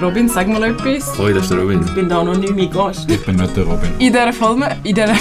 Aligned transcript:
Robin, 0.00 0.28
sag 0.28 0.46
mal 0.46 0.62
etwas. 0.62 1.18
Hoi, 1.18 1.32
das 1.32 1.42
ist 1.44 1.50
der 1.50 1.58
Robin. 1.58 1.82
Ich 1.84 1.92
bin 1.92 2.08
da 2.08 2.22
noch 2.22 2.36
nicht 2.36 2.54
mein 2.54 2.70
Gast. 2.70 3.10
Ich 3.10 3.24
bin 3.26 3.34
nicht 3.34 3.56
der 3.56 3.64
Robin. 3.64 3.90
In 3.98 4.12
dieser 4.12 4.32
Folge... 4.32 4.76
In 4.84 4.94
dieser... 4.94 5.08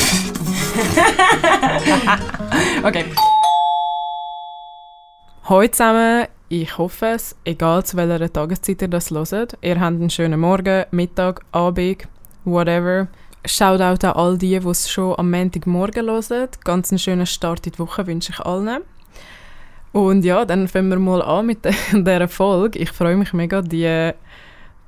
okay. 2.83 3.05
Hallo 5.45 5.67
zusammen. 5.67 6.27
Ich 6.49 6.77
hoffe 6.77 7.07
es, 7.07 7.35
egal 7.43 7.85
zu 7.85 7.97
welcher 7.97 8.31
Tageszeit 8.31 8.83
ihr 8.83 8.87
das 8.87 9.09
hört. 9.09 9.57
Ihr 9.61 9.79
habt 9.79 9.95
einen 9.95 10.11
schönen 10.11 10.39
Morgen, 10.39 10.85
Mittag, 10.91 11.41
Abend, 11.51 12.07
whatever. 12.45 13.07
Shoutout 13.45 14.05
an 14.05 14.13
all 14.13 14.37
die, 14.37 14.59
die 14.59 14.67
es 14.67 14.91
schon 14.91 15.17
am 15.17 15.31
Montagmorgen 15.31 16.05
hören. 16.05 16.49
Ganz 16.63 16.91
einen 16.91 16.99
schönen 16.99 17.25
Start 17.25 17.65
in 17.65 17.71
die 17.71 17.79
Woche 17.79 18.05
wünsche 18.05 18.31
ich 18.31 18.39
allen. 18.41 18.83
Und 19.91 20.23
ja, 20.23 20.45
dann 20.45 20.67
fangen 20.67 20.89
wir 20.89 20.99
mal 20.99 21.23
an 21.23 21.47
mit 21.47 21.65
dieser 21.91 22.27
Folge. 22.27 22.77
Ich 22.77 22.91
freue 22.91 23.17
mich 23.17 23.33
mega, 23.33 23.63
die 23.63 24.13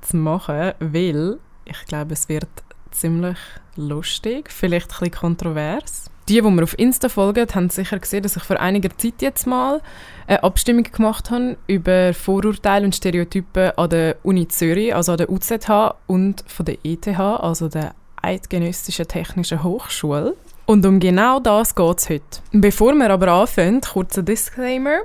zu 0.02 0.18
machen, 0.18 0.73
weil 0.79 1.38
ich 1.65 1.86
glaube, 1.87 2.14
es 2.14 2.29
wird 2.29 2.47
ziemlich 2.92 3.37
lustig, 3.75 4.51
vielleicht 4.51 4.91
ein 4.91 5.00
bisschen 5.00 5.11
kontrovers. 5.11 6.10
Die, 6.28 6.41
die 6.41 6.50
mir 6.50 6.61
auf 6.64 6.78
Insta 6.78 7.10
folgen, 7.10 7.47
haben 7.55 7.69
sicher 7.69 7.97
gesehen, 7.97 8.21
dass 8.21 8.36
ich 8.36 8.43
vor 8.43 8.60
einiger 8.60 8.96
Zeit 8.97 9.21
jetzt 9.21 9.47
mal 9.47 9.82
eine 10.27 10.43
Abstimmung 10.43 10.83
gemacht 10.83 11.32
habe 11.32 11.57
über 11.65 12.14
Vorurteile 12.14 12.86
und 12.86 12.96
Stereotypen 12.96 13.71
an 13.75 13.89
der 13.89 14.18
Uni 14.21 14.47
Zürich, 14.47 14.93
also 14.93 15.14
an 15.14 15.18
der 15.18 15.32
UZH 15.32 15.96
und 16.05 16.43
von 16.46 16.66
der 16.68 16.77
ETH, 16.83 17.07
also 17.07 17.68
der 17.68 17.96
Eidgenössischen 18.21 19.07
Technischen 19.07 19.63
Hochschule. 19.63 20.36
Und 20.68 20.86
um 20.86 21.00
genau 21.00 21.39
das 21.39 21.74
geht 21.74 21.97
es 21.97 22.10
heute. 22.10 22.24
Bevor 22.52 22.93
wir 22.93 23.10
aber 23.10 23.29
anfangen, 23.29 23.82
kurzer 23.82 24.21
Disclaimer. 24.21 25.00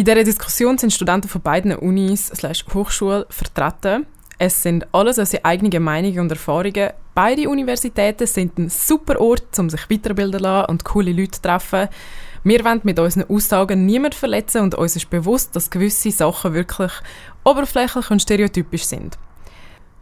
In 0.00 0.06
dieser 0.06 0.24
Diskussion 0.24 0.78
sind 0.78 0.94
Studenten 0.94 1.28
von 1.28 1.42
beiden 1.42 1.76
Unis 1.76 2.32
Hochschulen 2.72 3.26
vertreten. 3.28 4.06
Es 4.38 4.62
sind 4.62 4.86
alles 4.92 5.18
unsere 5.18 5.44
eigenen 5.44 5.82
Meinungen 5.82 6.20
und 6.20 6.30
Erfahrungen. 6.30 6.92
Beide 7.14 7.50
Universitäten 7.50 8.26
sind 8.26 8.56
ein 8.58 8.70
super 8.70 9.20
Ort, 9.20 9.58
um 9.58 9.68
sich 9.68 9.90
weiterbilden 9.90 10.38
zu 10.38 10.44
lassen 10.44 10.70
und 10.70 10.84
coole 10.86 11.12
Leute 11.12 11.32
zu 11.32 11.42
treffen. 11.42 11.88
Wir 12.44 12.64
wollen 12.64 12.80
mit 12.82 12.98
unseren 12.98 13.28
Aussagen 13.28 13.84
niemand 13.84 14.14
verletzen 14.14 14.62
und 14.62 14.74
uns 14.74 14.96
ist 14.96 15.10
bewusst, 15.10 15.54
dass 15.54 15.68
gewisse 15.68 16.10
Sachen 16.10 16.54
wirklich 16.54 16.92
oberflächlich 17.44 18.10
und 18.10 18.22
stereotypisch 18.22 18.84
sind. 18.84 19.18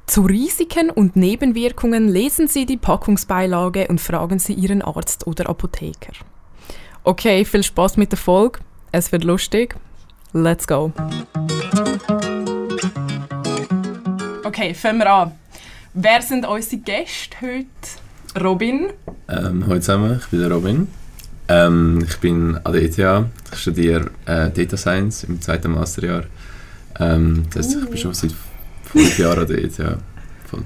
Zu 0.07 0.23
Risiken 0.23 0.91
und 0.91 1.17
Nebenwirkungen 1.17 2.07
lesen 2.07 2.47
Sie 2.47 2.67
die 2.67 2.77
Packungsbeilage 2.77 3.89
und 3.89 4.01
fragen 4.01 4.39
Sie 4.39 4.55
Ihren 4.55 4.81
Arzt 4.81 5.27
oder 5.27 5.49
Apotheker. 5.49 6.13
Okay, 7.03 7.45
viel 7.45 7.65
Spaß 7.65 7.97
mit 7.97 8.13
der 8.13 8.19
Folge. 8.19 8.61
Es 8.93 9.11
wird 9.11 9.25
lustig. 9.25 9.75
Let's 10.33 10.67
go. 10.67 10.93
Okay, 14.45 14.75
fangen 14.75 14.99
wir 14.99 15.11
an. 15.11 15.33
Wer 15.95 16.21
sind 16.21 16.47
unsere 16.47 16.83
Gäste 16.83 17.37
heute? 17.41 18.45
Robin. 18.45 18.89
Ähm, 19.29 19.65
hallo 19.67 19.81
zusammen, 19.81 20.21
ich 20.21 20.27
bin 20.29 20.41
der 20.41 20.51
Robin. 20.51 20.89
Ähm, 21.49 22.05
ich 22.07 22.19
bin 22.19 22.59
an 22.63 22.73
der 22.73 22.83
ETH, 22.83 22.99
ich 23.53 23.59
studiere 23.59 24.11
äh, 24.27 24.51
Data 24.51 24.77
Science 24.77 25.25
im 25.25 25.41
zweiten 25.41 25.73
Masterjahr. 25.73 26.25
Ähm, 27.01 27.45
das 27.55 27.69
heißt, 27.69 27.79
ich 27.85 27.89
bin 27.89 27.99
schon 27.99 28.13
seit 28.13 28.35
fünf 28.85 29.19
Jahren 29.19 29.41
an 29.41 29.47
der 29.47 29.65
ETH. 29.65 29.77
Voll. 30.45 30.65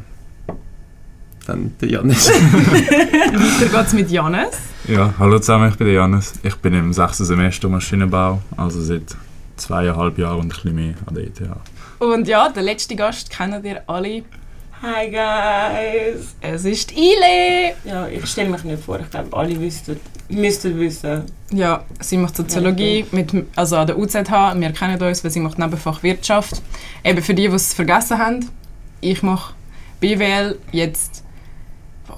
Dann 1.47 1.73
der 1.81 1.89
Janis. 1.89 2.29
Weiter 2.31 3.79
geht's 3.79 3.93
mit 3.93 4.11
Janis. 4.11 4.59
Ja, 4.89 5.15
hallo 5.21 5.39
zusammen, 5.39 5.71
ich 5.71 5.77
bin 5.77 5.87
der 5.87 5.95
Janis. 5.95 6.35
Ich 6.43 6.57
bin 6.57 6.75
im 6.75 6.93
sechsten 6.93 7.25
Semester 7.25 7.69
Maschinenbau, 7.69 8.43
also 8.57 8.83
seit 8.83 9.17
zweieinhalb 9.57 10.19
Jahren 10.19 10.41
und 10.41 10.47
ein 10.47 10.49
bisschen 10.49 10.75
mehr 10.75 10.95
an 11.07 11.15
der 11.15 11.25
ETH. 11.25 11.41
Und 11.99 12.27
ja, 12.29 12.49
der 12.49 12.63
letzte 12.63 12.97
Gast 12.97 13.31
kennen 13.31 13.65
ihr 13.65 13.83
alle. 13.87 14.25
Hi 14.83 15.09
guys! 15.09 16.35
Es 16.41 16.65
ist 16.65 16.91
Ile. 16.91 17.75
Ja, 17.85 18.09
ich 18.09 18.27
stelle 18.27 18.51
mich 18.51 18.65
nicht 18.65 18.83
vor, 18.83 18.99
ich 18.99 19.09
glaube, 19.09 19.37
alle 19.37 19.61
wüssten, 19.61 20.01
müssten 20.29 20.77
wissen. 20.81 21.23
Ja, 21.53 21.85
sie 22.01 22.17
macht 22.17 22.35
Soziologie 22.35 23.07
mit, 23.13 23.33
also 23.55 23.77
an 23.77 23.87
der 23.87 23.97
UZH. 23.97 24.57
Wir 24.57 24.73
kennen 24.73 25.01
uns, 25.01 25.23
weil 25.23 25.31
sie 25.31 25.39
macht 25.39 25.57
Nebenfach 25.57 26.03
Wirtschaft. 26.03 26.61
Eben 27.05 27.23
für 27.23 27.35
die, 27.35 27.47
die 27.47 27.55
es 27.55 27.73
vergessen 27.73 28.19
haben, 28.19 28.49
ich 29.01 29.23
mache 29.23 29.55
BWL 30.01 30.59
jetzt, 30.73 31.23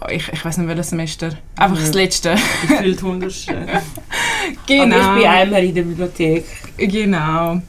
ich, 0.09 0.33
ich 0.33 0.43
weiß 0.43 0.57
nicht 0.57 0.69
welches 0.69 0.89
Semester, 0.89 1.37
einfach 1.57 1.77
das 1.77 1.93
letzte. 1.93 2.37
Gefühlt 2.63 3.03
hundertste. 3.03 3.67
genau. 4.67 4.97
Aber 4.97 5.17
ich 5.17 5.23
bin 5.23 5.31
einmal 5.31 5.65
in 5.65 5.75
der 5.75 5.83
Bibliothek. 5.83 6.45
Genau. 6.77 7.61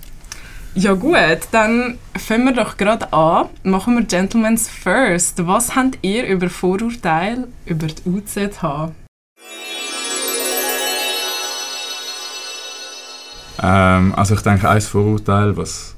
Ja 0.77 0.93
gut, 0.93 1.47
dann 1.51 1.97
fangen 2.17 2.45
wir 2.45 2.53
doch 2.53 2.75
gerade 2.75 3.13
an. 3.13 3.47
Machen 3.63 3.95
wir 3.95 4.03
Gentlemen's 4.03 4.67
First. 4.67 5.47
Was 5.47 5.73
habt 5.75 5.99
ihr 6.01 6.27
über 6.27 6.49
Vorurteile 6.49 7.47
über 7.65 7.87
die 7.87 8.09
UZH? 8.09 8.91
Ähm, 13.63 14.13
also 14.15 14.35
ich 14.35 14.41
denke, 14.41 14.69
ein 14.69 14.81
Vorurteil, 14.81 15.55
was 15.55 15.95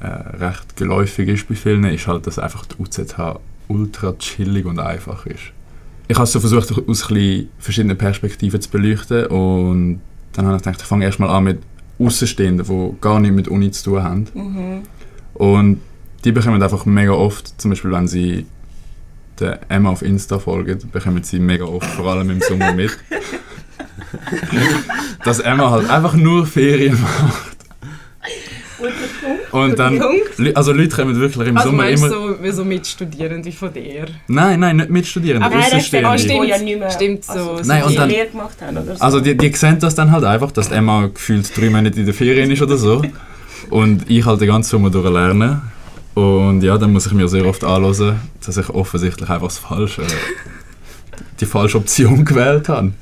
äh, 0.00 0.06
recht 0.06 0.76
geläufig 0.76 1.28
ist 1.28 1.48
bei 1.48 1.54
vielen, 1.54 1.84
ist 1.84 2.06
halt, 2.06 2.26
dass 2.26 2.38
einfach 2.38 2.66
die 2.66 2.76
UZH 2.78 3.40
ultra 3.68 4.12
chillig 4.18 4.66
und 4.66 4.80
einfach 4.80 5.24
ist. 5.24 5.52
Ich 6.08 6.16
habe 6.16 6.26
so 6.26 6.40
versucht, 6.40 6.72
aus 6.88 7.10
ein 7.10 7.48
verschiedenen 7.58 7.96
Perspektiven 7.96 8.60
zu 8.60 8.68
beleuchten 8.68 9.26
und 9.26 10.00
dann 10.32 10.46
habe 10.46 10.56
ich 10.56 10.62
gedacht, 10.62 10.80
ich 10.80 10.86
fange 10.86 11.04
erstmal 11.04 11.30
an 11.30 11.44
mit 11.44 11.58
Außenstehenden, 11.98 12.66
die 12.66 13.00
gar 13.00 13.20
nichts 13.20 13.36
mit 13.36 13.48
Uni 13.48 13.70
zu 13.70 13.84
tun 13.84 14.02
haben. 14.02 14.26
Mhm. 14.34 14.82
Und 15.34 15.80
die 16.24 16.32
bekommen 16.32 16.62
einfach 16.62 16.86
mega 16.86 17.12
oft, 17.12 17.60
zum 17.60 17.70
Beispiel 17.70 17.92
wenn 17.92 18.08
sie 18.08 18.46
der 19.38 19.60
Emma 19.68 19.90
auf 19.90 20.02
Insta 20.02 20.38
folgen, 20.38 20.78
bekommen 20.92 21.22
sie 21.22 21.38
mega 21.38 21.64
oft, 21.64 21.86
vor 21.86 22.10
allem 22.10 22.30
im 22.30 22.40
Sommer 22.40 22.72
mit, 22.72 22.96
dass 25.24 25.40
Emma 25.40 25.70
halt 25.70 25.88
einfach 25.88 26.14
nur 26.14 26.46
Ferien 26.46 27.00
macht. 27.00 27.49
Und 29.52 29.78
dann, 29.78 30.00
also 30.54 30.72
Leute 30.72 30.94
kommen 30.96 31.18
wirklich 31.18 31.48
im 31.48 31.56
Also 31.56 31.70
Sommer 31.70 31.88
immer... 31.88 32.08
du 32.08 32.36
so, 32.44 32.52
so 32.52 32.64
Mitstudierende 32.64 33.50
von 33.52 33.72
dir? 33.72 34.06
Nein, 34.28 34.60
nein, 34.60 34.76
nicht 34.76 34.90
mitstudieren, 34.90 35.42
Aber 35.42 35.56
Nein, 35.56 35.66
das 35.70 35.86
stimmt, 35.86 36.04
Ah, 36.04 36.14
Außenstehende. 36.14 36.46
stimmt. 36.46 36.60
ja 36.60 36.64
nicht 36.64 36.78
mehr, 36.78 36.90
Stimmt 36.90 37.24
so. 37.24 37.32
Also, 37.32 37.62
Nein, 37.68 37.82
und 37.82 37.90
die 37.90 37.96
dann- 37.96 38.08
gemacht 38.08 38.56
haben 38.60 38.76
oder 38.76 38.96
so. 38.96 39.02
Also 39.02 39.20
die, 39.20 39.36
die 39.36 39.52
sehen 39.54 39.78
das 39.80 39.94
dann 39.94 40.12
halt 40.12 40.24
einfach, 40.24 40.52
dass 40.52 40.70
Emma 40.70 41.06
gefühlt 41.06 41.56
drei 41.56 41.70
Monate 41.70 41.98
in 41.98 42.06
der 42.06 42.14
Ferien 42.14 42.50
ist 42.50 42.62
oder 42.62 42.76
so. 42.76 43.02
Und 43.70 44.08
ich 44.10 44.24
halt 44.24 44.40
den 44.40 44.48
ganzen 44.48 44.70
Sommer 44.70 44.90
durch 44.90 45.10
lerne. 45.12 45.62
Und 46.14 46.62
ja, 46.62 46.76
dann 46.78 46.92
muss 46.92 47.06
ich 47.06 47.12
mir 47.12 47.28
sehr 47.28 47.44
oft 47.46 47.62
anhören, 47.64 48.20
dass 48.44 48.56
ich 48.56 48.68
offensichtlich 48.68 49.28
einfach 49.30 49.46
das 49.48 49.58
falsche, 49.58 50.02
die 51.40 51.46
falsche 51.46 51.78
Option 51.78 52.24
gewählt 52.24 52.68
habe. 52.68 52.92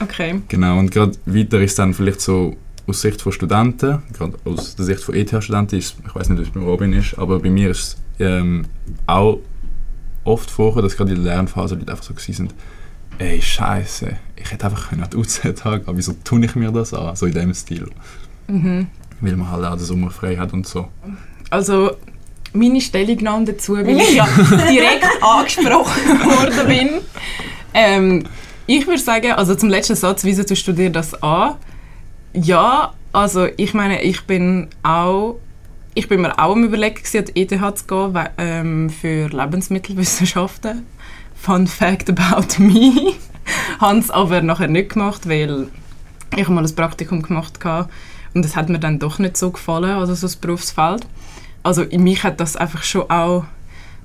Okay. 0.00 0.40
Genau, 0.48 0.78
und 0.78 0.90
gerade 0.90 1.12
weiter 1.26 1.60
ist 1.60 1.78
dann 1.78 1.92
vielleicht 1.92 2.20
so 2.20 2.56
aus 2.88 3.02
Sicht 3.02 3.20
von 3.20 3.32
Studenten, 3.32 4.02
gerade 4.12 4.38
aus 4.44 4.74
der 4.74 4.84
Sicht 4.84 5.00
von 5.00 5.14
ETH-Studenten, 5.14 5.78
ist, 5.78 5.96
ich 6.06 6.14
weiß 6.14 6.30
nicht, 6.30 6.38
wie 6.38 6.42
es 6.42 6.50
bei 6.50 6.60
Robin 6.60 6.92
ist, 6.92 7.18
aber 7.18 7.38
bei 7.38 7.50
mir 7.50 7.70
ist 7.70 7.78
es 8.18 8.26
ähm, 8.26 8.64
auch 9.06 9.40
oft 10.24 10.50
vorgekommen, 10.50 10.88
dass 10.88 10.96
gerade 10.96 11.12
in 11.12 11.22
der 11.22 11.34
Lernphase 11.34 11.74
Leute 11.74 11.90
einfach 11.92 12.04
so 12.04 12.14
sind, 12.16 12.54
ey, 13.18 13.40
scheiße, 13.40 14.16
ich 14.36 14.50
hätte 14.50 14.66
einfach 14.66 14.92
an 14.92 15.06
die 15.12 15.16
UZ 15.16 15.42
gehen, 15.42 15.82
wieso 15.92 16.14
tue 16.24 16.44
ich 16.44 16.54
mir 16.54 16.70
das 16.70 16.94
an? 16.94 17.14
So 17.16 17.26
in 17.26 17.32
dem 17.32 17.54
Stil. 17.54 17.88
Mhm. 18.46 18.86
Weil 19.20 19.36
man 19.36 19.50
halt 19.50 19.64
auch 19.64 19.76
den 19.76 19.84
Sommer 19.84 20.10
frei 20.10 20.36
hat 20.36 20.52
und 20.52 20.66
so. 20.66 20.88
Also 21.50 21.92
meine 22.52 22.80
Stellungnahme 22.80 23.46
dazu, 23.46 23.76
weil 23.76 23.98
ich 23.98 24.14
ja 24.14 24.26
direkt 24.70 25.04
angesprochen 25.20 26.20
worden 26.20 26.66
bin. 26.66 26.90
Ähm, 27.74 28.24
ich 28.66 28.86
würde 28.86 29.00
sagen, 29.00 29.32
also 29.32 29.54
zum 29.54 29.68
letzten 29.68 29.96
Satz, 29.96 30.24
wieso 30.24 30.42
du 30.44 30.54
studierst 30.54 30.94
das 30.94 31.22
an? 31.22 31.56
Ja, 32.40 32.94
also 33.12 33.48
ich 33.56 33.74
meine, 33.74 34.02
ich 34.02 34.22
bin 34.24 34.68
auch 34.84 35.40
ich 35.94 36.08
bin 36.08 36.20
mir 36.20 36.38
auch 36.38 36.52
am 36.52 36.62
überlegen, 36.62 36.94
gewesen, 36.94 37.18
an 37.18 37.24
die 37.24 37.42
ETH 37.42 37.78
zu 37.78 37.86
gehen 37.86 38.28
ähm, 38.38 38.90
für 38.90 39.28
Lebensmittelwissenschaften. 39.28 40.86
Fun 41.34 41.66
Fact 41.66 42.08
about 42.10 42.62
me. 42.62 43.14
Habe 43.80 43.98
es 43.98 44.10
aber 44.10 44.40
nachher 44.40 44.68
nicht 44.68 44.90
gemacht, 44.90 45.28
weil 45.28 45.66
ich 46.36 46.48
mal 46.48 46.64
ein 46.64 46.74
Praktikum 46.76 47.22
gemacht 47.22 47.64
habe 47.64 47.88
und 48.34 48.44
es 48.44 48.54
hat 48.54 48.68
mir 48.68 48.78
dann 48.78 49.00
doch 49.00 49.18
nicht 49.18 49.36
so 49.36 49.50
gefallen, 49.50 49.90
also 49.90 50.14
so 50.14 50.28
das 50.28 50.36
Berufsfeld. 50.36 51.04
Also 51.64 51.82
in 51.82 52.04
mich 52.04 52.22
hat 52.22 52.38
das 52.38 52.54
einfach 52.54 52.84
schon 52.84 53.10
auch 53.10 53.46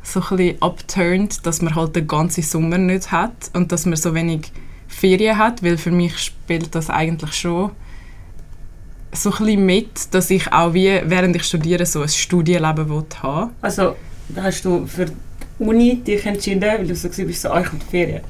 so 0.01 0.21
ein 0.21 0.37
bisschen 0.37 0.61
abturnt, 0.63 1.45
dass 1.45 1.61
man 1.61 1.75
halt 1.75 1.95
den 1.95 2.07
ganzen 2.07 2.41
Sommer 2.41 2.79
nicht 2.79 3.11
hat 3.11 3.51
und 3.53 3.71
dass 3.71 3.85
man 3.85 3.97
so 3.97 4.15
wenig 4.15 4.51
Ferien 4.87 5.37
hat, 5.37 5.61
weil 5.61 5.77
für 5.77 5.91
mich 5.91 6.17
spielt 6.17 6.73
das 6.73 6.89
eigentlich 6.89 7.33
schon 7.33 7.71
so 9.13 9.31
ein 9.31 9.37
bisschen 9.37 9.65
mit, 9.65 10.13
dass 10.13 10.29
ich 10.29 10.51
auch 10.51 10.73
wie, 10.73 11.01
während 11.05 11.35
ich 11.35 11.43
studiere, 11.43 11.85
so 11.85 12.01
ein 12.01 12.09
Studienleben 12.09 12.89
will 12.89 13.05
haben 13.21 13.51
Also, 13.61 13.95
hast 14.35 14.65
du 14.65 14.85
für 14.85 15.05
die 15.05 15.13
Uni 15.59 15.95
dich 15.97 16.25
entschieden, 16.25 16.61
weil 16.61 16.87
du 16.87 16.95
so 16.95 17.09
bist, 17.09 17.41
so, 17.41 17.49
ah, 17.49 17.61
ich 17.61 17.67
komme 17.67 17.81
Ferien. 17.89 18.21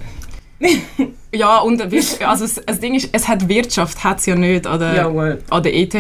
Ja, 1.36 1.58
und 1.60 1.82
also 1.82 2.46
das, 2.46 2.62
das 2.64 2.80
Ding 2.80 2.94
ist, 2.94 3.10
es 3.12 3.28
hat 3.28 3.48
Wirtschaft, 3.48 4.04
hat 4.04 4.20
es 4.20 4.28
ja 4.28 4.36
nicht 4.36 4.68
an 4.68 4.80
der, 4.80 5.08
an 5.50 5.64
der 5.64 5.76
ETH. 5.76 5.96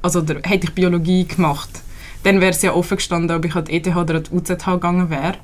Also 0.00 0.22
der, 0.22 0.36
hätte 0.42 0.66
ich 0.66 0.72
Biologie 0.72 1.26
gemacht, 1.26 1.68
dann 2.22 2.40
wäre 2.40 2.52
es 2.52 2.62
ja 2.62 2.72
offen 2.72 2.96
gestanden, 2.96 3.36
ob 3.36 3.44
ich 3.44 3.54
an 3.54 3.66
die 3.66 3.74
ETH 3.74 3.94
oder 3.94 4.14
an 4.16 4.22
die 4.22 4.34
UZH 4.34 4.64
gegangen 4.64 5.10
wäre. 5.10 5.34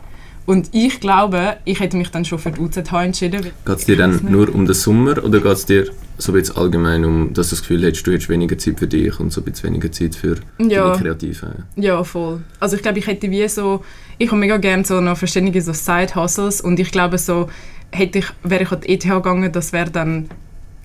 Und 0.47 0.71
ich 0.73 1.01
glaube, 1.01 1.59
ich 1.65 1.81
hätte 1.81 1.97
mich 1.97 2.11
dann 2.11 2.25
schon 2.25 2.39
für 2.39 2.51
die 2.51 2.61
UZH 2.61 3.05
entschieden. 3.05 3.43
Geht 3.43 3.77
es 3.79 3.85
dir 3.85 3.97
dann 3.97 4.21
nur 4.29 4.53
um 4.55 4.67
den 4.67 4.75
Sommer 4.75 5.23
oder 5.23 5.41
geht 5.41 5.53
es 5.53 5.67
dir 5.67 5.91
so 6.19 6.33
bisschen 6.33 6.57
allgemein 6.57 7.05
um, 7.05 7.33
dass 7.33 7.49
du 7.49 7.55
das 7.57 7.61
Gefühl 7.63 7.83
hättest, 7.85 8.07
du 8.07 8.13
hättest 8.13 8.29
weniger 8.29 8.59
Zeit 8.59 8.79
für 8.79 8.87
dich 8.87 9.19
und 9.21 9.33
so 9.33 9.41
ein 9.41 9.45
bisschen 9.45 9.71
weniger 9.71 9.91
Zeit 9.93 10.15
für 10.15 10.37
Ja. 10.59 10.91
deine 10.91 11.03
Kreative? 11.03 11.65
Ja, 11.77 12.03
voll. 12.05 12.41
Also 12.59 12.77
ich 12.77 12.83
glaube, 12.83 12.99
ich 12.99 13.07
hätte 13.07 13.31
wie 13.31 13.47
so, 13.49 13.85
ich 14.19 14.29
habe 14.29 14.39
mega 14.41 14.57
gerne 14.59 14.85
so 14.85 15.01
noch 15.01 15.17
verschiedene 15.17 15.61
so 15.63 15.73
Side-Hustles 15.73 16.61
und 16.61 16.79
ich 16.79 16.91
glaube 16.91 17.17
so, 17.19 17.49
hätte 17.91 18.19
ich, 18.19 18.27
wäre 18.43 18.65
ich 18.65 18.73
an 18.73 18.81
die 18.83 18.89
ETH 18.91 19.03
gegangen, 19.05 19.51
das 19.53 19.73
wäre 19.73 19.91
dann 19.91 20.29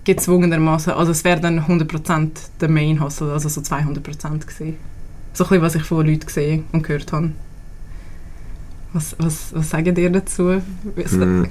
gezwungenermaßen, 0.05 0.93
also 0.93 1.11
es 1.11 1.23
wäre 1.23 1.39
dann 1.41 1.59
100% 1.61 2.29
der 2.61 2.69
Main-Hustle, 2.69 3.31
also 3.31 3.49
so 3.49 3.61
200% 3.61 3.99
gewesen. 3.99 4.77
So 5.33 5.43
ein 5.43 5.49
bisschen, 5.49 5.61
was 5.61 5.75
ich 5.75 5.83
von 5.83 6.05
Leuten 6.05 6.25
gesehen 6.25 6.63
und 6.71 6.83
gehört 6.83 7.11
habe. 7.11 7.31
Was, 8.95 9.13
was, 9.19 9.53
was 9.53 9.69
sagen 9.69 9.93
ihr 9.97 10.09
dazu? 10.09 10.43
Mm. 10.95 11.43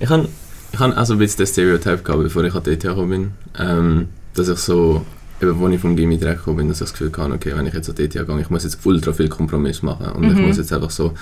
Ich 0.00 0.08
habe 0.08 0.28
ich 0.72 0.78
han 0.80 0.92
auch 0.92 1.06
so 1.06 1.12
ein 1.14 1.18
bisschen 1.20 1.38
das 1.44 1.50
Stereotype 1.50 1.98
gehabt, 1.98 2.22
bevor 2.24 2.42
ich 2.44 2.54
an 2.54 2.62
die 2.64 2.70
ETH 2.70 2.80
gekommen 2.82 3.10
bin. 3.10 3.30
Ähm, 3.58 4.08
dass 4.34 4.48
ich 4.48 4.58
so, 4.58 5.04
eben 5.40 5.64
als 5.64 5.74
ich 5.74 5.80
vom 5.80 5.94
Gimmi 5.94 6.18
direkt 6.18 6.38
gekommen 6.38 6.56
bin, 6.58 6.68
dass 6.68 6.78
ich 6.80 6.90
das 6.90 6.92
Gefühl 6.92 7.12
hatte, 7.16 7.32
okay, 7.32 7.52
wenn 7.54 7.66
ich 7.66 7.74
jetzt 7.74 7.88
an 7.88 7.94
die 7.94 8.02
ETH 8.04 8.12
gehe, 8.12 8.40
ich 8.40 8.50
muss 8.50 8.64
jetzt 8.64 8.84
ultra 8.84 9.12
viel 9.12 9.28
Kompromiss 9.28 9.82
machen 9.82 10.10
und 10.16 10.24
ich 10.24 10.34
Mhm. 10.36 10.46
muss 10.48 10.56
jetzt 10.58 10.72
einfach 10.72 10.90
so 10.90 11.12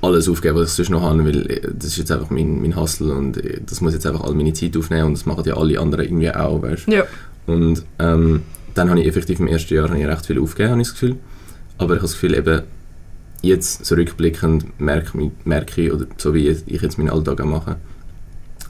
alles 0.00 0.26
aufgeben, 0.28 0.56
was 0.56 0.70
ich 0.70 0.74
sonst 0.76 0.90
noch 0.90 1.02
habe, 1.02 1.22
weil 1.24 1.50
äh, 1.50 1.60
das 1.72 1.88
ist 1.88 1.96
jetzt 1.98 2.12
einfach 2.12 2.30
mein, 2.30 2.62
mein 2.62 2.74
Hustle 2.74 3.12
und 3.14 3.36
äh, 3.36 3.60
das 3.66 3.82
muss 3.82 3.92
jetzt 3.92 4.06
einfach 4.06 4.22
all 4.24 4.34
meine 4.34 4.54
Zeit 4.54 4.74
aufnehmen 4.76 5.04
und 5.08 5.12
das 5.18 5.26
machen 5.26 5.44
ja 5.46 5.54
alle 5.56 5.78
anderen 5.78 6.04
irgendwie 6.06 6.30
auch, 6.30 6.62
weißt 6.62 6.88
Ja. 6.88 7.04
Und 7.46 7.82
ähm, 7.98 8.42
dann 8.74 8.88
habe 8.90 9.00
ich 9.00 9.06
effektiv 9.06 9.38
im 9.38 9.48
ersten 9.48 9.74
Jahr 9.74 9.88
habe 9.90 9.98
ich 9.98 10.06
recht 10.06 10.24
viel 10.26 10.38
aufgegeben, 10.40 10.72
habe 10.72 10.80
ich 10.82 10.88
das 10.88 10.94
Gefühl. 10.94 11.16
Aber 11.76 11.94
ich 11.94 11.98
habe 12.00 12.08
das 12.08 12.12
Gefühl, 12.12 12.34
eben 12.34 12.62
jetzt 13.46 13.84
zurückblickend 13.84 14.80
merke, 14.80 15.30
merke 15.44 15.82
ich, 15.82 15.92
oder 15.92 16.06
so 16.16 16.34
wie 16.34 16.48
ich 16.48 16.82
jetzt 16.82 16.98
meinen 16.98 17.10
Alltag 17.10 17.44
mache, 17.44 17.76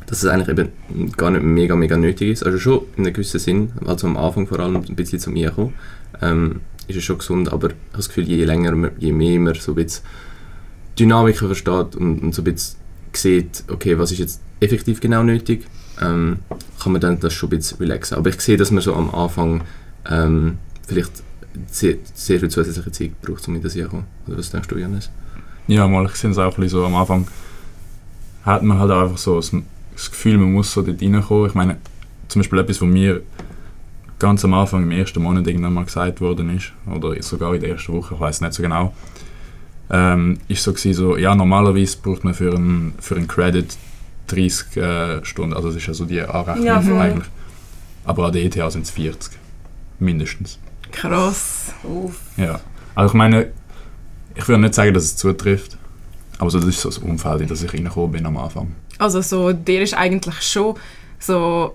dass 0.06 0.22
es 0.22 0.28
eigentlich 0.28 0.48
eben 0.48 1.12
gar 1.16 1.30
nicht 1.30 1.42
mega, 1.42 1.74
mega 1.76 1.96
nötig 1.96 2.30
ist. 2.30 2.42
Also 2.44 2.58
schon 2.58 2.80
in 2.96 3.04
einem 3.04 3.14
gewissen 3.14 3.40
Sinn, 3.40 3.72
also 3.86 4.06
am 4.06 4.16
Anfang 4.16 4.46
vor 4.46 4.60
allem 4.60 4.76
ein 4.76 4.96
bisschen 4.96 5.18
zum 5.18 5.36
Einkommen, 5.36 5.74
ähm, 6.20 6.60
ist 6.86 6.96
es 6.96 7.04
schon 7.04 7.18
gesund, 7.18 7.52
aber 7.52 7.68
ich 7.68 7.74
habe 7.74 7.96
das 7.96 8.08
Gefühl, 8.08 8.28
je 8.28 8.44
länger, 8.44 8.90
je 8.98 9.12
mehr 9.12 9.40
man 9.40 9.54
so 9.54 9.72
ein 9.72 9.76
bisschen 9.76 10.04
Dynamiken 10.98 11.48
versteht 11.48 11.96
und, 11.96 12.22
und 12.22 12.34
so 12.34 12.42
ein 12.42 12.44
bisschen 12.44 12.78
sieht, 13.12 13.64
okay, 13.68 13.98
was 13.98 14.12
ist 14.12 14.18
jetzt 14.18 14.40
effektiv 14.60 15.00
genau 15.00 15.22
nötig, 15.22 15.66
ähm, 16.00 16.38
kann 16.82 16.92
man 16.92 17.00
dann 17.00 17.20
das 17.20 17.32
schon 17.32 17.48
ein 17.48 17.58
bisschen 17.58 17.78
relaxen. 17.78 18.16
Aber 18.16 18.30
ich 18.30 18.40
sehe, 18.40 18.56
dass 18.56 18.70
man 18.70 18.82
so 18.82 18.94
am 18.94 19.14
Anfang 19.14 19.62
ähm, 20.10 20.58
vielleicht 20.86 21.22
sehr, 21.70 21.96
sehr 22.14 22.40
viel 22.40 22.50
zusätzliche 22.50 22.92
Zeit 22.92 23.22
braucht, 23.22 23.46
um 23.48 23.56
in 23.56 23.62
das 23.62 23.74
Jahr 23.74 23.86
zu 23.86 23.96
kommen. 23.96 24.06
Oder 24.26 24.38
was 24.38 24.50
denkst 24.50 24.68
du, 24.68 24.76
Janis? 24.76 25.10
Ja, 25.66 25.86
mal, 25.88 26.04
ich 26.06 26.16
sehe 26.16 26.30
es 26.30 26.38
auch 26.38 26.44
ein 26.44 26.48
bisschen 26.50 26.68
so, 26.80 26.84
am 26.84 26.94
Anfang 26.94 27.26
hat 28.44 28.62
man 28.62 28.78
halt 28.78 28.90
einfach 28.90 29.18
so 29.18 29.36
das, 29.36 29.52
das 29.94 30.10
Gefühl, 30.10 30.36
man 30.38 30.52
muss 30.52 30.72
so 30.72 30.82
dort 30.82 31.00
reinkommen. 31.00 31.46
Ich 31.46 31.54
meine, 31.54 31.76
zum 32.28 32.40
Beispiel 32.40 32.58
etwas, 32.58 32.80
was 32.80 32.88
mir 32.88 33.22
ganz 34.18 34.44
am 34.44 34.54
Anfang 34.54 34.82
im 34.82 34.90
ersten 34.90 35.22
Monat 35.22 35.46
irgendwann 35.46 35.74
mal 35.74 35.84
gesagt 35.84 36.20
worden 36.20 36.54
ist, 36.56 36.72
oder 36.86 37.20
sogar 37.22 37.54
in 37.54 37.60
der 37.60 37.70
ersten 37.70 37.92
Woche, 37.92 38.14
ich 38.14 38.20
weiß 38.20 38.40
nicht 38.42 38.54
so 38.54 38.62
genau, 38.62 38.94
ähm, 39.90 40.38
ist 40.48 40.62
so 40.62 40.72
gewesen, 40.72 40.94
so, 40.94 41.16
ja, 41.16 41.34
normalerweise 41.34 41.98
braucht 42.02 42.24
man 42.24 42.34
für 42.34 42.54
einen, 42.54 42.94
für 43.00 43.16
einen 43.16 43.28
Credit 43.28 43.76
30 44.28 44.76
äh, 44.76 45.24
Stunden, 45.24 45.54
also 45.54 45.68
das 45.68 45.76
ist 45.76 45.86
ja 45.86 45.94
so 45.94 46.04
die 46.04 46.20
Anrechnung 46.20 46.64
Ja, 46.64 46.78
eigentlich. 46.78 47.28
Aber 48.04 48.26
an 48.26 48.32
der 48.32 48.44
ETH 48.44 48.72
sind 48.72 48.82
es 48.82 48.90
40, 48.90 49.32
mindestens. 49.98 50.58
Krass. 50.94 51.72
Uff. 51.82 52.20
Ja, 52.36 52.60
also 52.94 53.08
ich 53.08 53.14
meine, 53.14 53.52
ich 54.34 54.48
würde 54.48 54.62
nicht 54.62 54.74
sagen, 54.74 54.94
dass 54.94 55.04
es 55.04 55.16
zutrifft, 55.16 55.76
aber 56.38 56.50
so, 56.50 56.58
das 56.58 56.68
ist 56.68 56.80
so 56.80 56.88
das 56.88 56.98
Umfeld, 56.98 57.42
in 57.42 57.48
das 57.48 57.62
ich 57.62 57.72
reingekommen 57.72 58.12
bin 58.12 58.26
am 58.26 58.36
Anfang. 58.36 58.74
Also 58.98 59.20
so, 59.20 59.52
dir 59.52 59.82
ist 59.82 59.94
eigentlich 59.94 60.40
schon 60.42 60.76
so, 61.18 61.74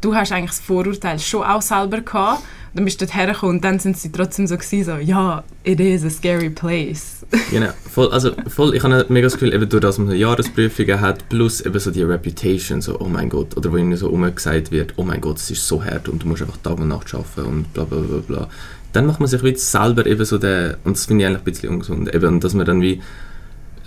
du 0.00 0.14
hast 0.14 0.32
eigentlich 0.32 0.50
das 0.50 0.60
Vorurteil 0.60 1.18
schon 1.18 1.42
auch 1.42 1.62
selber 1.62 2.00
gehabt. 2.00 2.42
Dann 2.74 2.84
bist 2.84 3.00
du 3.00 3.06
dort 3.06 3.16
hergekommen 3.16 3.56
und 3.56 3.64
dann 3.64 3.78
sind 3.78 3.96
sie 3.96 4.12
trotzdem 4.12 4.46
so 4.46 4.56
gewesen, 4.58 4.84
so, 4.84 4.96
ja, 4.96 5.42
it 5.64 5.80
is 5.80 6.04
a 6.04 6.10
scary 6.10 6.50
place. 6.50 7.24
Genau, 7.50 7.70
voll, 7.90 8.10
also 8.12 8.32
voll, 8.48 8.74
ich 8.74 8.82
habe 8.82 9.06
mega 9.08 9.26
das 9.26 9.32
Gefühl, 9.32 9.54
eben 9.54 9.68
durch 9.68 9.80
dass 9.80 9.98
man 9.98 10.08
so 10.08 10.12
Jahresprüfungen 10.12 11.00
hat, 11.00 11.28
plus 11.30 11.62
eben 11.62 11.78
so 11.78 11.90
die 11.90 12.02
Reputation, 12.02 12.82
so 12.82 13.00
oh 13.00 13.08
mein 13.08 13.30
Gott, 13.30 13.56
oder 13.56 13.72
wo 13.72 13.78
ihnen 13.78 13.96
so 13.96 14.10
umgesagt 14.10 14.70
wird, 14.70 14.92
oh 14.96 15.04
mein 15.04 15.22
Gott, 15.22 15.38
es 15.38 15.50
ist 15.50 15.66
so 15.66 15.82
hart 15.82 16.08
und 16.08 16.22
du 16.22 16.28
musst 16.28 16.42
einfach 16.42 16.58
Tag 16.58 16.78
und 16.78 16.88
Nacht 16.88 17.14
arbeiten 17.14 17.46
und 17.46 17.72
bla 17.72 17.84
bla 17.84 17.98
bla 18.00 18.18
bla. 18.18 18.48
Dann 18.92 19.06
macht 19.06 19.20
man 19.20 19.28
sich 19.28 19.42
wie 19.42 19.56
selber 19.56 20.04
eben 20.06 20.24
so 20.24 20.36
den, 20.36 20.74
und 20.84 20.96
das 20.96 21.06
finde 21.06 21.24
ich 21.24 21.28
eigentlich 21.28 21.40
ein 21.40 21.44
bisschen 21.44 21.68
ungesund, 21.70 22.14
eben, 22.14 22.40
dass 22.40 22.52
man 22.52 22.66
dann 22.66 22.82
wie 22.82 23.00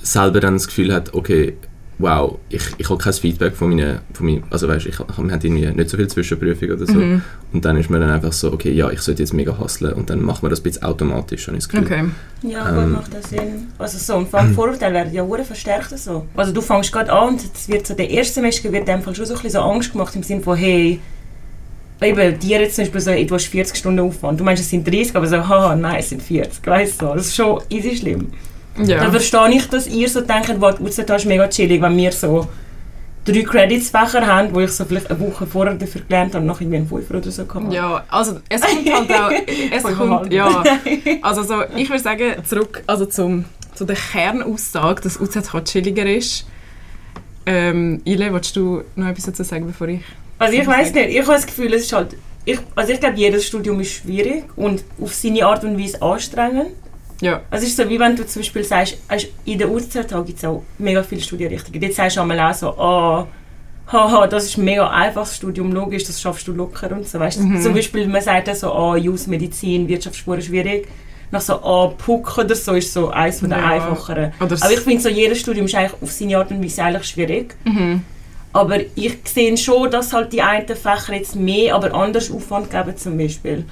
selber 0.01 0.39
dann 0.39 0.55
das 0.55 0.67
Gefühl 0.67 0.93
hat, 0.93 1.13
okay, 1.13 1.57
wow, 1.99 2.37
ich, 2.47 2.63
ich 2.77 2.89
habe 2.89 2.97
kein 2.97 3.13
Feedback 3.13 3.55
von 3.55 3.69
meinen, 3.69 3.99
von 4.13 4.25
meinen 4.25 4.43
also 4.49 4.67
weißt, 4.67 4.85
ich, 4.85 4.99
ich, 4.99 4.99
wir 4.99 5.15
haben 5.15 5.29
irgendwie 5.29 5.67
nicht 5.67 5.89
so 5.89 5.97
viel 5.97 6.07
Zwischenprüfung 6.07 6.71
oder 6.71 6.85
so. 6.85 6.93
Mhm. 6.93 7.21
Und 7.51 7.65
dann 7.65 7.75
ist 7.77 7.89
man 7.89 7.99
dann 7.99 8.09
einfach 8.09 8.31
so, 8.31 8.53
okay, 8.53 8.71
ja, 8.71 8.89
ich 8.89 9.01
sollte 9.01 9.21
jetzt 9.21 9.33
mega 9.33 9.57
hustlen 9.59 9.93
und 9.93 10.09
dann 10.09 10.21
macht 10.21 10.41
man 10.41 10.49
das 10.49 10.61
ein 10.61 10.63
bisschen 10.63 10.83
automatisch, 10.83 11.47
habe 11.47 11.57
ich 11.57 11.63
das 11.65 11.69
Gefühl. 11.69 11.85
Okay. 11.85 12.05
Ja, 12.49 12.69
Ähm. 12.69 12.75
gut, 12.75 12.93
macht 12.93 13.13
das 13.13 13.29
Sinn. 13.29 13.67
Also 13.77 13.97
so, 13.97 14.15
und 14.15 14.29
vor 14.29 14.39
allem 14.39 14.53
Vorurteile 14.53 14.93
werden 14.93 15.13
ja 15.13 15.23
hure 15.23 15.43
verstärkt 15.43 15.97
so. 15.99 16.25
Also 16.35 16.53
du 16.53 16.61
fängst 16.61 16.91
gerade 16.91 17.11
an 17.11 17.29
und 17.29 17.41
es 17.53 17.67
wird 17.67 17.85
so, 17.85 17.93
der 17.93 18.09
erste 18.09 18.35
Semester 18.35 18.71
wird 18.71 18.87
dem 18.87 19.01
Fall 19.01 19.13
schon 19.13 19.25
so 19.25 19.33
ein 19.33 19.41
bisschen 19.41 19.61
so 19.61 19.69
Angst 19.69 19.91
gemacht 19.91 20.15
im 20.15 20.23
Sinne 20.23 20.41
von, 20.41 20.55
hey, 20.57 21.01
eben 22.01 22.39
dir 22.39 22.61
jetzt 22.61 22.75
zum 22.77 22.85
Beispiel 22.85 23.01
so, 23.01 23.11
du 23.11 23.35
hast 23.35 23.47
40 23.47 23.75
Stunden 23.75 23.99
Aufwand. 23.99 24.39
Du 24.39 24.45
meinst, 24.45 24.63
es 24.63 24.69
sind 24.69 24.87
30, 24.87 25.15
aber 25.17 25.27
so, 25.27 25.35
haha, 25.37 25.75
nein, 25.75 25.97
es 25.99 26.09
sind 26.09 26.21
40. 26.21 26.65
Weißt 26.65 27.01
du, 27.01 27.07
so. 27.07 27.13
das 27.13 27.25
ist 27.27 27.35
schon 27.35 27.61
easy 27.69 27.97
schlimm. 27.97 28.29
Ja. 28.85 28.99
Dann 28.99 29.11
verstehe 29.11 29.49
ich, 29.51 29.67
dass 29.69 29.87
ihr 29.87 30.09
so 30.09 30.21
denkt, 30.21 30.55
wow, 30.59 30.79
UZH 30.79 31.15
ist 31.15 31.25
mega 31.25 31.47
chillig, 31.47 31.81
wenn 31.81 31.97
wir 31.97 32.11
so 32.11 32.47
drei 33.25 33.43
Credits-Fächer 33.43 34.25
haben, 34.25 34.53
wo 34.53 34.59
ich 34.59 34.71
so 34.71 34.85
vielleicht 34.85 35.09
eine 35.09 35.19
Woche 35.19 35.45
vorher 35.45 35.75
dafür 35.75 36.01
gelernt 36.01 36.33
habe 36.33 36.41
und 36.41 36.47
noch 36.47 36.61
irgendwie 36.61 36.77
einen 36.77 36.87
Fünfer 36.87 37.15
oder 37.15 37.31
so 37.31 37.45
kann. 37.45 37.71
Ja, 37.71 38.03
also 38.09 38.39
es 38.49 38.61
kommt 38.61 38.93
halt 38.93 39.11
auch, 39.11 39.31
es 39.71 39.83
kommt, 39.83 40.33
ja, 40.33 40.63
also 41.21 41.43
so, 41.43 41.63
ich 41.75 41.89
würde 41.89 42.01
sagen, 42.01 42.33
zurück 42.45 42.83
also 42.87 43.05
zum, 43.05 43.45
zu 43.75 43.85
der 43.85 43.95
Kernaussage, 43.95 45.01
dass 45.01 45.19
UZH 45.19 45.63
chilliger 45.63 46.05
ist. 46.05 46.45
Ähm, 47.45 48.01
Ile, 48.05 48.33
willst 48.33 48.55
du 48.55 48.83
noch 48.95 49.07
etwas 49.07 49.25
dazu 49.25 49.43
sagen, 49.43 49.65
bevor 49.65 49.87
ich... 49.87 50.01
Also 50.37 50.57
ich 50.57 50.67
weiß 50.67 50.93
nicht, 50.93 51.09
ich 51.09 51.21
habe 51.21 51.33
das 51.33 51.45
Gefühl, 51.45 51.73
es 51.73 51.83
ist 51.83 51.93
halt, 51.93 52.15
ich, 52.45 52.59
also 52.75 52.93
ich 52.93 52.99
glaube, 52.99 53.17
jedes 53.17 53.45
Studium 53.45 53.79
ist 53.79 53.91
schwierig 53.91 54.45
und 54.55 54.83
auf 55.01 55.13
seine 55.13 55.45
Art 55.45 55.63
und 55.63 55.77
Weise 55.77 56.01
anstrengend. 56.01 56.71
Ja. 57.21 57.41
Also 57.51 57.63
es 57.65 57.71
ist 57.71 57.77
so, 57.77 57.89
wie 57.89 57.99
wenn 57.99 58.15
du 58.15 58.25
zum 58.25 58.41
Beispiel 58.41 58.63
sagst, 58.63 58.97
also 59.07 59.27
in 59.45 59.57
der 59.57 59.69
UZH 59.69 60.07
gibt 60.25 60.37
es 60.37 60.45
auch 60.45 60.63
mega 60.77 61.03
viele 61.03 61.21
Studienrichtungen. 61.21 61.81
Jetzt 61.81 61.97
sagst 61.97 62.17
du 62.17 62.21
einmal 62.21 62.39
auch 62.39 62.53
so, 62.53 62.69
ah, 62.77 63.27
haha, 63.91 64.27
das 64.27 64.45
ist 64.45 64.57
ein 64.57 64.65
mega 64.65 64.89
einfaches 64.89 65.35
Studium, 65.35 65.71
logisch, 65.71 66.03
das 66.05 66.21
schaffst 66.21 66.47
du 66.47 66.53
locker 66.53 66.91
und 66.91 67.07
so. 67.07 67.19
Weißt? 67.19 67.39
Mhm. 67.41 67.61
Zum 67.61 67.73
Beispiel, 67.73 68.07
man 68.07 68.21
sagt 68.21 68.47
dann 68.47 68.55
so, 68.55 68.71
ah, 68.71 68.95
Jus, 68.95 69.27
Medizin, 69.27 69.87
Wirtschaftsspuren 69.87 70.41
schwierig. 70.41 70.87
Nach 71.31 71.41
so, 71.41 71.53
ah, 71.61 71.93
Puck 71.97 72.37
oder 72.37 72.55
so 72.55 72.73
ist 72.73 72.91
so 72.93 73.09
eins 73.09 73.39
von 73.39 73.49
den 73.49 73.59
Ja. 73.59 73.65
einfacheren. 73.65 74.31
Aber 74.39 74.71
ich 74.71 74.79
finde 74.79 75.01
so, 75.01 75.09
jedes 75.09 75.39
Studium 75.39 75.65
ist 75.65 75.75
eigentlich 75.75 76.01
auf 76.01 76.11
seine 76.11 76.37
Art 76.37 76.49
und 76.51 76.63
Weise 76.63 76.83
eigentlich 76.83 77.05
schwierig. 77.05 77.55
mhm. 77.65 78.01
Aber 78.51 78.79
ich 78.95 79.15
sehe 79.25 79.55
schon, 79.57 79.91
dass 79.91 80.11
halt 80.11 80.33
die 80.33 80.41
einen 80.41 80.65
Fächer 80.67 81.13
jetzt 81.13 81.35
mehr, 81.35 81.75
aber 81.75 81.93
anders 81.93 82.31
Aufwand 82.31 82.71
geben 82.71 82.97
zum 82.97 83.15
Beispiel. 83.15 83.63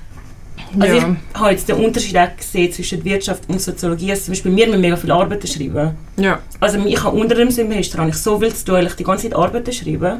Also 0.79 0.95
ja. 0.95 1.15
ich 1.33 1.39
habe 1.39 1.51
jetzt 1.51 1.69
den 1.69 1.77
Unterschied 1.77 2.17
auch 2.17 2.35
gesehen 2.35 2.71
zwischen 2.71 3.03
Wirtschaft 3.03 3.43
und 3.47 3.61
Soziologie. 3.61 4.11
Also 4.11 4.23
zum 4.23 4.31
Beispiel 4.33 4.55
wir 4.55 4.67
müssen 4.67 4.81
mega 4.81 4.95
viele 4.95 5.13
Arbeiten 5.13 5.47
schreiben. 5.47 5.91
ja. 6.17 6.39
Also 6.59 6.79
ich 6.79 7.03
habe 7.03 7.15
unter 7.15 7.35
dem 7.35 7.51
Semester 7.51 7.99
habe 7.99 8.09
ich 8.09 8.17
so 8.17 8.39
viel 8.39 8.53
zu 8.53 8.65
tun, 8.65 8.75
weil 8.75 8.87
ich 8.87 8.93
die 8.93 9.03
ganze 9.03 9.29
Zeit 9.29 9.37
Arbeiten 9.37 9.71
schreibe. 9.71 10.19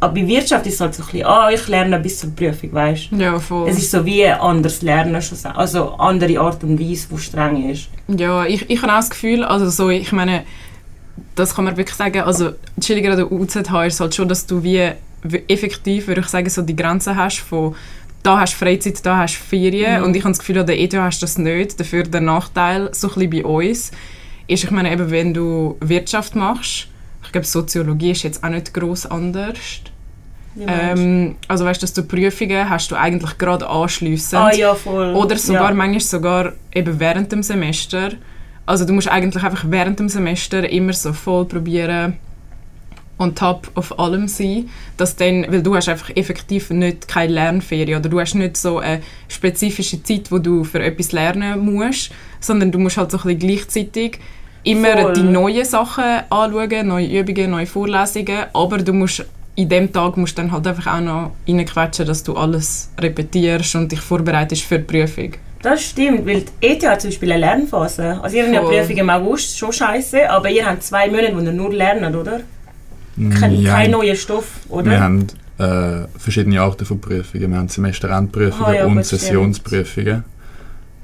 Aber 0.00 0.14
bei 0.14 0.26
Wirtschaft 0.26 0.66
ist 0.66 0.74
es 0.74 0.80
halt 0.80 0.94
so 0.94 1.02
ein 1.02 1.06
bisschen, 1.06 1.26
ah, 1.26 1.50
ich 1.50 1.66
lerne 1.68 1.98
bis 1.98 2.18
zur 2.18 2.30
Prüfung, 2.30 2.72
weißt 2.72 3.12
du. 3.12 3.16
Ja, 3.16 3.38
voll. 3.38 3.68
Es 3.70 3.78
ist 3.78 3.90
so 3.90 4.04
wie 4.04 4.26
ein 4.26 4.38
anderes 4.38 4.82
Lernen, 4.82 5.22
also 5.54 5.94
andere 5.94 6.40
Art 6.40 6.62
und 6.62 6.78
Weise, 6.78 7.06
die 7.10 7.18
streng 7.18 7.70
ist. 7.70 7.88
Ja, 8.08 8.44
ich, 8.44 8.68
ich 8.68 8.82
habe 8.82 8.92
auch 8.92 8.96
das 8.96 9.10
Gefühl, 9.10 9.44
also 9.44 9.70
so, 9.70 9.88
ich 9.88 10.12
meine, 10.12 10.42
das 11.36 11.54
kann 11.54 11.64
man 11.64 11.76
wirklich 11.76 11.96
sagen, 11.96 12.20
also 12.20 12.50
chilliger 12.80 13.12
an 13.12 13.16
der 13.16 13.32
UZH 13.32 13.86
ist 13.86 14.00
halt 14.00 14.14
schon, 14.14 14.28
dass 14.28 14.46
du 14.46 14.62
wie 14.62 14.90
effektiv, 15.48 16.06
würde 16.06 16.20
ich 16.20 16.26
sagen, 16.26 16.50
so 16.50 16.60
die 16.60 16.76
Grenze 16.76 17.16
hast 17.16 17.38
von 17.38 17.74
da 18.24 18.40
hast 18.40 18.54
du 18.54 18.58
Freizeit, 18.64 19.04
da 19.06 19.18
hast 19.18 19.36
du 19.36 19.40
Ferien 19.42 20.00
Mhm. 20.00 20.04
und 20.06 20.16
ich 20.16 20.22
habe 20.24 20.32
das 20.32 20.40
Gefühl, 20.40 20.58
an 20.58 20.66
der 20.66 20.80
ETH 20.80 20.94
hast 20.96 21.20
du 21.22 21.24
das 21.24 21.38
nicht. 21.38 21.78
Dafür 21.78 22.02
der 22.02 22.20
Nachteil, 22.22 22.88
so 22.92 23.08
ein 23.08 23.14
bisschen 23.14 23.30
bei 23.30 23.44
uns, 23.44 23.92
ist, 24.48 24.64
ich 24.64 24.70
meine, 24.70 24.90
eben, 24.92 25.10
wenn 25.10 25.32
du 25.32 25.76
Wirtschaft 25.80 26.34
machst, 26.34 26.88
ich 27.24 27.32
glaube, 27.32 27.46
Soziologie 27.46 28.10
ist 28.10 28.22
jetzt 28.24 28.42
auch 28.42 28.48
nicht 28.48 28.74
gross 28.74 29.06
anders. 29.06 29.56
Ähm, 30.56 31.34
also 31.48 31.64
weißt 31.64 31.82
du, 31.82 31.84
dass 31.84 31.92
du 31.94 32.02
Prüfungen 32.04 32.68
hast 32.70 32.90
du 32.90 32.94
eigentlich 32.96 33.38
gerade 33.38 33.68
anschliessend. 33.68 34.40
ah 34.40 34.52
ja, 34.54 34.74
voll. 34.74 35.12
Oder 35.14 35.36
sogar 35.36 35.70
ja. 35.70 35.74
manchmal 35.74 36.00
sogar 36.00 36.52
eben 36.72 37.00
während 37.00 37.32
dem 37.32 37.42
Semester. 37.42 38.10
Also 38.64 38.84
du 38.84 38.92
musst 38.92 39.08
eigentlich 39.08 39.42
einfach 39.42 39.64
während 39.68 39.98
dem 39.98 40.08
Semester 40.08 40.68
immer 40.70 40.92
so 40.92 41.12
voll 41.12 41.44
probieren 41.46 42.18
on 43.18 43.34
top 43.34 43.70
of 43.76 43.98
allem 43.98 44.28
sein, 44.28 44.68
dass 44.96 45.16
dann, 45.16 45.46
weil 45.48 45.62
du 45.62 45.74
hast 45.74 45.88
einfach 45.88 46.10
effektiv 46.16 46.70
nicht 46.70 47.08
keine 47.08 47.32
Lernferien 47.32 48.00
oder 48.00 48.08
du 48.08 48.20
hast 48.20 48.34
nicht 48.34 48.56
so 48.56 48.78
eine 48.78 49.02
spezifische 49.28 50.02
Zeit, 50.02 50.30
wo 50.30 50.38
du 50.38 50.64
für 50.64 50.82
etwas 50.82 51.12
lernen 51.12 51.60
musst, 51.60 52.10
sondern 52.40 52.72
du 52.72 52.78
musst 52.78 52.96
halt 52.96 53.10
so 53.10 53.18
ein 53.18 53.22
bisschen 53.22 53.38
gleichzeitig 53.38 54.18
immer 54.64 54.98
Voll. 54.98 55.12
die 55.14 55.22
neuen 55.22 55.64
Sachen 55.64 56.04
anschauen, 56.30 56.88
neue 56.88 57.20
Übungen, 57.20 57.50
neue 57.50 57.66
Vorlesungen, 57.66 58.44
aber 58.52 58.78
du 58.78 58.92
musst 58.92 59.24
in 59.56 59.68
dem 59.68 59.92
Tag 59.92 60.16
musst 60.16 60.36
du 60.36 60.42
dann 60.42 60.50
halt 60.50 60.66
einfach 60.66 60.96
auch 60.96 61.00
noch 61.00 61.30
reinquetschen, 61.46 62.06
dass 62.06 62.24
du 62.24 62.34
alles 62.34 62.90
repetierst 62.98 63.76
und 63.76 63.92
dich 63.92 64.00
vorbereitest 64.00 64.62
für 64.62 64.78
die 64.78 64.84
Prüfung. 64.84 65.34
Das 65.62 65.82
stimmt, 65.82 66.26
weil 66.26 66.42
die 66.42 66.66
ETH 66.66 66.86
hat 66.86 67.00
zum 67.00 67.10
Beispiel 67.10 67.32
eine 67.32 67.40
Lernphase. 67.40 68.20
Also 68.20 68.36
ihr 68.36 68.44
habt 68.44 68.54
ja 68.54 68.60
Voll. 68.62 68.76
Prüfung 68.76 68.96
im 68.96 69.10
August, 69.10 69.56
schon 69.56 69.72
scheiße, 69.72 70.28
aber 70.28 70.50
ihr 70.50 70.66
habt 70.66 70.82
zwei 70.82 71.08
Monate, 71.08 71.34
wo 71.34 71.40
ihr 71.40 71.52
nur 71.52 71.72
lernt, 71.72 72.14
oder? 72.14 72.40
Kein, 73.38 73.54
Ja, 73.60 73.74
kein 73.74 73.90
neuer 73.92 74.14
Stoff, 74.16 74.46
oder? 74.68 74.90
Wir 74.90 75.00
haben 75.00 75.26
äh, 75.58 76.08
verschiedene 76.18 76.60
Arten 76.60 76.84
von 76.84 77.00
Prüfungen. 77.00 77.50
Wir 77.50 77.58
haben 77.58 77.68
Semesterendprüfungen 77.68 78.64
Ah, 78.66 78.74
ja, 78.74 78.86
und. 78.86 79.04
Sessionsprüfungen. 79.04 80.24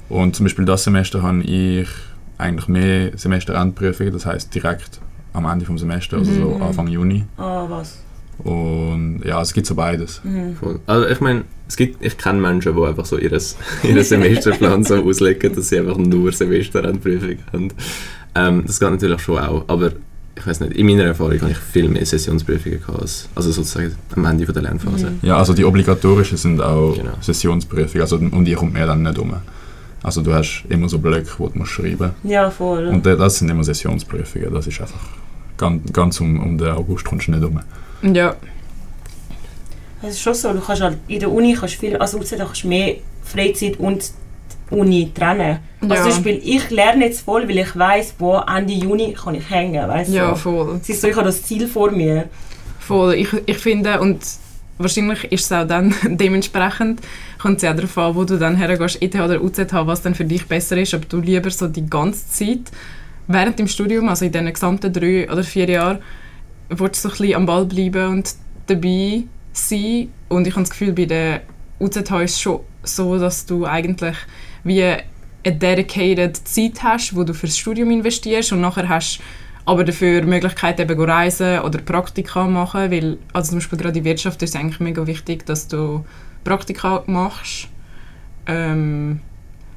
Und 0.08 0.34
zum 0.34 0.44
Beispiel 0.44 0.64
das 0.64 0.82
Semester 0.84 1.22
habe 1.22 1.42
ich 1.42 1.88
eigentlich 2.36 2.66
mehr 2.68 3.12
Semesterendprüfungen, 3.16 4.12
das 4.12 4.26
heißt 4.26 4.52
direkt 4.54 5.00
am 5.32 5.44
Ende 5.44 5.64
des 5.64 5.80
Semesters, 5.80 6.26
also 6.28 6.32
so 6.32 6.48
Mhm. 6.56 6.62
Anfang 6.62 6.88
Juni. 6.88 7.24
Ah, 7.36 7.66
was? 7.68 7.98
Und 8.42 9.20
ja, 9.24 9.40
es 9.42 9.52
gibt 9.52 9.66
so 9.66 9.74
beides. 9.74 10.20
Mhm. 10.24 10.56
Also 10.86 11.06
ich 11.06 11.20
meine, 11.20 11.44
es 11.68 11.76
gibt, 11.76 12.04
ich 12.04 12.16
kenne 12.18 12.40
Menschen, 12.40 12.74
die 12.74 12.82
einfach 12.82 13.04
so 13.04 13.18
ihres, 13.18 13.56
ihren 13.84 14.02
Semesterplan 14.02 14.82
so 14.82 14.96
auslegen, 15.04 15.54
dass 15.54 15.68
sie 15.68 15.78
einfach 15.78 15.98
nur 15.98 16.32
Semesterendprüfung 16.32 17.36
haben. 17.52 17.68
Ähm, 18.34 18.64
das 18.66 18.80
geht 18.80 18.90
natürlich 18.90 19.20
schon 19.20 19.38
auch, 19.38 19.64
aber 19.68 19.92
ich 20.36 20.46
weiß 20.46 20.60
nicht, 20.60 20.72
in 20.72 20.86
meiner 20.86 21.04
Erfahrung 21.04 21.40
habe 21.40 21.50
ich 21.50 21.58
viel 21.58 21.88
mehr 21.88 22.04
Sessionsprüfungen 22.06 22.80
gehabt, 22.80 23.00
als, 23.00 23.28
also 23.34 23.50
sozusagen 23.52 23.94
am 24.16 24.24
Ende 24.24 24.46
von 24.46 24.54
der 24.54 24.62
Lernphase. 24.62 25.10
Mhm. 25.10 25.18
Ja, 25.22 25.36
also 25.36 25.52
die 25.52 25.64
obligatorischen 25.64 26.38
sind 26.38 26.60
auch 26.60 26.94
Genau. 26.96 27.10
Sessionsprüfungen, 27.20 28.00
also 28.02 28.16
um 28.16 28.44
die 28.44 28.54
kommt 28.54 28.72
man 28.72 28.86
dann 28.86 29.02
nicht 29.02 29.18
um. 29.18 29.34
Also 30.02 30.22
du 30.22 30.32
hast 30.32 30.64
immer 30.70 30.88
so 30.88 30.98
Blöcke, 30.98 31.28
die 31.38 31.52
du 31.52 31.58
musst 31.58 31.72
schreiben 31.72 32.12
Ja, 32.22 32.50
voll. 32.50 32.86
Und 32.86 33.04
das 33.04 33.38
sind 33.38 33.50
immer 33.50 33.64
Sessionsprüfungen, 33.64 34.52
das 34.54 34.66
ist 34.66 34.80
einfach 34.80 35.00
ganz, 35.58 35.92
ganz 35.92 36.20
um, 36.20 36.40
um 36.42 36.56
den 36.56 36.68
August 36.68 37.04
kommst 37.04 37.28
du 37.28 37.32
nicht 37.32 37.44
um. 37.44 37.60
Ja, 38.14 38.34
Es 40.02 40.10
ist 40.14 40.20
schon 40.22 40.32
so, 40.32 40.52
du 40.54 40.60
kannst 40.60 40.80
halt 40.80 40.96
in 41.08 41.20
der 41.20 41.30
Uni 41.30 41.52
kannst 41.54 41.74
viel, 41.74 41.96
also 41.96 42.18
außer 42.18 42.36
kannst 42.38 42.64
du 42.64 42.68
mehr 42.68 42.96
Freizeit 43.22 43.78
und 43.78 44.10
Uni 44.70 45.10
trennen. 45.14 45.58
Also 45.80 45.94
Ja. 45.94 46.02
zum 46.02 46.10
Beispiel, 46.10 46.40
ich 46.44 46.70
lerne 46.70 47.06
jetzt 47.06 47.22
voll, 47.22 47.48
weil 47.48 47.58
ich 47.58 47.76
weiß, 47.76 48.14
wo 48.18 48.36
Ende 48.38 48.72
Juni 48.72 49.12
kann 49.12 49.34
ich 49.34 49.48
hängen, 49.50 49.88
weißt 49.88 50.12
ja, 50.12 50.34
voll. 50.34 50.78
Es 50.82 50.88
ist 50.88 51.00
so, 51.00 51.08
ich 51.08 51.16
habe 51.16 51.26
das 51.26 51.42
Ziel 51.42 51.66
vor 51.66 51.90
mir. 51.90 52.28
Voll. 52.78 53.14
Ich, 53.14 53.28
ich 53.46 53.58
finde, 53.58 54.00
und 54.00 54.20
wahrscheinlich 54.78 55.24
ist 55.32 55.44
es 55.46 55.52
auch 55.52 55.66
dann 55.66 55.94
dementsprechend, 56.04 57.00
kommt 57.40 57.56
es 57.56 57.62
ja 57.62 57.72
darauf 57.72 57.96
an, 57.98 58.14
wo 58.14 58.24
du 58.24 58.38
dann 58.38 58.56
hergehst, 58.56 59.00
ETH 59.02 59.14
oder 59.14 59.42
UZH, 59.42 59.86
was 59.86 60.02
dann 60.02 60.14
für 60.14 60.24
dich 60.24 60.46
besser 60.46 60.76
ist, 60.76 60.94
ob 60.94 61.08
du 61.08 61.18
lieber 61.20 61.50
so 61.50 61.68
die 61.68 61.88
ganze 61.88 62.28
Zeit 62.28 62.70
während 63.26 63.58
dem 63.58 63.68
Studium, 63.68 64.08
also 64.08 64.24
in 64.24 64.32
diesen 64.32 64.52
gesamten 64.52 64.92
drei 64.92 65.30
oder 65.30 65.44
vier 65.44 65.68
Jahren, 65.68 65.98
willst 66.68 67.04
du 67.04 67.08
so 67.08 67.14
ein 67.14 67.18
bisschen 67.18 67.34
am 67.36 67.46
Ball 67.46 67.64
bleiben 67.64 68.08
und 68.08 68.34
dabei 68.66 69.22
sein. 69.52 70.08
Und 70.28 70.46
ich 70.46 70.54
habe 70.54 70.62
das 70.62 70.70
Gefühl, 70.70 70.92
bei 70.92 71.04
der 71.06 71.42
UZH 71.80 72.20
ist 72.22 72.32
es 72.34 72.40
schon 72.40 72.60
so, 72.82 73.18
dass 73.18 73.46
du 73.46 73.66
eigentlich 73.66 74.16
wie 74.64 74.82
eine 74.82 75.02
dedicated 75.56 76.36
Zeit 76.36 76.82
hast, 76.82 77.16
wo 77.16 77.24
du 77.24 77.32
fürs 77.32 77.56
Studium 77.56 77.90
investierst 77.90 78.52
und 78.52 78.60
nachher 78.60 78.88
hast 78.88 79.20
aber 79.70 79.84
dafür 79.84 80.22
die 80.22 80.26
Möglichkeit 80.26 80.80
eben 80.80 80.96
go 80.96 81.04
reisen 81.04 81.60
oder 81.60 81.78
Praktika 81.78 82.46
machen, 82.46 82.90
weil 82.90 83.18
also 83.32 83.50
zum 83.50 83.58
Beispiel 83.58 83.78
gerade 83.78 83.98
in 83.98 84.04
Wirtschaft 84.04 84.42
ist 84.42 84.54
es 84.54 84.60
eigentlich 84.60 84.80
mega 84.80 85.06
wichtig, 85.06 85.46
dass 85.46 85.68
du 85.68 86.04
Praktika 86.44 87.04
machst. 87.06 87.68
Ähm, 88.46 89.20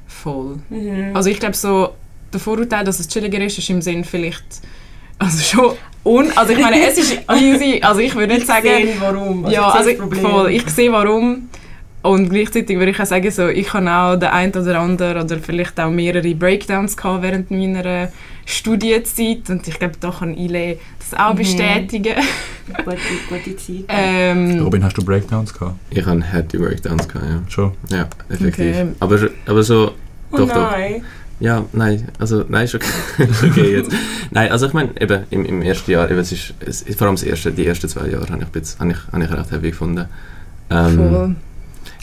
voll. 0.06 0.58
Mhm. 0.70 1.14
Also 1.14 1.30
ich 1.30 1.38
glaube 1.38 1.54
so, 1.54 1.90
der 2.32 2.40
Vorurteil, 2.40 2.84
dass 2.84 2.98
es 2.98 3.08
chilliger 3.08 3.42
ist, 3.44 3.58
ist 3.58 3.70
im 3.70 3.82
Sinn 3.82 4.04
vielleicht, 4.04 4.44
also 5.18 5.42
schon 5.42 5.76
un, 6.04 6.32
also 6.36 6.52
ich 6.52 6.58
meine, 6.58 6.84
es 6.86 6.98
ist 6.98 7.20
easy, 7.30 7.80
also 7.82 8.00
ich 8.00 8.14
würde 8.14 8.32
nicht 8.34 8.42
ich 8.42 8.46
sagen, 8.48 8.66
sehe, 8.66 8.96
warum. 8.98 9.44
ja, 9.48 9.68
ich 9.68 9.74
also 9.74 9.90
sehe 9.90 10.20
voll, 10.22 10.50
ich 10.50 10.68
sehe 10.70 10.92
warum. 10.92 11.48
Und 12.04 12.28
gleichzeitig 12.28 12.76
würde 12.78 12.90
ich 12.90 13.00
auch 13.00 13.06
sagen, 13.06 13.30
so, 13.30 13.48
ich 13.48 13.72
habe 13.72 13.90
auch 13.90 14.16
den 14.16 14.28
einen 14.28 14.52
oder 14.52 14.78
anderen 14.78 15.22
oder 15.22 15.38
vielleicht 15.38 15.80
auch 15.80 15.90
mehrere 15.90 16.34
Breakdowns 16.34 16.98
gehabt 16.98 17.22
während 17.22 17.50
meiner 17.50 18.10
Studienzeit. 18.44 19.48
Und 19.48 19.66
ich 19.66 19.78
glaube, 19.78 19.94
da 20.00 20.10
kann 20.10 20.34
Ile 20.36 20.76
das 20.98 21.18
auch 21.18 21.32
Mhm. 21.32 21.38
bestätigen. 21.38 22.14
Gute, 22.84 22.96
gute 23.30 23.56
Zeit. 23.56 23.84
Ähm, 23.88 24.60
Robin, 24.62 24.84
hast 24.84 24.98
du 24.98 25.02
Breakdowns 25.02 25.54
gehabt? 25.54 25.76
Ich 25.88 26.04
habe 26.04 26.22
harte 26.30 26.58
Breakdowns 26.58 27.08
gehabt, 27.08 27.26
ja. 27.26 27.42
Schon? 27.48 27.72
Ja, 27.88 28.06
effektiv. 28.28 28.76
Okay. 28.76 28.86
Aber, 29.00 29.18
aber 29.46 29.62
so, 29.62 29.92
oh 30.30 30.36
doch, 30.36 30.48
doch. 30.48 30.70
nein. 30.72 31.02
Ja, 31.40 31.64
nein, 31.72 32.06
also 32.18 32.44
nein, 32.48 32.66
ist 32.66 32.74
okay, 32.74 32.86
okay 33.50 33.76
jetzt. 33.76 33.90
Nein, 34.30 34.52
also 34.52 34.66
ich 34.66 34.72
meine, 34.74 34.90
eben 35.00 35.24
im, 35.30 35.44
im 35.46 35.62
ersten 35.62 35.90
Jahr, 35.90 36.08
eben, 36.10 36.20
es 36.20 36.32
ist, 36.32 36.54
es, 36.60 36.84
vor 36.96 37.06
allem 37.06 37.16
das 37.16 37.24
erste, 37.24 37.50
die 37.50 37.66
ersten 37.66 37.88
zwei 37.88 38.08
Jahre 38.08 38.28
habe 38.28 38.44
ich, 38.44 38.78
habe 38.78 38.90
ich, 38.92 38.98
habe 39.12 39.24
ich 39.24 39.30
recht 39.32 39.50
heavy 39.50 39.70
gefunden. 39.70 40.04
Ähm, 40.70 40.96
voll. 40.96 41.34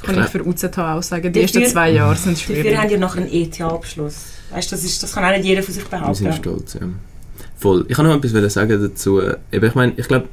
Kann 0.03 0.20
ich 0.24 0.29
für 0.29 0.46
UZH 0.46 0.77
auch 0.98 1.03
sagen. 1.03 1.31
Die 1.34 1.41
Dafür- 1.41 1.62
ersten 1.62 1.65
zwei 1.74 1.91
Jahre 1.91 2.15
sind 2.15 2.38
Dafür 2.38 2.55
schwierig. 2.55 2.77
haben 2.77 2.89
die 2.89 2.98
noch 2.98 3.15
einen 3.15 3.27
ETH-Abschluss. 3.31 4.15
Weißt 4.51 4.72
das, 4.72 4.84
ist- 4.84 5.01
das 5.03 5.13
kann 5.13 5.24
auch 5.24 5.31
nicht 5.31 5.46
jeder 5.46 5.63
von 5.63 5.74
sich 5.74 5.84
Wir 5.84 6.13
sind 6.13 6.25
behaupten. 6.29 6.34
stolz, 6.34 6.74
ja. 6.75 6.81
Voll. 7.58 7.86
Ich 7.88 7.96
kann 7.96 8.05
noch 8.08 8.15
etwas 8.24 8.53
sagen 8.53 8.81
dazu. 8.81 9.22
Eben, 9.51 9.65
ich 9.65 9.75
meine, 9.75 9.93
ich 9.96 10.08
glaube, 10.08 10.27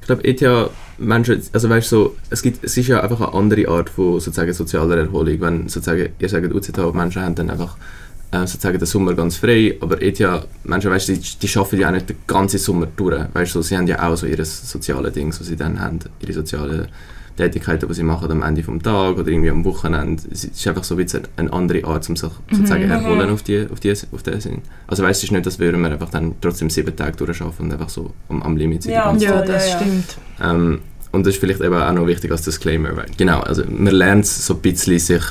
ich 0.00 0.06
glaube, 0.06 0.24
ETH 0.24 0.70
Menschen, 0.98 1.42
also 1.52 1.68
weißt 1.70 1.90
du, 1.92 1.96
so, 1.96 2.16
es 2.30 2.42
gibt, 2.42 2.62
es 2.64 2.76
ist 2.76 2.88
ja 2.88 3.00
einfach 3.00 3.20
eine 3.20 3.32
andere 3.32 3.68
Art 3.68 3.88
von 3.90 4.20
sozusagen 4.20 4.52
sozialer 4.52 4.96
Erholung. 4.98 5.40
Wenn 5.40 5.68
sozusagen, 5.68 6.10
ihr 6.18 6.28
sagt, 6.28 6.52
UZH 6.52 6.92
Menschen 6.92 7.22
haben 7.22 7.34
dann 7.34 7.50
einfach 7.50 7.76
äh, 8.32 8.40
sozusagen 8.46 8.78
den 8.78 8.86
Sommer 8.86 9.14
ganz 9.14 9.36
frei, 9.36 9.76
aber 9.80 10.02
ETH 10.02 10.20
Menschen, 10.64 10.90
weißt 10.90 11.08
du, 11.08 11.12
die, 11.14 11.20
die 11.40 11.56
arbeiten 11.58 11.78
ja 11.80 11.88
auch 11.88 11.92
nicht 11.92 12.08
den 12.10 12.16
ganzen 12.26 12.58
Sommer 12.58 12.86
durch. 12.96 13.22
Weißt 13.32 13.54
du, 13.54 13.60
so, 13.60 13.62
sie 13.62 13.76
haben 13.76 13.86
ja 13.86 14.06
auch 14.08 14.16
so 14.16 14.26
ihre 14.26 14.44
sozialen 14.44 15.12
Dinge, 15.12 15.30
was 15.30 15.46
sie 15.46 15.56
dann 15.56 15.80
haben, 15.80 16.00
ihre 16.20 16.32
sozialen 16.32 16.88
Tätigkeiten, 17.36 17.88
die 17.88 17.94
sie 17.94 18.02
machen 18.04 18.30
am 18.30 18.42
Ende 18.42 18.62
vom 18.62 18.80
Tag 18.82 19.16
oder 19.18 19.26
irgendwie 19.28 19.50
am 19.50 19.64
Wochenende. 19.64 20.22
Es 20.30 20.44
ist 20.44 20.66
einfach 20.68 20.84
so 20.84 20.94
ein 20.94 21.04
bisschen 21.04 21.22
eine 21.36 21.52
andere 21.52 21.84
Art, 21.84 22.08
um 22.08 22.16
sich 22.16 22.30
sozusagen 22.50 22.84
Mhm. 22.84 22.90
erholen 22.90 23.30
auf 23.30 23.42
die, 23.42 23.66
auf 23.72 23.80
die, 23.80 23.92
auf 24.12 24.22
den 24.22 24.40
Sinn. 24.40 24.62
Also 24.86 25.02
weißt 25.02 25.20
du, 25.20 25.24
es 25.26 25.30
ist 25.30 25.32
nicht, 25.32 25.46
dass 25.46 25.58
wir 25.58 25.74
einfach 25.74 26.10
dann 26.10 26.34
trotzdem 26.40 26.70
sieben 26.70 26.94
Tage 26.94 27.16
durcharbeiten 27.16 27.66
und 27.66 27.72
einfach 27.72 27.88
so 27.88 28.12
am, 28.28 28.42
am 28.42 28.56
Limit 28.56 28.82
sind. 28.84 28.90
die 28.92 28.94
Ja. 28.94 29.04
ganze 29.06 29.24
Ja, 29.24 29.42
das 29.42 29.66
ja, 29.68 29.72
ja. 29.72 29.80
stimmt. 29.80 30.16
ähm, 30.42 30.78
und 31.12 31.26
das 31.26 31.34
ist 31.34 31.40
vielleicht 31.40 31.60
eben 31.60 31.74
auch 31.74 31.92
noch 31.92 32.06
wichtig 32.06 32.30
als 32.30 32.42
Disclaimer. 32.42 32.96
Weil, 32.96 33.06
genau, 33.16 33.40
also 33.40 33.62
man 33.68 33.94
lernt 33.94 34.26
so 34.26 34.54
ein 34.54 34.60
bisschen 34.60 34.98
sich, 34.98 35.22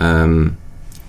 ähm, 0.00 0.52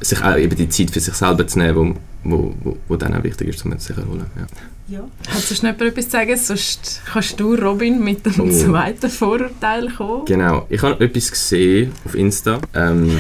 sich 0.02 0.24
auch 0.24 0.38
eben 0.38 0.56
die 0.56 0.70
Zeit 0.70 0.92
für 0.92 1.00
sich 1.00 1.14
selber 1.14 1.46
zu 1.48 1.60
nehmen, 1.60 1.96
wo, 2.24 2.32
wo, 2.38 2.54
wo, 2.64 2.78
wo 2.88 2.96
dann 2.96 3.14
auch 3.16 3.24
wichtig 3.24 3.50
ist, 3.50 3.64
um 3.66 3.72
sich 3.78 3.82
zu 3.96 4.02
erholen. 4.02 4.26
Ja. 4.38 4.46
Ja. 4.90 5.02
Hat 5.28 5.42
sonst 5.42 5.62
noch 5.64 5.70
jemand 5.72 5.82
etwas 5.82 6.06
zu 6.06 6.12
sagen? 6.12 6.38
Sonst 6.38 7.02
kannst 7.06 7.40
du, 7.40 7.54
Robin, 7.56 8.04
mit 8.04 8.26
dem 8.26 8.40
Oh. 8.40 8.50
zweiten 8.50 9.10
Vorurteil 9.10 9.90
kommen. 9.92 10.26
Genau, 10.26 10.66
ich 10.70 10.82
habe 10.82 11.04
etwas 11.04 11.30
gesehen 11.32 11.92
auf 12.06 12.16
Insta, 12.16 12.60
ähm, 12.74 13.20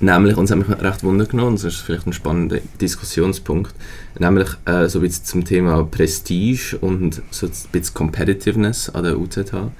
nämlich, 0.00 0.36
und 0.36 0.44
es 0.44 0.50
hat 0.50 0.58
mich 0.58 0.68
recht 0.68 1.02
Wunder 1.02 1.24
genommen, 1.24 1.56
das 1.56 1.64
ist 1.64 1.76
vielleicht 1.80 2.06
ein 2.06 2.12
spannender 2.12 2.58
Diskussionspunkt, 2.80 3.74
nämlich 4.18 4.48
äh, 4.66 4.86
so 4.88 4.98
ein 4.98 5.02
bisschen 5.02 5.24
zum 5.24 5.44
Thema 5.46 5.82
Prestige 5.84 6.76
und 6.80 7.22
so 7.30 7.46
ein 7.46 7.52
bisschen 7.72 7.94
Competitiveness 7.94 8.90
an 8.90 9.04
der 9.04 9.18
UZH. 9.18 9.70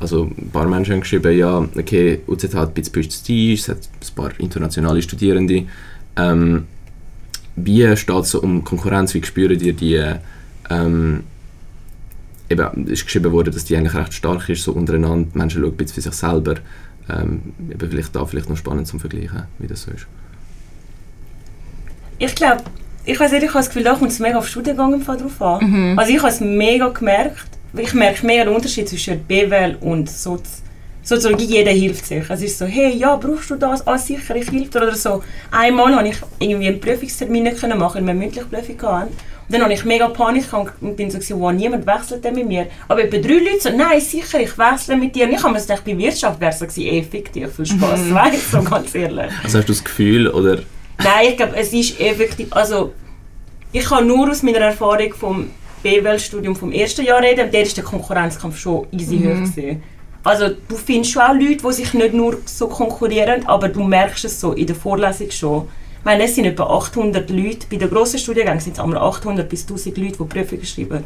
Also 0.00 0.24
ein 0.38 0.50
paar 0.50 0.66
Menschen 0.68 0.92
haben 0.94 1.00
geschrieben, 1.00 1.36
ja, 1.36 1.58
okay, 1.76 2.20
UZH 2.26 2.54
hat 2.54 2.68
ein 2.68 2.74
bisschen 2.74 2.92
Prestige, 2.92 3.54
es 3.54 3.68
hat 3.68 3.78
ein 3.78 4.14
paar 4.14 4.30
internationale 4.38 5.02
Studierende. 5.02 5.64
Ähm, 6.16 6.64
wie 7.56 7.96
steht 7.96 8.16
es 8.16 8.30
so 8.30 8.40
um 8.40 8.62
Konkurrenz, 8.64 9.12
wie 9.14 9.22
spüren 9.24 9.58
ihr 9.60 9.72
die 9.72 10.00
ähm, 10.70 11.24
eben, 12.48 12.84
es 12.86 12.92
ist 12.92 13.04
geschrieben 13.04 13.32
worden, 13.32 13.52
dass 13.52 13.64
die 13.64 13.76
eigentlich 13.76 13.94
recht 13.94 14.14
stark 14.14 14.48
ist, 14.48 14.62
so 14.62 14.72
untereinander. 14.72 15.28
Die 15.32 15.38
Menschen 15.38 15.62
schauen 15.62 15.72
ein 15.72 15.76
bisschen 15.76 15.94
für 15.94 16.00
sich 16.00 16.14
selber. 16.14 16.54
Ähm, 17.10 17.54
eben 17.70 17.90
vielleicht 17.90 18.14
da 18.14 18.24
vielleicht 18.26 18.48
noch 18.48 18.56
spannend 18.56 18.86
zum 18.86 19.00
Vergleichen, 19.00 19.44
wie 19.58 19.66
das 19.66 19.82
so 19.82 19.90
ist. 19.90 20.06
Ich 22.18 22.34
glaube, 22.34 22.62
ich 23.04 23.18
weiß 23.18 23.32
nicht, 23.32 23.44
ich 23.44 23.48
habe 23.48 23.58
das 23.60 23.68
Gefühl, 23.68 23.84
da 23.84 23.94
kommt 23.94 24.10
es 24.10 24.18
mega 24.18 24.36
auf 24.36 24.44
den 24.44 24.50
Studiengang 24.50 24.92
im 24.92 25.02
Fall 25.02 25.16
drauf 25.16 25.40
an. 25.40 25.70
Mhm. 25.92 25.98
Also 25.98 26.12
ich 26.12 26.18
habe 26.18 26.28
es 26.28 26.40
mega 26.40 26.88
gemerkt. 26.88 27.48
Ich 27.74 27.94
merke 27.94 28.26
mega 28.26 28.44
den 28.44 28.54
Unterschied 28.54 28.88
zwischen 28.88 29.20
BWL 29.24 29.76
und 29.80 30.10
Sozi. 30.10 30.62
Soziologie, 31.08 31.46
jeder 31.46 31.70
hilft 31.70 32.04
sich. 32.04 32.28
Es 32.28 32.42
ist 32.42 32.58
so, 32.58 32.66
hey, 32.66 32.94
ja, 32.94 33.16
brauchst 33.16 33.48
du 33.50 33.54
das? 33.56 33.86
Ah, 33.86 33.96
sicher, 33.96 34.36
ich 34.36 34.50
helfe 34.52 34.68
dir. 34.78 34.82
Oder 34.82 34.94
so. 34.94 35.22
Einmal 35.50 35.94
habe 35.96 36.08
ich 36.08 36.16
irgendwie 36.38 36.68
einen 36.68 36.80
Prüfungstermin 36.80 37.44
nicht 37.44 37.58
können 37.60 37.78
machen, 37.78 37.94
weil 38.00 38.04
wir 38.06 38.10
eine 38.10 38.20
mündliche 38.20 38.46
Prüfung 38.46 38.82
hatten. 38.82 39.08
Und 39.08 39.54
dann 39.54 39.62
habe 39.62 39.72
ich 39.72 39.82
mega 39.86 40.08
Panik 40.08 40.50
gehabt 40.50 40.74
und 40.82 40.96
bin 40.98 41.10
so, 41.10 41.18
wow, 41.40 41.50
niemand 41.50 41.86
wechselt 41.86 42.22
mit 42.34 42.46
mir. 42.46 42.66
Aber 42.88 43.02
etwa 43.02 43.16
drei 43.16 43.38
Leute 43.38 43.60
so, 43.60 43.70
nein, 43.74 43.98
sicher, 44.02 44.38
ich 44.40 44.58
wechsle 44.58 44.96
mit 44.98 45.14
dir. 45.16 45.24
Und 45.24 45.32
ich 45.32 45.42
habe 45.42 45.54
mir 45.54 45.60
gedacht, 45.62 45.82
bei 45.86 45.96
Wirtschaft 45.96 46.38
wäre 46.40 46.50
es 46.52 46.58
so 46.58 46.66
gewesen, 46.66 46.82
eh, 46.84 47.02
fick 47.02 47.32
dich, 47.32 47.46
viel 47.48 47.64
Spaß, 47.64 48.00
Mhm. 48.00 48.14
weißt 48.14 48.52
du, 48.52 48.56
so 48.58 48.62
ganz 48.70 48.94
ehrlich. 48.94 49.32
Also 49.42 49.58
hast 49.58 49.68
du 49.68 49.72
das 49.72 49.82
Gefühl, 49.82 50.28
oder 50.28 50.56
Nein, 50.98 51.28
ich 51.30 51.36
glaube, 51.38 51.56
es 51.56 51.72
ist 51.72 51.98
effektiv. 52.00 52.48
Also, 52.50 52.92
ich 53.72 53.84
kann 53.86 54.06
nur 54.06 54.28
aus 54.30 54.42
meiner 54.42 54.58
Erfahrung 54.58 55.14
vom 55.14 55.50
BWL-Studium 55.82 56.54
vom 56.54 56.70
ersten 56.72 57.04
Jahr 57.06 57.22
reden, 57.22 57.46
und 57.46 57.54
der 57.54 57.62
ist 57.62 57.76
der 57.76 57.84
Konkurrenzkampf 57.84 58.58
schon 58.58 58.86
easy 58.92 59.16
Mhm. 59.16 59.28
hoch 59.46 59.50
gewesen. 59.54 59.82
Also 60.24 60.48
du 60.48 60.76
findest 60.76 61.12
schon 61.12 61.22
auch 61.22 61.34
Leute, 61.34 61.66
die 61.66 61.72
sich 61.72 61.94
nicht 61.94 62.14
nur 62.14 62.38
so 62.44 62.68
konkurrieren, 62.68 63.46
aber 63.46 63.68
du 63.68 63.84
merkst 63.84 64.24
es 64.24 64.40
so 64.40 64.52
in 64.52 64.66
der 64.66 64.76
Vorlesung 64.76 65.30
schon. 65.30 65.68
Ich 65.98 66.04
meine, 66.04 66.24
es 66.24 66.34
sind 66.34 66.44
etwa 66.44 66.64
800 66.64 67.28
Leute, 67.30 67.66
bei 67.70 67.76
den 67.76 67.90
grossen 67.90 68.18
Studiengängen 68.18 68.60
sind 68.60 68.74
es 68.74 68.80
einmal 68.80 68.98
800 68.98 69.48
bis 69.48 69.62
1000 69.62 69.96
Leute, 69.98 70.18
die 70.18 70.24
Prüfungen 70.24 70.64
schreiben. 70.64 71.04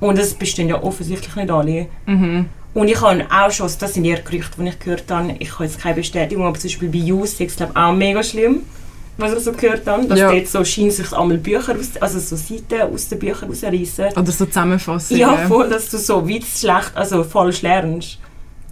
Und 0.00 0.18
es 0.18 0.34
bestehen 0.34 0.68
ja 0.68 0.82
offensichtlich 0.82 1.34
nicht 1.36 1.50
alle. 1.50 1.86
Mhm. 2.06 2.46
Und 2.74 2.88
ich 2.88 3.00
habe 3.00 3.24
auch 3.30 3.50
schon, 3.50 3.70
das 3.78 3.94
sind 3.94 4.04
eher 4.04 4.20
Gerüchte, 4.20 4.60
die 4.60 4.68
ich 4.68 4.78
gehört 4.78 5.10
habe, 5.10 5.34
ich 5.38 5.52
habe 5.54 5.64
jetzt 5.64 5.80
keine 5.80 5.94
Bestätigung, 5.94 6.44
aber 6.44 6.58
zum 6.58 6.68
Beispiel 6.68 6.88
bei 6.90 7.10
Use 7.10 7.42
ist 7.42 7.50
es 7.52 7.56
glaube 7.56 7.74
auch 7.74 7.94
mega 7.94 8.22
schlimm, 8.22 8.64
was 9.18 9.32
ich 9.32 9.40
so 9.44 9.52
gehört 9.52 9.86
habe, 9.86 10.04
dass 10.06 10.18
Ja. 10.18 10.30
dort 10.30 10.46
so 10.48 10.64
scheinen 10.64 10.90
sich 10.90 11.12
einmal 11.12 11.38
Bücher, 11.38 11.74
aus, 11.74 12.00
also 12.00 12.18
so 12.18 12.36
Seiten 12.36 12.92
aus 12.94 13.08
den 13.08 13.18
Büchern 13.18 13.48
rausreißen. 13.48 14.06
Oder 14.16 14.32
so 14.32 14.44
Zusammenfassungen. 14.46 15.20
Ja, 15.20 15.36
voll, 15.48 15.68
dass 15.68 15.88
du 15.88 15.98
so 15.98 16.28
weit 16.28 16.44
schlecht, 16.44 16.92
also 16.94 17.24
falsch 17.24 17.62
lernst. 17.62 18.18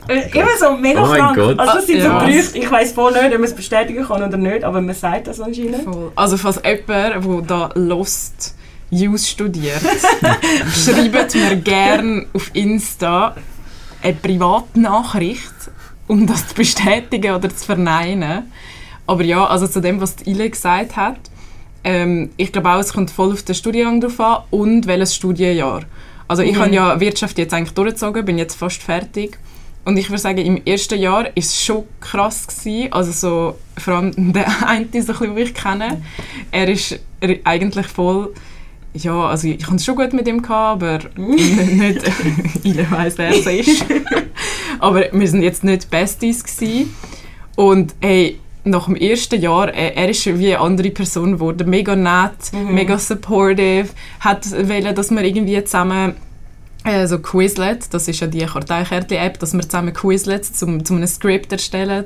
Äh, 0.06 0.28
immer 0.38 0.50
so 0.60 0.76
mega 0.76 1.02
Oh 1.02 1.06
mein 1.06 1.18
krank. 1.18 1.36
Gott. 1.36 1.58
Also 1.58 1.74
das 1.76 1.86
sind 1.86 1.96
Ja. 1.98 2.20
so 2.20 2.26
Gerüchte, 2.26 2.58
ich 2.58 2.70
weiß 2.70 2.92
voll 2.92 3.12
nicht, 3.12 3.24
ob 3.24 3.32
man 3.32 3.44
es 3.44 3.54
bestätigen 3.54 4.04
kann 4.06 4.22
oder 4.22 4.36
nicht, 4.36 4.62
aber 4.62 4.82
man 4.82 4.94
sagt 4.94 5.28
das 5.28 5.40
anscheinend. 5.40 5.82
Voll. 5.84 6.12
Also 6.14 6.36
falls 6.36 6.60
jemand, 6.62 7.24
der 7.24 7.42
da 7.46 7.70
Lost 7.74 8.54
Use 8.92 9.26
studiert, 9.26 9.80
schreibt 10.74 11.34
mir 11.34 11.56
gerne 11.56 12.26
auf 12.34 12.50
Insta 12.52 13.34
eine 14.02 14.12
Privatnachricht, 14.14 15.52
um 16.06 16.26
das 16.26 16.48
zu 16.48 16.54
bestätigen 16.54 17.34
oder 17.34 17.48
zu 17.48 17.64
verneinen. 17.64 18.52
Aber 19.06 19.22
ja, 19.22 19.46
also 19.46 19.66
zu 19.66 19.80
dem, 19.80 20.00
was 20.00 20.16
die 20.16 20.30
Ile 20.30 20.48
gesagt 20.48 20.96
hat, 20.96 21.18
ähm, 21.84 22.30
ich 22.36 22.52
glaube 22.52 22.70
auch, 22.70 22.78
es 22.78 22.92
kommt 22.92 23.10
voll 23.10 23.32
auf 23.32 23.42
den 23.42 23.54
Studiengang 23.54 24.00
drauf 24.00 24.18
an 24.20 24.42
und 24.50 24.86
welches 24.86 25.14
Studienjahr. 25.14 25.82
Also 26.26 26.42
ich 26.42 26.54
Mhm. 26.56 26.60
habe 26.60 26.74
ja 26.74 27.00
Wirtschaft 27.00 27.36
jetzt 27.38 27.52
eigentlich 27.52 27.74
durchgezogen, 27.74 28.24
bin 28.24 28.38
jetzt 28.38 28.54
fast 28.54 28.82
fertig. 28.82 29.38
Und 29.84 29.98
ich 29.98 30.08
würde 30.08 30.22
sagen, 30.22 30.38
im 30.38 30.62
ersten 30.64 30.98
Jahr 30.98 31.24
war 31.24 31.30
es 31.34 31.62
schon 31.62 31.84
krass. 32.00 32.46
Gewesen. 32.46 32.90
Also 32.90 33.12
so, 33.12 33.58
vor 33.76 33.94
allem 33.96 34.32
der 34.32 34.46
eine, 34.66 34.86
so 34.90 34.98
ein 34.98 35.06
bisschen, 35.06 35.34
den 35.36 35.44
ich 35.44 35.54
kenne, 35.54 36.02
er 36.50 36.68
ist 36.68 36.98
eigentlich 37.44 37.86
voll... 37.86 38.32
Ja, 38.96 39.26
also 39.26 39.48
ich 39.48 39.62
hatte 39.66 39.74
es 39.74 39.84
schon 39.84 39.96
gut 39.96 40.12
mit 40.12 40.26
ihm, 40.28 40.40
gehabt, 40.40 40.82
aber 40.82 40.98
nicht, 41.16 41.74
nicht 41.76 42.02
ich 42.62 42.90
weiss, 42.92 43.18
wer 43.18 43.30
es 43.30 43.44
ist. 43.44 43.84
aber 44.78 45.06
wir 45.12 45.28
sind 45.28 45.42
jetzt 45.42 45.64
nicht 45.64 45.90
Besties 45.90 46.44
gewesen. 46.44 46.94
Und 47.56 47.94
hey, 48.00 48.38
nach 48.64 48.86
dem 48.86 48.96
ersten 48.96 49.40
Jahr, 49.40 49.72
äh, 49.74 49.94
er 49.94 50.08
ist 50.08 50.26
wie 50.26 50.54
eine 50.54 50.60
andere 50.60 50.90
Person 50.90 51.32
geworden. 51.32 51.68
Mega 51.68 51.94
nett, 51.94 52.52
mega 52.52 52.98
supportive, 52.98 53.88
hat 54.20 54.50
wollen, 54.50 54.94
dass 54.94 55.10
wir 55.10 55.22
irgendwie 55.22 55.62
zusammen 55.64 56.14
äh, 56.84 57.06
so 57.06 57.18
Quizlet, 57.18 57.92
das 57.92 58.08
ist 58.08 58.20
ja 58.20 58.26
die 58.26 58.44
Karteikärtchen-App, 58.44 59.38
dass 59.38 59.54
wir 59.54 59.62
zusammen 59.62 59.92
Quizlets 59.92 60.52
zum, 60.52 60.84
zum 60.84 60.96
einem 60.96 61.06
Skript 61.06 61.52
erstellen. 61.52 62.04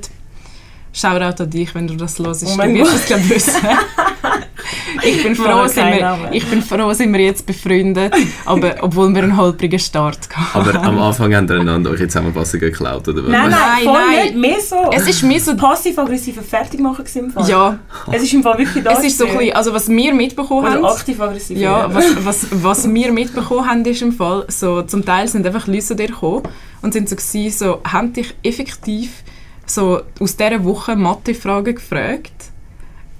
Shoutout 0.98 1.42
an 1.42 1.50
dich, 1.50 1.74
wenn 1.74 1.86
du 1.86 1.94
das 1.94 2.18
hörst. 2.18 2.44
Oh 2.44 2.56
du 2.56 2.74
wirst 2.74 2.94
es 2.94 3.06
glaube 3.06 3.28
wissen. 3.28 3.52
ich, 5.02 5.22
bin 5.22 5.36
froh, 5.36 5.66
sind 5.68 5.86
wir, 5.86 6.28
ich 6.32 6.44
bin 6.46 6.60
froh, 6.60 6.92
sind 6.92 7.12
wir 7.12 7.20
jetzt 7.20 7.46
befreundet, 7.46 8.12
aber, 8.44 8.74
obwohl 8.80 9.14
wir 9.14 9.22
einen 9.22 9.36
holprigen 9.36 9.78
Start 9.78 10.28
hatten. 10.34 10.70
Aber 10.70 10.82
am 10.82 10.98
Anfang 10.98 11.34
haben 11.34 11.48
ihr 11.48 11.60
einander 11.60 11.90
eure 11.90 12.08
Zusammenfassungen 12.08 12.70
geklaut, 12.70 13.06
oder 13.06 13.22
was? 13.22 13.30
Nein, 13.30 13.50
nein, 13.50 13.60
Nein, 13.60 13.84
voll 13.84 13.92
nein. 13.94 14.24
nicht, 14.24 14.36
mehr 14.36 14.60
so 14.60 14.90
Es 14.92 15.08
ist 15.08 15.22
mir 15.22 15.40
so... 15.40 15.56
passiv-aggressive 15.56 16.42
Fertigmachen 16.42 17.04
gewesen 17.04 17.26
im 17.26 17.30
Fall. 17.30 17.48
Ja, 17.48 17.78
Es 18.10 18.22
ist 18.22 18.32
im 18.34 18.42
Fall 18.42 18.58
wirklich 18.58 18.82
das. 18.82 18.98
es 18.98 19.04
ist 19.06 19.18
so 19.18 19.26
ein 19.26 19.36
bisschen, 19.36 19.54
also 19.54 19.72
was 19.72 19.88
wir 19.88 20.12
mitbekommen 20.14 20.66
haben... 20.66 20.82
Oder 20.82 20.92
aktiv-aggressiv. 20.94 21.58
Ja, 21.58 21.94
was, 21.94 22.04
was, 22.24 22.46
was 22.50 22.92
wir 22.92 23.12
mitbekommen 23.12 23.68
haben, 23.68 23.84
ist 23.84 24.02
im 24.02 24.12
Fall, 24.12 24.46
so, 24.48 24.82
zum 24.82 25.04
Teil 25.04 25.28
sind 25.28 25.46
einfach 25.46 25.66
Leute 25.68 25.84
zu 25.84 25.94
dir 25.94 26.08
gekommen 26.08 26.42
und 26.82 26.92
sind 26.92 27.08
so, 27.08 27.14
gewesen, 27.14 27.56
so 27.56 27.80
haben 27.84 28.12
dich 28.12 28.34
effektiv 28.42 29.22
so 29.70 30.02
aus 30.20 30.36
dieser 30.36 30.64
Woche 30.64 30.96
Mathe-Fragen 30.96 31.74
gefragt. 31.74 32.32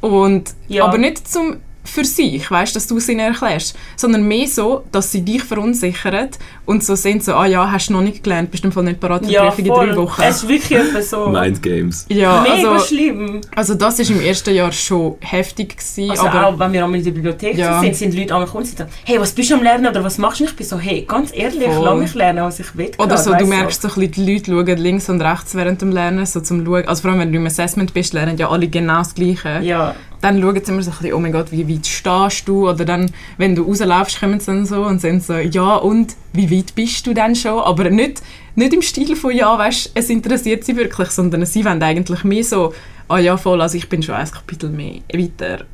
Und, 0.00 0.54
Ja. 0.68 0.84
Aber 0.84 0.98
nicht 0.98 1.28
zum 1.28 1.56
für 1.88 2.04
sich, 2.04 2.50
weißt, 2.50 2.76
dass 2.76 2.86
du 2.86 2.96
es 2.98 3.08
ihnen 3.08 3.20
erklärst, 3.20 3.76
sondern 3.96 4.22
mehr 4.28 4.46
so, 4.46 4.84
dass 4.92 5.10
sie 5.12 5.22
dich 5.22 5.42
verunsichern 5.42 6.28
und 6.66 6.84
so 6.84 6.94
sind 6.94 7.24
so, 7.24 7.34
ah 7.34 7.46
ja, 7.46 7.70
hast 7.70 7.88
du 7.88 7.94
noch 7.94 8.02
nicht 8.02 8.22
gelernt, 8.22 8.50
bist 8.50 8.64
du 8.64 8.68
im 8.68 8.72
Fall 8.72 8.84
nicht 8.84 9.00
parat 9.00 9.22
für 9.22 9.28
die 9.28 9.34
ja, 9.34 9.46
Prüfung 9.46 9.64
in 9.64 9.72
voll. 9.72 9.86
drei 9.88 9.96
Wochen. 9.96 10.22
Es 10.22 10.36
ist 10.42 10.48
wirklich 10.48 10.78
etwas 10.78 11.10
so. 11.10 11.28
Mind 11.28 11.62
Games. 11.62 12.06
ja, 12.08 12.42
Mega 12.42 12.72
also, 12.72 12.84
schlimm. 12.86 13.40
also 13.54 13.74
das 13.74 13.98
ist 13.98 14.10
im 14.10 14.20
ersten 14.20 14.54
Jahr 14.54 14.70
schon 14.72 15.16
heftig 15.20 15.76
gewesen, 15.76 16.10
Also 16.10 16.26
aber 16.26 16.46
auch 16.46 16.58
wenn 16.58 16.72
wir 16.72 16.84
einmal 16.84 16.98
in 16.98 17.04
der 17.04 17.12
Bibliothek 17.12 17.56
Ja. 17.56 17.80
sind, 17.80 17.96
sind 17.96 18.14
Leute 18.14 18.34
angekommen 18.34 18.64
und 18.64 18.76
sagen, 18.78 18.90
hey, 19.04 19.20
was 19.20 19.32
bist 19.32 19.50
du 19.50 19.54
am 19.54 19.62
Lernen 19.62 19.86
oder 19.86 20.04
was 20.04 20.18
machst 20.18 20.40
du? 20.40 20.44
Ich 20.44 20.54
bin 20.56 20.66
so, 20.66 20.78
hey, 20.78 21.04
ganz 21.08 21.30
ehrlich, 21.34 21.68
Voll. 21.68 21.84
lass 21.84 21.98
mich 21.98 22.14
lernen, 22.14 22.44
was 22.44 22.60
ich 22.60 22.76
will. 22.76 22.90
Oder 22.98 23.16
so, 23.16 23.34
du 23.34 23.46
merkst 23.46 23.82
so 23.82 23.88
ein 23.88 23.94
bisschen, 23.94 24.12
die 24.26 24.32
Leute 24.34 24.50
schauen 24.52 24.78
links 24.78 25.08
und 25.08 25.20
rechts 25.20 25.54
während 25.54 25.80
dem 25.82 25.90
Lernen, 25.92 26.26
so 26.26 26.40
zum 26.40 26.64
Schauen. 26.64 26.86
Also 26.86 27.02
vor 27.02 27.10
allem, 27.12 27.20
wenn 27.20 27.32
du 27.32 27.38
im 27.38 27.46
Assessment 27.46 27.92
bist, 27.94 28.12
lernen 28.12 28.36
ja 28.36 28.50
alle 28.50 28.68
genau 28.68 28.98
das 28.98 29.14
Gleiche. 29.14 29.60
Ja, 29.62 29.94
Dann 30.20 30.40
schauen 30.42 30.60
sie 30.64 30.72
immer 30.72 30.82
so 30.82 30.90
ein 30.90 30.96
bisschen, 30.98 31.14
oh 31.14 31.20
mein 31.20 31.32
Gott, 31.32 31.46
wie 31.50 31.66
weit 31.78 31.86
stehst 31.86 32.48
du? 32.48 32.68
Oder 32.68 32.84
dann, 32.84 33.10
wenn 33.36 33.54
du 33.54 33.62
rauslaufst, 33.62 34.20
kommen 34.20 34.40
sie 34.40 34.46
dann 34.46 34.66
so 34.66 34.82
und 34.82 35.00
sind 35.00 35.22
so, 35.22 35.34
ja 35.34 35.76
und, 35.76 36.14
wie 36.32 36.50
weit 36.50 36.74
bist 36.74 37.06
du 37.06 37.14
denn 37.14 37.34
schon? 37.34 37.60
Aber 37.60 37.88
nicht, 37.90 38.22
nicht 38.54 38.74
im 38.74 38.82
Stil 38.82 39.16
von, 39.16 39.34
ja, 39.34 39.56
weißt, 39.58 39.92
es 39.94 40.10
interessiert 40.10 40.64
sie 40.64 40.76
wirklich, 40.76 41.10
sondern 41.10 41.44
sie 41.46 41.64
wollen 41.64 41.82
eigentlich 41.82 42.24
mehr 42.24 42.44
so, 42.44 42.74
ah 43.08 43.18
ja, 43.18 43.36
voll, 43.36 43.60
also 43.60 43.76
ich 43.76 43.88
bin 43.88 44.02
schon 44.02 44.14
ein 44.14 44.30
Kapitel 44.30 44.70
mehr 44.70 45.00
weiter. 45.12 45.64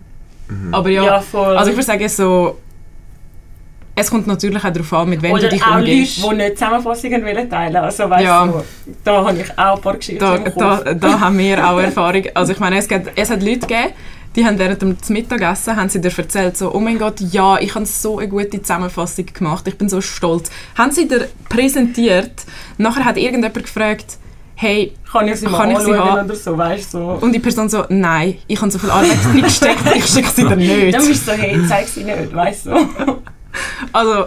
Aber 0.73 0.91
ja, 0.91 1.05
ja, 1.05 1.21
voll. 1.21 1.57
also 1.57 1.71
ich 1.71 1.77
würde 1.77 1.87
sagen, 1.87 2.09
so, 2.09 2.59
es 3.97 4.11
kommt 4.11 4.27
natürlich 4.27 4.63
auch 4.65 4.73
darauf 4.73 4.93
an, 4.93 5.09
mit 5.09 5.23
wem 5.23 5.33
Oder 5.33 5.43
du 5.45 5.49
dich 5.51 5.63
auch 5.65 5.79
Leute, 5.79 5.85
die 5.85 6.35
nicht 6.35 6.59
Zusammenfassungen 6.59 7.25
wollen 7.25 7.49
teilen 7.49 7.77
Also 7.77 8.11
weißt 8.11 8.25
Ja. 8.25 8.47
du, 8.47 8.65
da 9.05 9.25
habe 9.25 9.39
ich 9.39 9.59
auch 9.59 9.77
ein 9.77 9.81
paar 9.81 9.97
Geschichten 9.97 10.21
da, 10.21 10.35
im 10.37 10.45
Kopf. 10.45 10.55
da, 10.85 10.95
da 10.95 11.21
haben 11.21 11.39
wir 11.39 11.67
auch 11.67 11.79
Erfahrung. 11.79 12.25
Also 12.35 12.53
ich 12.53 12.59
meine, 12.59 12.79
es, 12.79 12.89
gibt, 12.89 13.11
es 13.15 13.31
hat 13.31 13.43
Leute 13.43 13.61
gegeben, 13.61 13.93
die 14.37 14.45
haben 14.45 14.59
während 14.59 14.83
dem 14.83 14.97
Mittagessen 15.09 15.77
haben 15.77 15.89
sie 15.89 16.01
dir 16.01 16.13
erzählt, 16.17 16.57
so, 16.57 16.75
oh 16.75 16.81
mein 16.81 16.99
Gott, 16.99 17.21
ja, 17.21 17.59
ich 17.59 17.75
habe 17.75 17.87
so 17.87 18.19
eine 18.19 18.29
gute 18.29 18.61
Zusammenfassung 18.61 19.27
gemacht, 19.27 19.67
ich 19.69 19.79
bin 19.79 19.89
so 19.89 20.01
stolz. 20.01 20.51
Haben 20.77 20.91
sie 20.91 21.07
dir 21.07 21.29
präsentiert, 21.49 22.33
nachher 22.79 23.05
hat 23.05 23.17
irgendjemand 23.17 23.55
gefragt, 23.65 24.19
hey, 24.57 24.93
Kann 25.11 25.29
ich 25.29 25.37
sie 25.37 25.47
mal 25.47 25.59
Kann 25.59 25.71
ich 25.71 25.79
sie 25.79 25.95
haben? 25.95 26.25
oder 26.27 26.35
so, 26.35 26.57
weißt 26.57 26.95
du. 26.95 26.99
So. 26.99 27.19
und 27.21 27.33
die 27.33 27.39
Person 27.39 27.69
so, 27.69 27.85
nein, 27.89 28.39
ich 28.47 28.61
habe 28.61 28.71
so 28.71 28.79
viel 28.79 28.91
Arbeit 28.91 29.19
reingesteckt, 29.25 29.83
ich 29.97 30.07
schicke 30.07 30.31
sie 30.31 30.45
dir 30.45 30.57
nicht. 30.57 30.95
Dann 30.95 31.07
bist 31.07 31.29
du 31.29 31.33
so, 31.33 31.37
hey, 31.37 31.61
zeig 31.69 31.87
sie 31.89 32.05
nicht, 32.05 32.35
weißt 32.35 32.67
du. 32.67 32.71
Also, 33.93 34.27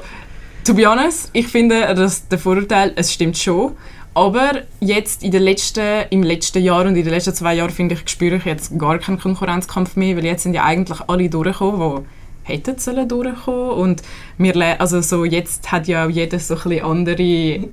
to 0.64 0.74
be 0.74 0.86
honest, 0.90 1.30
ich 1.34 1.48
finde, 1.48 1.94
dass 1.96 2.28
der 2.28 2.40
Vorurteil, 2.40 2.94
es 2.96 3.14
stimmt 3.14 3.38
schon. 3.38 3.74
Aber 4.18 4.64
jetzt 4.80 5.22
in 5.22 5.30
den 5.30 5.44
letzten, 5.44 6.06
im 6.10 6.24
letzten 6.24 6.64
Jahr 6.64 6.82
und 6.82 6.96
in 6.96 7.04
den 7.04 7.14
letzten 7.14 7.36
zwei 7.36 7.54
Jahren, 7.54 7.70
finde 7.70 7.94
ich, 7.94 8.10
spüre 8.10 8.38
ich 8.38 8.46
jetzt 8.46 8.80
gar 8.80 8.98
keinen 8.98 9.20
Konkurrenzkampf 9.20 9.96
mehr, 9.96 10.18
weil 10.18 10.26
jetzt 10.26 10.42
sind 10.42 10.56
ja 10.56 10.64
eigentlich 10.64 11.02
alle 11.06 11.30
durchgekommen, 11.30 12.04
die 12.44 12.52
hätten 12.52 12.80
sollen 12.80 13.08
durchkommen 13.08 13.70
und 13.70 14.02
wir 14.40 14.82
also 14.82 15.02
so 15.02 15.24
jetzt 15.24 15.72
hat 15.72 15.88
ja 15.88 16.08
auch 16.08 16.10
jeder 16.10 16.40
so 16.40 16.56
ein 16.56 16.62
bisschen 16.64 16.84
andere 16.84 17.16
Die 17.24 17.70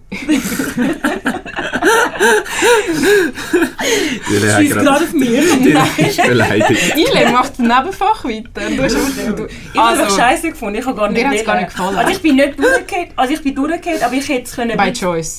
hat 4.52 4.60
Schieß 4.60 4.74
gerade 4.74 5.04
auf 5.04 5.12
mich. 5.14 5.28
die 5.62 6.02
ist 6.02 6.22
beleidigt. 6.26 6.94
Ile 6.94 7.32
macht 7.32 7.58
Nebenfach 7.58 8.22
weiter 8.26 8.68
du 8.68 8.82
hast 8.82 8.96
einfach, 8.96 9.34
du, 9.34 9.46
Ich 9.46 9.80
habe 9.80 9.96
es 9.96 10.02
also, 10.02 10.16
scheiße 10.16 10.50
gefunden, 10.50 10.78
ich 10.78 10.84
habe 10.84 10.94
gar 10.94 11.10
nicht 11.10 11.46
gar 11.46 11.56
nicht 11.56 11.70
gefallen. 11.70 11.96
Also 11.96 12.10
ich 12.10 12.20
bin 12.20 12.36
nicht 12.36 12.58
durchgekehrt, 12.58 13.12
also 13.16 13.32
ich 13.32 13.42
bin 13.42 13.54
durchgekehrt, 13.54 14.02
aber 14.02 14.14
ich 14.14 14.28
hätte 14.28 14.42
es 14.42 14.54
können 14.54 14.78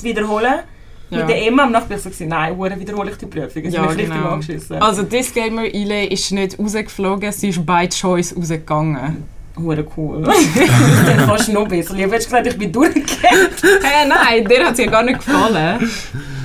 wiederholen. 0.02 0.64
Ja. 1.10 1.18
Mit 1.18 1.28
der 1.28 1.46
Emma 1.46 1.62
am 1.64 1.72
so 1.72 1.80
gesagt, 1.86 2.20
nein, 2.22 2.56
hure 2.56 2.78
wiederhole 2.80 3.10
ich 3.12 3.16
die 3.16 3.26
Prüfung. 3.26 3.62
Jetzt 3.62 3.74
Ja, 3.74 3.82
bin 3.82 3.90
ich 3.92 3.96
richtig 3.98 4.14
genau. 4.16 4.28
angeschissen. 4.30 4.82
also 4.82 5.02
Disclaimer, 5.04 5.64
Ile 5.72 6.06
ist 6.06 6.32
nicht 6.32 6.58
rausgeflogen, 6.58 7.30
sie 7.32 7.50
ist 7.50 7.64
by 7.64 7.88
choice 7.88 8.34
rausgegangen 8.36 9.24
Hure 9.58 9.86
cool. 9.96 10.22
das 10.22 10.38
ist 10.38 10.58
dann 11.06 11.20
fast 11.28 11.48
noch 11.52 11.66
besser. 11.66 11.94
Ich 11.94 12.00
hätte 12.02 12.16
gesagt, 12.16 12.46
ich 12.46 12.58
bin 12.58 12.70
durchgekehrt. 12.72 13.62
Hey, 13.82 14.06
nein, 14.06 14.44
dir 14.46 14.66
hat 14.66 14.72
es 14.74 14.78
ja 14.80 14.86
gar 14.90 15.02
nicht 15.02 15.18
gefallen. 15.24 15.90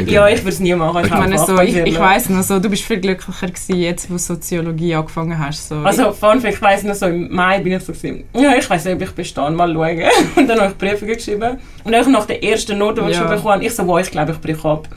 Okay. 0.00 0.10
Ja, 0.12 0.28
ich 0.28 0.40
würde 0.40 0.50
es 0.50 0.60
nie 0.60 0.74
machen. 0.74 1.04
Ich 1.04 1.10
meine, 1.10 1.38
so, 1.38 1.58
ich, 1.60 1.76
ich 1.76 1.98
weiss 1.98 2.28
noch, 2.28 2.42
so, 2.42 2.58
du 2.58 2.68
bist 2.68 2.82
viel 2.84 2.98
glücklicher 2.98 3.46
gewesen, 3.46 3.76
jetzt, 3.76 4.08
wo 4.10 4.14
du 4.14 4.18
Soziologie 4.18 4.94
angefangen 4.94 5.38
hast. 5.38 5.68
So. 5.68 5.76
Also, 5.76 6.12
Fun 6.12 6.40
Fact, 6.40 6.54
ich 6.54 6.62
weiss 6.62 6.82
noch 6.82 6.94
so, 6.94 7.06
im 7.06 7.32
Mai 7.34 7.60
bin 7.60 7.72
ich 7.72 7.82
so 7.82 7.92
gewesen, 7.92 8.24
ja, 8.34 8.54
ich 8.56 8.68
weiss 8.68 8.84
nicht, 8.84 8.94
ob 8.94 9.02
ich 9.02 9.10
bestehe, 9.12 9.50
mal 9.50 9.72
schauen. 9.72 10.02
Und 10.36 10.48
dann 10.48 10.60
habe 10.60 10.72
ich 10.72 10.78
Prüfungen 10.78 11.14
geschrieben. 11.14 11.58
Und 11.84 11.92
dann 11.92 12.12
nach 12.12 12.26
der 12.26 12.42
ersten 12.42 12.78
Note, 12.78 13.02
die 13.02 13.10
ich 13.10 13.16
Ja. 13.16 13.22
schon 13.22 13.30
bekommen 13.30 13.54
habe, 13.54 13.64
ich 13.64 13.74
so, 13.74 13.86
wow, 13.86 14.00
ich 14.00 14.10
glaube, 14.10 14.32
ich 14.32 14.38
breche 14.40 14.68
ab. 14.68 14.88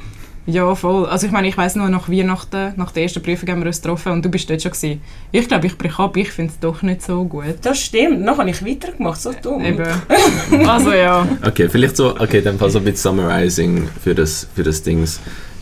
Ja, 0.48 0.74
voll. 0.76 1.06
Also 1.06 1.28
ich 1.28 1.32
meine, 1.34 1.48
ich 1.48 1.58
weiss 1.58 1.76
noch, 1.76 1.90
nach 1.90 2.10
Weihnachten, 2.10 2.74
nach 2.78 2.92
der 2.92 3.04
ersten 3.04 3.22
Prüfung 3.22 3.50
haben 3.50 3.60
wir 3.60 3.68
uns 3.68 3.82
getroffen 3.82 4.14
und 4.14 4.24
du 4.26 4.30
bist 4.30 4.50
dort 4.50 4.62
schon 4.62 4.72
gewesen. 4.72 5.02
Ich 5.32 5.48
glaube, 5.48 5.68
ich 5.68 5.78
breche 5.78 6.02
ab, 6.02 6.16
ich 6.18 6.32
finde 6.32 6.54
es 6.54 6.60
doch 6.60 6.82
nicht 6.82 7.02
so 7.04 7.26
gut. 7.26 7.58
Das 7.62 7.78
stimmt, 7.80 8.26
dann 8.26 8.38
habe 8.38 8.50
ich 8.50 8.66
weitergemacht, 8.66 9.22
so 9.22 9.34
dumm. 9.42 9.64
Eben. 9.64 9.86
Also 10.68 10.94
ja. 10.94 11.28
Okay, 11.46 11.68
vielleicht 11.70 11.98
so, 11.98 12.16
okay, 12.20 12.42
dann 12.42 12.58
so 12.58 12.66
ein 12.80 12.84
bisschen 12.86 12.96
Summarizing 13.18 13.88
für 14.04 14.16
das, 14.16 14.48
für 14.56 14.64
das 14.64 14.82
Dings 14.82 15.20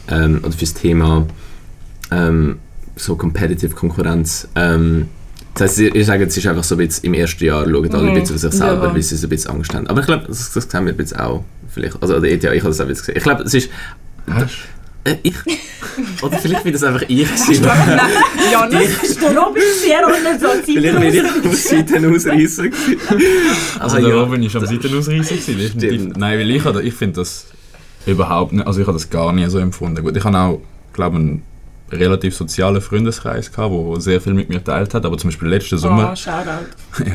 ähm, 0.10 0.39
oder 0.43 0.52
fürs 0.54 0.74
Thema 0.74 1.26
ähm, 2.12 2.60
so 2.95 3.15
Competitive 3.15 3.74
Konkurrenz. 3.76 4.48
Ähm, 4.56 5.08
Das 5.56 5.63
heisst, 5.71 5.80
ihr, 5.80 5.95
ihr 5.95 6.06
sagt, 6.06 6.21
es 6.21 6.38
ist 6.38 6.45
einfach 6.48 6.63
so 6.63 6.76
ein 6.76 6.86
bisschen 6.86 7.06
im 7.06 7.13
ersten 7.13 7.43
Jahr, 7.45 7.63
schauen 7.63 7.91
alle 7.93 8.08
ein 8.08 8.13
Mhm. 8.13 8.19
bisschen 8.19 8.38
für 8.38 8.50
sich 8.52 8.54
selber, 8.60 8.88
Ja. 8.88 8.93
weil 8.93 9.02
sie 9.02 9.15
so 9.15 9.26
ein 9.26 9.30
bisschen 9.30 9.52
Angst 9.52 9.74
haben. 9.74 9.88
Aber 9.88 10.02
ich 10.02 10.06
glaube, 10.06 10.26
das, 10.28 10.52
das 10.54 10.69
sehen 10.69 10.86
wir 10.86 10.93
jetzt 10.93 11.17
auch. 11.19 11.43
Vielleicht, 11.74 12.02
also 12.02 12.19
der 12.19 12.32
ETH, 12.32 12.43
ich 12.43 12.60
habe 12.62 12.69
das 12.69 12.80
auch 12.80 12.86
ein 12.86 12.89
bisschen 12.89 13.06
gesehen. 13.13 13.17
Ich 13.17 13.24
glaube, 13.24 13.43
es 13.43 13.54
ist... 13.54 13.69
Hast 14.30 14.58
Äh, 15.05 15.17
ich... 15.23 15.35
Oder 16.21 16.37
vielleicht 16.39 16.63
bin 16.63 16.73
das 16.73 16.83
einfach 16.83 17.03
ich 17.03 17.29
gewesen. 17.47 17.63
Janis, 18.51 19.03
Ist 19.03 19.21
der 19.21 19.37
Robin 19.37 19.63
sehr 19.81 20.05
unter 20.05 20.39
so 20.39 20.61
Vielleicht 20.63 20.99
bin 20.99 21.13
ich 21.13 21.51
aus 21.51 21.63
Seiten 21.63 22.13
ausreißen. 22.13 22.73
Also, 23.79 23.97
der 23.97 24.15
Robin 24.15 24.43
ist 24.43 24.55
am 24.55 24.65
Seitenausreißer 24.65 25.35
gewesen. 25.35 26.13
Nein, 26.17 26.39
weil 26.39 26.51
ich, 26.51 26.65
ich 26.65 26.93
finde 26.93 27.21
das 27.21 27.45
überhaupt 28.05 28.53
nicht, 28.53 28.67
also 28.67 28.81
ich 28.81 28.87
habe 28.87 28.97
das 28.97 29.09
gar 29.09 29.31
nie 29.31 29.47
so 29.47 29.59
empfunden. 29.59 30.03
Gut, 30.03 30.17
ich 30.17 30.23
habe 30.23 30.37
auch, 30.37 30.61
glaube 30.93 31.15
einen 31.17 31.43
relativ 31.91 32.35
sozialen 32.35 32.81
Freundeskreis 32.81 33.51
gehabt, 33.51 33.73
der 33.73 34.01
sehr 34.01 34.19
viel 34.19 34.33
mit 34.33 34.49
mir 34.49 34.57
geteilt 34.57 34.93
hat, 34.93 35.05
aber 35.05 35.17
zum 35.17 35.29
Beispiel 35.29 35.47
letzten 35.47 35.77
Sommer... 35.77 36.11
Oh, 36.11 36.15
Shoutout. 36.15 36.65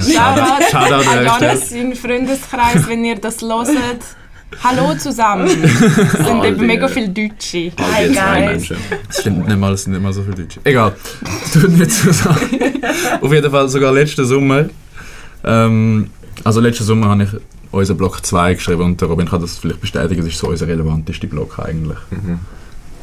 Ja, 0.09 0.37
Shoutout 0.37 0.65
Shoutout 0.71 1.11
an. 1.11 1.41
Janis, 1.41 1.71
sein 1.71 1.95
Freundeskreis, 1.95 2.89
wenn 2.89 3.05
ihr 3.05 3.17
das 3.17 3.43
hört. 3.43 4.05
Hallo 4.63 4.95
zusammen. 4.95 5.47
Es 5.63 6.27
sind 6.27 6.45
eben 6.45 6.67
mega 6.67 6.89
viele 6.89 7.09
Deutsche. 7.09 7.73
Hi, 7.79 8.09
guys. 8.09 8.73
Das 9.07 9.21
stimmt 9.21 9.47
nicht 9.47 9.59
mal, 9.59 9.73
es 9.73 9.85
sind 9.85 9.93
nicht 9.93 10.03
mal 10.03 10.13
so 10.13 10.23
viele 10.23 10.37
Deutsche. 10.37 10.61
Egal, 10.65 10.95
das 11.21 11.53
tut 11.53 11.71
nicht 11.71 11.91
so 11.91 12.13
sagen. 12.13 12.83
Auf 13.21 13.33
jeden 13.33 13.51
Fall 13.51 13.69
sogar 13.69 13.93
letzten 13.93 14.25
Sommer. 14.25 14.67
Ähm, 15.45 16.11
also 16.45 16.61
letzten 16.61 16.85
Sommer 16.85 17.09
habe 17.09 17.23
ich 17.25 17.31
unseren 17.71 17.97
Block 17.97 18.25
2 18.25 18.55
geschrieben 18.55 18.83
und 18.83 19.01
der 19.01 19.09
Robin 19.09 19.29
kann 19.29 19.41
das 19.41 19.59
vielleicht 19.59 19.81
bestätigen, 19.81 20.23
es 20.23 20.29
ist 20.35 20.39
so 20.39 20.49
unser 20.49 20.67
relevanteste 20.67 21.27
Block 21.27 21.59
eigentlich. 21.59 21.99
Mhm. 22.11 22.41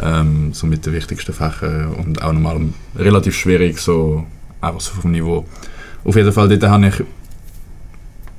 Ähm, 0.01 0.53
so 0.53 0.67
mit 0.67 0.85
den 0.85 0.93
wichtigsten 0.93 1.33
Fächern 1.33 1.93
und 1.93 2.21
auch 2.21 2.33
nochmal 2.33 2.59
relativ 2.95 3.35
schwierig, 3.35 3.79
so 3.79 4.25
einfach 4.61 4.81
so 4.81 4.93
vom 5.01 5.11
Niveau. 5.11 5.45
Auf 6.03 6.15
jeden 6.15 6.31
Fall, 6.31 6.49
dort 6.49 6.71
habe 6.71 6.87
ich 6.87 7.03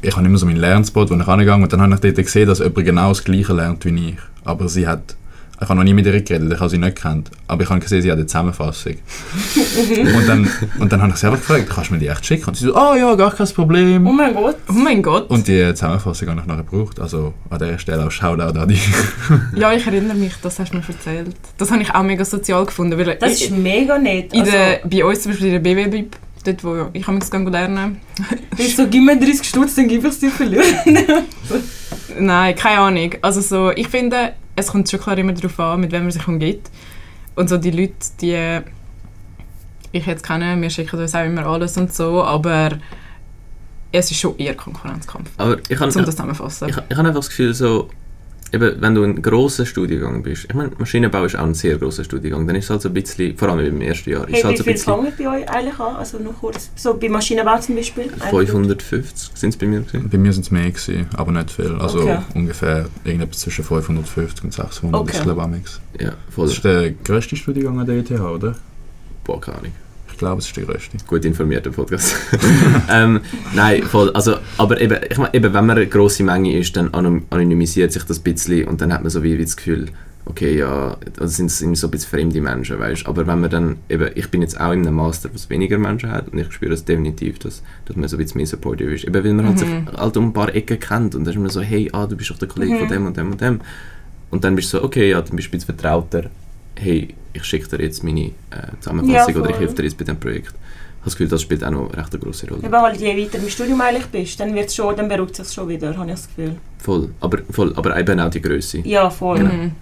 ich 0.02 0.16
habe 0.16 0.26
immer 0.26 0.38
so 0.38 0.46
meinen 0.46 0.56
Lernspot, 0.58 1.11
wo 1.11 1.14
ich 1.14 1.26
angegangen 1.28 1.62
und 1.64 1.72
dann 1.72 1.80
habe 1.82 1.94
ich 1.94 2.00
dort 2.00 2.16
gesehen, 2.16 2.46
dass 2.46 2.58
jemand 2.61 2.84
genau 2.84 3.08
das 3.11 3.24
Gleiche 3.24 3.52
lernt 3.52 3.84
wie 3.84 4.11
ich. 4.11 4.16
Aber 4.44 4.68
sie 4.68 4.87
hat, 4.87 5.16
ich 5.61 5.68
habe 5.68 5.74
noch 5.74 5.82
nie 5.84 5.92
mit 5.92 6.06
ihr 6.06 6.20
geredet, 6.22 6.52
ich 6.52 6.61
habe 6.61 6.70
sie 6.70 6.78
nicht 6.78 6.94
gekannt, 6.94 7.30
aber 7.48 7.64
ich 7.64 7.68
habe 7.68 7.80
gesehen, 7.80 8.00
sie 8.00 8.11
hat 8.11 8.16
eine 8.16 8.26
Zusammenfassung. 8.26 8.94
und, 10.16 10.28
dann, 10.28 10.48
und 10.78 10.92
dann 10.92 11.02
habe 11.02 11.12
ich 11.12 11.18
sie 11.18 11.26
einfach 11.26 11.40
gefragt, 11.40 11.68
kannst 11.68 11.90
du 11.90 11.94
mir 11.94 12.00
die 12.00 12.06
echt 12.06 12.24
schicken? 12.24 12.46
Und 12.46 12.56
sie 12.56 12.66
so, 12.66 12.76
ah 12.76 12.96
ja, 12.96 13.12
gar 13.16 13.34
kein 13.34 13.48
Problem. 13.48 14.06
Oh 14.06 14.12
mein 14.12 14.32
Gott. 14.34 14.56
Oh 14.68 14.72
mein 14.72 15.02
Gott. 15.02 15.28
Und 15.28 15.48
die 15.48 15.74
Zusammenfassung 15.74 16.28
habe 16.28 16.40
ich 16.40 16.46
nachher 16.46 16.62
gebraucht, 16.62 17.00
also 17.00 17.34
an 17.50 17.58
dieser 17.58 17.78
Stelle 17.80 18.06
auch 18.06 18.11
Shoutout 18.11 18.56
an 18.58 18.68
dich. 18.68 18.88
Ja, 19.56 19.72
ich 19.72 19.84
erinnere 19.87 20.16
mich, 20.16 20.34
das 20.42 20.58
hast 20.61 20.72
du 20.72 20.76
mir 20.76 20.84
erzählt. 20.87 21.34
Das 21.56 21.70
habe 21.72 21.82
ich 21.82 21.92
auch 21.92 22.02
mega 22.04 22.24
sozial 22.24 22.64
gefunden. 22.64 22.96
Weil 22.96 23.16
Das 23.16 23.34
ich, 23.34 23.44
ist 23.46 23.50
mega 23.50 23.98
nett. 23.98 24.32
in 24.32 24.40
Also, 24.40 24.52
der, 24.52 24.80
bei 24.84 25.04
uns 25.04 25.22
zum 25.22 25.32
Beispiel 25.32 25.48
in 25.48 25.52
der 25.54 25.74
BW-Bib, 25.74 26.16
dort 26.52 26.64
wo 26.64 26.90
ich 26.92 27.06
am 27.06 27.14
liebsten 27.14 27.46
lernen 27.46 28.00
ich 28.58 28.76
so, 28.76 28.87
gib 28.87 29.04
mir 29.04 29.18
30 29.18 29.46
Stutz, 29.46 29.74
dann 29.74 29.88
gib 29.88 30.02
ich 30.04 30.11
es 30.11 30.18
dir 30.18 30.30
verlieren. 30.30 30.66
Nein, 32.18 32.54
keine 32.56 32.80
Ahnung. 32.80 33.14
Also 33.22 33.40
so, 33.40 33.70
ich 33.70 33.88
finde, 33.88 34.34
es 34.56 34.68
kommt 34.68 34.90
schon 34.90 35.00
klar 35.00 35.16
immer 35.18 35.32
darauf 35.32 35.58
an, 35.61 35.80
mit 35.80 35.92
wem 35.92 36.02
man 36.02 36.11
sich 36.11 36.26
umgibt. 36.26 36.70
Und 37.34 37.48
so 37.48 37.56
die 37.56 37.70
Leute, 37.70 37.94
die 38.20 38.61
ich 39.92 40.06
jetzt 40.06 40.26
kenne, 40.26 40.61
wir 40.61 40.70
schicken 40.70 40.98
uns 40.98 41.14
auch 41.14 41.24
immer 41.24 41.46
alles 41.46 41.76
und 41.76 41.92
so, 41.94 42.22
aber 42.22 42.78
es 43.92 44.11
ist 44.11 44.20
schon 44.20 44.37
eher 44.37 44.54
Konkurrenzkampf, 44.54 45.30
Aber 45.37 45.56
ich 45.68 45.78
habe 45.78 45.90
um 45.90 46.04
das 46.04 46.14
zusammenzufassen. 46.16 46.68
ich, 46.68 46.76
ich 46.76 46.96
habe 46.96 47.08
einfach 47.08 47.20
das 47.20 47.28
Gefühl, 47.28 47.54
so, 47.54 47.88
eben, 48.52 48.80
wenn 48.80 48.94
du 48.94 49.02
in 49.02 49.11
einen 49.12 49.22
grossen 49.22 49.66
Studiengang 49.66 50.22
bist, 50.22 50.44
ich 50.48 50.54
meine, 50.54 50.70
Maschinenbau 50.78 51.24
ist 51.24 51.37
auch 51.37 51.44
ein 51.44 51.54
sehr 51.54 51.76
grosser 51.78 52.04
Studiengang, 52.04 52.46
dann 52.46 52.56
ist 52.56 52.64
es 52.64 52.70
halt 52.70 52.82
so 52.82 52.88
ein 52.88 52.94
bisschen, 52.94 53.37
vor 53.37 53.48
allem 53.48 53.66
im 53.66 53.80
ersten 53.80 54.11
Jahr, 54.11 54.22
ist 54.28 54.32
Hey, 54.32 54.38
es 54.40 54.44
halt 54.44 54.54
wie 54.54 54.62
so 54.62 54.70
ein 54.70 54.76
viel 54.76 54.84
fangen 54.84 55.12
bei 55.18 55.28
euch 55.42 55.48
eigentlich 55.50 55.78
an? 55.80 55.96
Also 55.96 56.18
noch 56.18 56.38
kurz. 56.38 56.70
So 56.76 56.94
bei 56.94 57.08
Maschinenbau 57.08 57.58
zum 57.58 57.76
Beispiel? 57.76 58.11
550 58.11 59.30
sind 59.34 59.50
es 59.50 59.56
bei 59.56 59.66
mir 59.66 59.80
gewesen. 59.80 60.08
Bei 60.11 60.18
mir 60.18 60.32
sind 60.32 60.44
es 60.44 60.50
mehr 60.50 60.70
gewesen, 60.70 61.06
aber 61.16 61.32
nicht 61.32 61.50
viel. 61.50 61.72
Also 61.80 62.00
Okay. 62.00 62.18
ungefähr 62.34 62.87
irgendetwas 63.04 63.40
zwischen 63.40 63.64
550 63.64 64.44
und 64.44 64.52
600 64.52 65.00
Okay. 65.00 65.16
ist 65.16 65.22
glaube 65.22 65.61
ich. 65.64 66.02
Ja, 66.02 66.12
voll. 66.30 66.46
Das 66.46 66.54
ist 66.56 66.64
der 66.64 66.90
grösste 66.92 67.37
Studiengang 67.37 67.80
an 67.80 67.87
der 67.87 67.96
ETH, 67.98 68.11
oder? 68.11 68.54
Boah, 69.24 69.40
keine 69.40 69.58
Ahnung. 69.58 69.72
Ich 70.18 70.20
glaube, 70.20 70.40
es 70.40 70.48
ist 70.48 70.57
der 70.57 70.64
grösste. 70.64 70.96
Gut 71.07 71.24
informierter 71.24 71.70
Podcast. 71.70 72.12
ähm, 72.90 73.20
nein, 73.54 73.85
voll. 73.85 74.11
Also, 74.11 74.35
aber 74.57 74.81
eben, 74.81 74.98
ich 75.09 75.16
meine, 75.16 75.33
eben, 75.33 75.54
wenn 75.54 75.64
man 75.64 75.76
eine 75.76 75.87
grosse 75.87 76.24
Menge 76.24 76.59
ist, 76.59 76.76
dann 76.76 76.88
anon- 76.88 77.22
anonymisiert 77.31 77.92
sich 77.92 78.02
das 78.02 78.18
ein 78.18 78.24
bisschen 78.24 78.66
und 78.66 78.81
dann 78.81 78.92
hat 78.92 79.02
man 79.02 79.11
so 79.11 79.22
wie, 79.22 79.38
wie 79.38 79.44
das 79.44 79.57
Gefühl, 79.57 79.87
okay, 80.24 80.59
ja, 80.59 80.96
das 81.14 81.37
sind 81.37 81.52
so 81.52 81.87
ein 81.87 81.90
bisschen 81.92 82.11
fremde 82.11 82.40
Menschen, 82.40 82.81
weißt 82.81 83.07
Aber 83.07 83.28
wenn 83.28 83.40
man 83.40 83.48
dann, 83.48 83.76
eben, 83.88 84.11
ich 84.16 84.28
bin 84.28 84.42
jetzt 84.42 84.59
auch 84.61 84.72
in 84.72 84.81
einem 84.85 84.96
Master, 84.96 85.31
was 85.33 85.48
weniger 85.50 85.78
Menschen 85.78 86.11
hat 86.11 86.31
und 86.33 86.38
ich 86.40 86.50
spüre 86.50 86.72
das 86.72 86.85
definitiv, 86.85 87.38
dass, 87.38 87.62
dass 87.85 87.94
man 87.94 88.09
so 88.09 88.16
ein 88.16 88.18
bisschen 88.24 88.38
mehr 88.38 88.46
supportive 88.48 88.92
ist. 88.92 89.04
Eben, 89.04 89.22
weil 89.22 89.35
man 89.35 89.46
halt 89.46 89.61
sich 89.61 89.68
halt 89.96 90.16
um 90.16 90.31
ein 90.31 90.33
paar 90.33 90.52
Ecken 90.52 90.81
kennt 90.81 91.14
und 91.14 91.26
dann 91.26 91.35
ist 91.35 91.38
man 91.40 91.50
so, 91.50 91.61
hey, 91.61 91.90
ah, 91.92 92.09
du 92.09 92.16
bist 92.16 92.28
doch 92.31 92.38
der 92.38 92.48
Kollege 92.48 92.76
von 92.76 92.88
dem 92.88 93.07
und 93.07 93.16
dem 93.16 93.31
und 93.31 93.40
dem. 93.40 93.61
Und 94.31 94.42
dann 94.42 94.57
bist 94.57 94.72
du 94.72 94.78
so, 94.78 94.85
okay, 94.85 95.11
ja, 95.11 95.22
dann 95.22 95.37
bist 95.37 95.46
du 95.46 95.50
ein 95.50 95.61
bisschen 95.61 95.76
vertrauter. 95.76 96.24
Hey, 96.81 97.14
ich 97.33 97.45
schicke 97.45 97.77
dir 97.77 97.85
jetzt 97.85 98.05
meine 98.05 98.27
äh, 98.27 98.31
Zusammenfassung 98.81 99.35
Ja, 99.35 99.41
oder 99.41 99.51
ich 99.51 99.59
helfe 99.59 99.75
dir 99.75 99.83
jetzt 99.85 99.99
bei 99.99 100.05
diesem 100.05 100.21
Projekt. 100.21 100.49
Ich 100.49 100.53
habe 100.53 101.05
das 101.05 101.12
Gefühl, 101.14 101.29
das 101.29 101.43
spielt 101.43 101.64
auch 101.64 101.71
noch 101.71 101.97
recht 101.97 102.12
eine 102.12 102.23
grosse 102.23 102.49
Rolle. 102.49 102.62
Eben 102.64 102.77
halt, 102.77 103.01
je 103.01 103.17
weiter 103.25 103.38
im 103.38 103.49
Studium 103.49 103.81
eigentlich 103.81 104.07
bist, 104.07 104.38
dann, 104.41 104.55
wird's 104.55 104.75
schon, 104.75 104.97
dann 104.97 105.09
beruhigt 105.09 105.38
es 105.38 105.49
sich 105.49 105.55
schon 105.55 105.69
wieder, 105.69 105.97
habe 105.97 106.07
ich 106.11 106.17
das 106.17 106.29
Gefühl. 106.29 106.57
Voll, 106.79 107.11
aber, 107.21 107.38
voll, 107.51 107.73
aber 107.77 107.99
eben 107.99 108.21
auch 108.21 108.31
die 108.31 108.41
Größe. 108.43 108.79
Ja, 108.81 109.09
voll. 109.11 109.43
Mhm. 109.43 109.73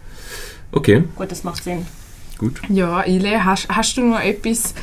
Okay, 0.73 1.05
Gut, 1.15 1.31
das 1.31 1.45
macht 1.45 1.63
Sinn. 1.65 1.87
gut. 2.39 2.61
Ja, 2.69 3.05
Ile, 3.07 3.45
hast, 3.45 3.69
hast 3.69 3.97
du 3.97 4.03
noch 4.03 4.21
etwas, 4.21 4.75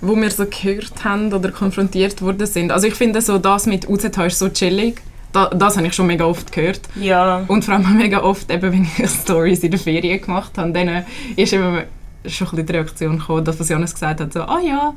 wo 0.00 0.14
wir 0.16 0.30
so 0.30 0.46
gehört 0.46 1.04
haben 1.04 1.32
oder 1.32 1.50
konfrontiert 1.50 2.20
worden 2.22 2.46
sind? 2.46 2.70
Also 2.70 2.86
ich 2.86 2.94
finde 2.94 3.20
so, 3.22 3.38
das 3.38 3.66
mit 3.66 3.88
UZH 3.88 4.26
ist 4.26 4.38
so 4.38 4.48
chillig. 4.48 5.00
Da, 5.32 5.46
das 5.48 5.76
habe 5.76 5.86
ich 5.86 5.92
schon 5.94 6.06
mega 6.06 6.24
oft 6.24 6.50
gehört. 6.52 6.80
Ja. 6.94 7.44
Und 7.48 7.64
vor 7.64 7.74
allem 7.74 7.84
auch 7.84 7.90
mega 7.90 8.22
oft, 8.22 8.50
eben, 8.50 8.62
wenn 8.72 8.84
ich 8.84 9.10
Stories 9.10 9.62
in 9.62 9.70
der 9.70 9.80
Ferien 9.80 10.20
gemacht 10.20 10.56
habe, 10.56 10.72
dann 10.72 10.88
äh, 10.88 11.02
ist 11.36 11.52
immer 11.52 11.82
schon 12.26 12.48
ein 12.52 12.66
die 12.66 12.72
Reaktion 12.72 13.18
gekommen, 13.18 13.44
dass 13.44 13.60
was 13.60 13.68
Jonas 13.68 13.92
gesagt 13.94 14.20
hat, 14.20 14.32
so, 14.32 14.40
ah 14.42 14.60
ja, 14.60 14.94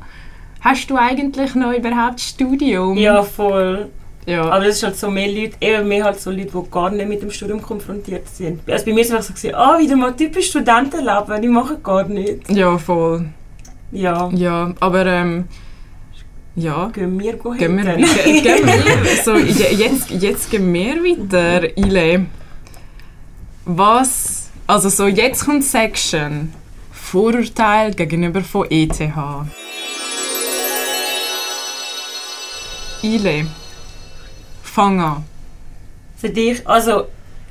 hast 0.60 0.90
du 0.90 0.96
eigentlich 0.96 1.54
noch 1.54 1.72
überhaupt 1.72 2.20
Studium? 2.20 2.96
Ja, 2.96 3.22
voll. 3.22 3.88
ja. 4.26 4.42
Aber 4.44 4.64
das 4.64 4.76
ist 4.76 4.82
halt 4.82 4.96
so 4.96 5.10
mehr 5.10 5.28
Leute, 5.28 5.56
eben 5.60 5.86
mehr 5.88 6.04
halt 6.04 6.20
so 6.20 6.30
Leute, 6.30 6.50
die 6.52 6.70
gar 6.70 6.90
nicht 6.90 7.08
mit 7.08 7.22
dem 7.22 7.30
Studium 7.30 7.60
konfrontiert 7.62 8.28
sind. 8.28 8.60
Also 8.68 8.84
bei 8.86 8.92
mir 8.92 9.00
ist 9.02 9.10
es 9.10 9.14
einfach 9.14 9.36
so, 9.36 9.48
ah, 9.54 9.78
wieder 9.78 9.96
mal 9.96 10.14
typisch 10.14 10.48
Studentenleben, 10.48 11.42
die 11.42 11.48
machen 11.48 11.82
gar 11.82 12.04
nichts. 12.04 12.48
ja, 12.54 12.76
voll. 12.78 13.26
Ja, 13.92 14.30
Ja, 14.32 14.72
aber 14.80 15.04
ähm, 15.06 15.44
ja. 16.56 16.88
gehen 16.92 17.18
wir 17.18 17.36
go 17.36 17.50
Gehen 17.52 17.76
wir, 17.76 17.96
gehen 17.96 18.66
wir. 18.66 19.16
So, 19.24 19.36
je- 19.36 19.74
jetzt, 19.74 20.10
jetzt 20.10 20.50
gehen 20.50 20.72
wir 20.72 20.96
weiter, 21.02 21.76
Ile. 21.76 22.26
Was, 23.64 24.50
also 24.66 24.88
so 24.88 25.06
jetzt 25.06 25.44
kommt 25.44 25.64
Section. 25.64 26.52
Vorurteil 26.92 27.94
gegenüber 27.94 28.40
von 28.42 28.66
ETH. 28.70 29.00
Ile. 33.02 33.46
Fang 34.62 35.00
an. 35.00 35.24
Für 36.16 36.30
dich, 36.30 36.66
also 36.66 37.06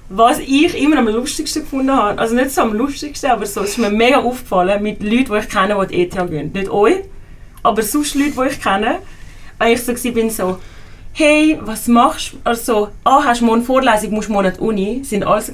was 0.10 0.40
ich 0.40 0.78
immer 0.82 0.98
am 0.98 1.08
lustigsten 1.08 1.62
gefunden 1.64 1.92
habe, 1.96 2.20
also 2.20 2.36
nicht 2.36 2.52
so 2.52 2.62
am 2.62 2.74
lustigsten, 2.74 3.32
aber 3.32 3.46
so, 3.46 3.62
es 3.62 3.72
ist 3.72 3.78
mir 3.78 3.90
mega 3.90 4.18
aufgefallen 4.20 4.82
mit 4.84 5.02
Leuten, 5.02 5.32
die 5.34 5.38
ich 5.40 5.50
kenne, 5.50 5.78
die 5.90 5.96
die 5.96 6.02
ETH 6.04 6.30
gehen. 6.30 6.52
Nicht 6.54 6.70
euch, 6.70 6.98
aber 7.64 7.82
sonst 7.82 8.16
Leute, 8.16 8.32
die 8.32 8.54
ich 8.54 8.62
kenne. 8.62 9.00
Weil 9.58 9.74
ich 9.74 9.84
so 9.84 9.94
war, 9.94 10.12
bin 10.12 10.30
so, 10.30 10.58
hey, 11.14 11.60
was 11.62 11.88
machst 11.88 12.34
du? 12.34 12.38
Also, 12.44 12.90
ah, 13.04 13.24
hast 13.24 13.42
du 13.42 13.46
morgen 13.46 13.64
Vorlesung, 13.64 14.12
musst 14.12 14.30
du 14.30 14.42
die 14.42 14.60
Uni? 14.60 15.02
Sind 15.04 15.24
alle 15.24 15.42
so 15.42 15.52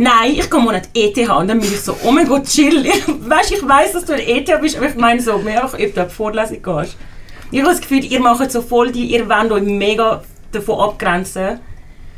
nein, 0.00 0.32
ich 0.32 0.50
gehe 0.50 0.60
an 0.60 0.82
die 0.94 1.00
ETH. 1.00 1.30
Und 1.30 1.48
dann 1.48 1.60
bin 1.60 1.72
ich 1.72 1.80
so, 1.80 1.94
oh 2.04 2.10
mein 2.10 2.26
Gott, 2.26 2.46
chill. 2.46 2.84
Weißt, 3.06 3.52
ich 3.52 3.68
weiss, 3.68 3.92
dass 3.92 4.06
du 4.06 4.16
der 4.16 4.28
ETH 4.28 4.60
bist, 4.60 4.76
aber 4.76 4.88
ich 4.88 4.94
meine 4.94 5.20
so, 5.20 5.38
mehr 5.38 5.62
einfach, 5.62 5.78
ob 5.78 5.94
du 5.94 6.04
die 6.04 6.10
Vorlesung 6.10 6.62
gehst. 6.62 6.96
Ich 7.52 7.60
habe 7.60 7.70
das 7.70 7.80
Gefühl, 7.80 8.04
ihr 8.04 8.20
macht 8.20 8.50
so 8.50 8.62
voll 8.62 8.92
die, 8.92 9.06
ihr 9.06 9.28
wollt 9.28 9.52
euch 9.52 9.62
mega 9.62 10.22
davon 10.52 10.80
abgrenzen. 10.80 11.60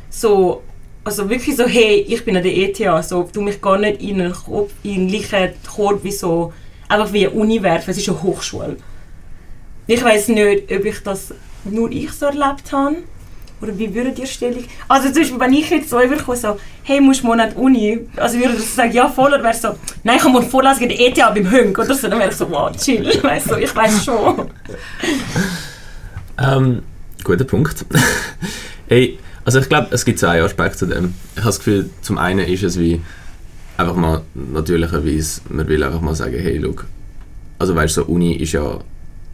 So, 0.09 0.61
also 1.03 1.29
wirklich 1.29 1.55
so, 1.55 1.65
hey, 1.65 2.05
ich 2.07 2.23
bin 2.23 2.37
an 2.37 2.43
der 2.43 2.55
ETH, 2.55 2.77
so, 3.03 3.27
du 3.31 3.41
mich 3.41 3.61
gar 3.61 3.77
nicht 3.77 4.01
in 4.01 4.21
einen, 4.21 4.33
in 4.83 5.07
den 5.07 5.27
gleichen 5.27 5.53
Korb 5.67 6.03
wie 6.03 6.11
so, 6.11 6.53
einfach 6.87 7.11
wie 7.11 7.27
eine 7.27 7.35
Uni 7.35 7.61
werfen, 7.61 7.91
es 7.91 7.97
ist 7.97 8.07
eine 8.07 8.21
Hochschule. 8.21 8.77
Ich 9.87 10.03
weiß 10.03 10.29
nicht, 10.29 10.71
ob 10.71 10.85
ich 10.85 10.99
das 11.03 11.33
nur 11.65 11.91
ich 11.91 12.11
so 12.11 12.27
erlebt 12.27 12.71
habe. 12.71 12.97
Oder 13.61 13.77
wie 13.77 13.93
würdet 13.95 14.19
ihr 14.19 14.25
Stellung... 14.25 14.63
Also 14.89 15.07
zum 15.09 15.21
Beispiel, 15.21 15.39
wenn 15.39 15.53
ich 15.53 15.69
jetzt 15.69 15.89
so 15.89 16.01
überkomme, 16.01 16.37
so, 16.37 16.57
hey, 16.83 16.99
musst 16.99 17.23
du 17.23 17.33
die 17.33 17.55
Uni? 17.55 17.99
Also 18.17 18.37
würde 18.37 18.55
ich 18.57 18.65
sagen, 18.65 18.91
ja 18.91 19.07
voll, 19.07 19.33
oder 19.33 19.41
wäre 19.41 19.53
so, 19.53 19.69
nein, 20.03 20.17
ich 20.17 20.23
habe 20.23 20.33
morgen 20.33 20.49
Vorlesung 20.49 20.83
in 20.83 20.89
der 20.89 20.99
ETH 20.99 21.15
beim 21.15 21.49
Hünk 21.49 21.79
oder 21.79 21.93
so. 21.93 22.09
Dann 22.09 22.19
wäre 22.19 22.29
ich 22.29 22.35
so, 22.35 22.49
wow, 22.49 22.75
chill, 22.75 23.05
weißt 23.23 23.51
du, 23.51 23.55
ich 23.55 23.73
weiß 23.75 24.03
schon. 24.05 24.51
Ähm, 26.35 26.81
guter 27.23 27.45
Punkt. 27.45 27.85
hey, 28.87 29.19
also 29.45 29.59
ich 29.59 29.69
glaube, 29.69 29.89
es 29.91 30.03
gibt 30.03 30.19
zwei 30.19 30.41
Aspekte 30.41 30.79
zu 30.79 30.85
dem. 30.87 31.13
Ich 31.33 31.41
habe 31.41 31.47
das 31.49 31.59
Gefühl, 31.59 31.89
zum 32.01 32.17
einen 32.17 32.39
ist 32.39 32.63
es 32.63 32.79
wie 32.79 33.01
einfach 33.77 33.95
mal 33.95 34.21
natürlicherweise, 34.33 35.41
man 35.49 35.67
will 35.67 35.83
einfach 35.83 36.01
mal 36.01 36.15
sagen, 36.15 36.37
hey, 36.39 36.57
look, 36.57 36.85
also 37.59 37.75
weißt 37.75 37.97
du, 37.97 38.01
so 38.01 38.07
Uni 38.07 38.33
ist 38.33 38.53
ja 38.53 38.79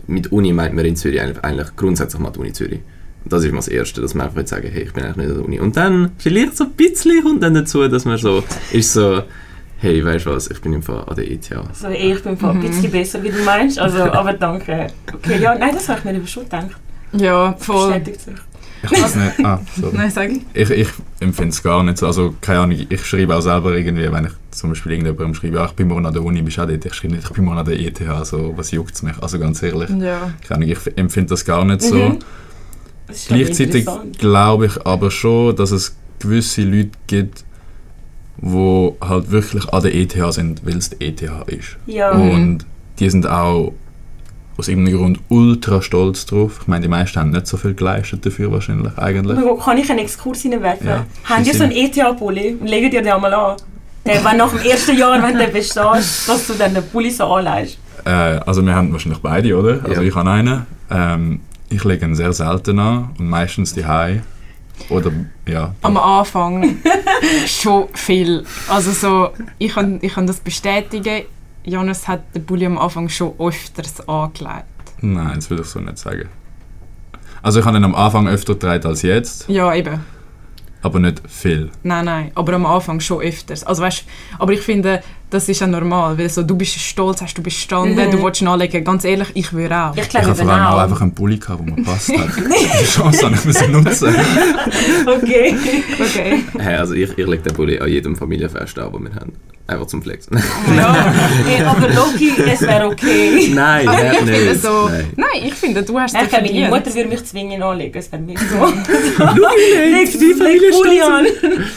mit 0.10 0.32
Uni 0.32 0.54
meint 0.54 0.74
man 0.74 0.86
in 0.86 0.96
Zürich 0.96 1.22
eigentlich, 1.22 1.44
eigentlich 1.44 1.76
grundsätzlich 1.76 2.22
mal 2.22 2.32
die 2.32 2.40
Uni 2.40 2.54
Zürich. 2.54 2.80
Das 3.26 3.44
ist 3.44 3.52
mal 3.52 3.58
das 3.58 3.68
Erste, 3.68 4.02
dass 4.02 4.14
man 4.14 4.28
einfach 4.28 4.40
jetzt 4.40 4.50
sagen, 4.50 4.70
hey, 4.72 4.84
ich 4.84 4.94
bin 4.94 5.04
eigentlich 5.04 5.18
nicht 5.18 5.30
an 5.30 5.36
der 5.36 5.46
Uni. 5.46 5.60
Und 5.60 5.78
dann 5.78 6.12
vielleicht 6.18 6.58
so 6.58 6.64
ein 6.64 6.72
bisschen 6.72 7.22
kommt 7.24 7.44
dann 7.44 7.54
dazu, 7.54 7.88
dass 7.88 8.06
man 8.06 8.18
so 8.18 8.44
ist 8.72 8.94
so, 8.94 9.24
hey, 9.78 10.04
weißt 10.04 10.26
du 10.26 10.32
was, 10.32 10.50
ich 10.50 10.62
bin 10.62 10.74
im 10.74 10.82
Fall 10.82 11.04
an 11.06 11.16
der 11.16 11.30
ETH. 11.30 11.50
So, 11.74 11.88
ey, 11.88 12.14
ich 12.14 12.24
bin 12.24 12.38
voll 12.38 12.52
ein 12.52 12.62
bisschen 12.62 12.92
besser, 12.92 13.22
wie 13.24 13.30
du 13.30 13.44
meinst. 13.44 13.78
Also, 13.78 13.98
aber 14.12 14.34
danke. 14.34 14.88
Okay, 15.14 15.42
ja, 15.42 15.56
nein, 15.56 15.72
das 15.74 15.88
habe 15.90 16.00
ich 16.00 16.06
mir 16.06 16.16
eben 16.16 16.28
schon 16.28 16.44
gedacht. 16.44 16.72
Ja, 17.14 17.56
voll. 17.60 17.94
Bestätigt 17.94 18.22
sich. 18.22 18.36
Ich 18.84 18.92
weiß 18.92 19.16
nicht. 19.16 19.46
Ah, 19.46 19.60
sorry. 19.80 19.96
Nein, 19.98 20.12
sag. 20.12 20.30
Ich, 20.54 20.70
ich 20.70 20.88
empfinde 21.20 21.50
es 21.52 21.62
gar 21.62 21.84
nicht 21.84 21.98
so. 21.98 22.08
Also, 22.08 22.34
keine 22.40 22.60
Ahnung, 22.60 22.78
ich 22.90 23.06
schreibe 23.06 23.36
auch 23.36 23.42
selber 23.42 23.76
irgendwie, 23.76 24.12
wenn 24.12 24.26
ich 24.26 24.32
zum 24.52 24.70
Beispiel 24.70 24.94
irgendjemandem 24.94 25.34
schreibe, 25.36 25.58
ja, 25.58 25.66
ich 25.66 25.72
bin 25.74 25.88
morgen 25.88 26.06
an 26.06 26.14
der 26.14 26.24
Uni, 26.24 26.42
bist 26.42 26.58
du 26.58 26.62
auch 26.64 26.68
dort? 26.68 26.86
Ich 26.86 26.94
schreibe 26.94 27.16
nicht, 27.16 27.26
ich 27.28 27.34
bin 27.36 27.46
morgen 27.46 27.58
an 27.60 27.66
der 27.66 27.80
ETH, 27.80 28.02
also 28.08 28.54
was 28.56 28.72
juckt 28.72 28.96
es 28.96 29.04
mich? 29.04 29.14
Also 29.22 29.38
ganz 29.40 29.62
ehrlich, 29.62 29.90
Ja. 29.90 30.32
keine 30.48 30.64
Ahnung, 30.64 30.70
ich 30.70 30.98
empfinde 30.98 31.30
das 31.30 31.44
gar 31.46 31.66
nicht 31.66 31.82
so. 31.82 31.96
Mhm. 31.96 32.20
Aber 33.08 33.16
Gleichzeitig 33.28 33.88
glaube 34.18 34.68
ich 34.68 34.86
aber 34.86 35.10
schon, 35.12 35.56
dass 35.56 35.72
es 35.72 35.96
gewisse 36.20 36.62
Leute 36.62 36.92
gibt, 37.08 37.44
die 38.38 38.92
halt 39.02 39.32
wirklich 39.32 39.68
an 39.70 39.82
der 39.82 39.96
ETH 39.96 40.16
sind, 40.34 40.66
weil 40.66 40.78
es 40.78 40.92
die 40.92 41.06
ETH 41.06 41.22
ist. 41.48 41.78
Ja. 41.88 42.14
Mhm. 42.14 42.30
Und 42.32 42.66
die 43.00 43.10
sind 43.10 43.28
auch 43.28 43.74
aus 44.60 44.68
irgendeinem 44.68 44.98
Grund 44.98 45.20
ultra 45.30 45.82
stolz 45.82 46.26
drauf. 46.26 46.60
Ich 46.62 46.68
meine, 46.68 46.82
die 46.82 46.88
meisten 46.88 47.20
haben 47.20 47.30
nicht 47.32 47.48
so 47.48 47.58
viel 47.58 47.74
geleistet 47.74 48.26
dafür 48.26 48.52
wahrscheinlich 48.52 48.98
eigentlich. 48.98 49.38
Kann 49.64 49.78
ich 49.78 49.90
einen 49.90 50.00
Exkurs 50.00 50.46
reinwerfen? 50.46 50.88
Ja. 50.88 51.06
Habt 51.24 51.48
ihr 51.48 51.54
so 51.54 51.64
einen 51.64 51.72
ETH-Pulli 51.72 52.58
und 52.60 52.68
legt 52.68 52.94
ihr 52.94 53.02
den 53.02 53.22
mal 53.22 53.34
an? 53.34 53.58
Der, 54.06 54.24
wenn 54.24 54.38
nach 54.38 54.50
dem 54.52 54.60
ersten 54.60 54.98
Jahr, 54.98 55.22
wenn 55.22 55.38
du 55.38 55.48
bestehst, 55.48 56.28
dass 56.30 56.48
du 56.48 56.54
dann 56.54 56.74
den 56.74 56.84
Pulli 56.90 57.10
so 57.10 57.26
anlegst. 57.26 57.78
Äh, 58.06 58.10
also 58.10 58.62
wir 58.66 58.76
haben 58.76 58.92
wahrscheinlich 58.92 59.22
beide, 59.22 59.58
oder? 59.58 59.80
Also 59.84 60.02
Ja. 60.02 60.08
ich 60.08 60.16
habe 60.16 60.30
einen. 60.30 60.66
Ähm, 60.90 61.42
ich 61.70 61.84
lege 61.84 62.06
ihn 62.06 62.16
sehr 62.16 62.34
selten 62.34 62.80
an 62.80 63.10
und 63.20 63.30
meistens 63.30 63.74
die 63.74 63.86
Oder 64.90 65.12
ja. 65.48 65.76
Am 65.82 65.98
Anfang 65.98 66.78
schon 67.46 67.88
viel. 67.94 68.44
Also 68.68 68.92
so, 68.92 69.30
ich 69.58 69.74
kann, 69.74 70.00
ich 70.02 70.14
kann 70.14 70.26
das 70.26 70.40
bestätigen. 70.40 71.24
Jonas 71.64 72.08
hat 72.08 72.22
den 72.36 72.46
Bulli 72.46 72.66
am 72.66 72.78
Anfang 72.78 73.10
schon 73.10 73.34
öfters 73.40 74.08
angelegt. 74.08 74.66
Nein, 75.02 75.34
das 75.36 75.50
will 75.50 75.60
ich 75.60 75.66
so 75.68 75.80
nicht 75.80 75.98
sagen. 75.98 76.30
Also 77.42 77.60
ich 77.60 77.66
habe 77.66 77.78
ihn 77.78 77.84
am 77.84 77.96
Anfang 77.96 78.28
öfter 78.28 78.54
getragen 78.54 78.86
als 78.88 79.02
jetzt, 79.02 79.48
Ja, 79.48 79.74
eben. 79.74 80.02
aber 80.82 81.00
nicht 81.00 81.22
viel. 81.30 81.70
Nein, 81.84 82.06
nein, 82.06 82.32
aber 82.36 82.54
am 82.54 82.66
Anfang 82.66 83.00
schon 83.00 83.22
öfters. 83.22 83.64
Also 83.64 83.82
weißt, 83.84 84.04
aber 84.40 84.52
ich 84.54 84.62
finde, 84.62 85.02
das 85.30 85.48
ist 85.48 85.62
ja 85.62 85.68
normal, 85.68 86.18
weil 86.18 86.28
so, 86.30 86.44
du 86.44 86.56
bist 86.58 86.78
stolz, 86.80 87.22
hast 87.22 87.36
du 87.38 87.42
bestanden, 87.44 87.96
Mhm. 88.08 88.12
du 88.12 88.24
willst 88.24 88.42
nachlegen. 88.42 88.84
Ganz 88.84 89.06
ehrlich, 89.06 89.30
ich 89.36 89.54
würde 89.54 89.78
auch. 89.78 89.96
Ich 89.96 90.02
Ich 90.04 90.10
glaube 90.10 90.28
habe 90.28 90.36
vor 90.44 90.50
allem 90.52 90.66
auch 90.66 90.80
einfach 90.80 91.02
einen 91.02 91.14
Pulli 91.14 91.38
gehabt, 91.38 91.66
der 91.66 91.76
mir 91.76 91.84
passt 91.84 92.10
hat. 92.10 92.30
Die 92.82 92.86
Chance 92.86 93.26
habe 93.26 93.36
ich 93.36 93.46
müssen 93.46 93.72
nutzen. 93.72 94.16
Okay. 95.06 95.56
Okay. 96.02 96.44
Hey, 96.58 96.76
also 96.76 96.94
ich, 96.94 97.12
ich 97.18 97.28
lege 97.28 97.44
den 97.44 97.54
Bulli 97.54 97.80
an 97.80 97.88
jedem 97.90 98.16
Familienfest 98.16 98.78
an, 98.80 98.92
das 98.92 99.02
wir 99.02 99.16
haben. 99.16 99.34
Einfach 99.70 99.86
zum 99.86 100.02
Flexen. 100.02 100.36
Ja. 100.76 101.14
Hey, 101.46 101.64
aber 101.64 101.88
Loki, 101.90 102.32
es 102.52 102.62
wäre 102.62 102.88
okay. 102.88 103.52
Nein, 103.54 103.88
Aber 103.88 103.98
nein, 103.98 104.12
ich 104.12 104.18
finde 104.20 104.50
nicht. 104.52 104.62
so, 104.62 104.90
Nein. 104.90 105.06
nein, 105.16 105.44
ich 105.46 105.54
finde, 105.54 105.84
du 105.84 106.00
hast 106.00 106.16
es 106.16 106.22
ich 106.24 106.30
glaube, 106.30 106.46
meine 106.46 106.60
verdient. 106.66 106.86
Mutter 106.86 106.96
würde 106.96 107.10
mich 107.10 107.26
zwingen 107.26 107.62
anlegen. 107.64 107.98
Es 107.98 108.12
wäre 108.12 108.22
mir 108.22 108.36
so. 108.38 108.66
Leg 109.26 110.12
die 110.12 110.34
Familie 110.34 111.06
an. 111.06 111.26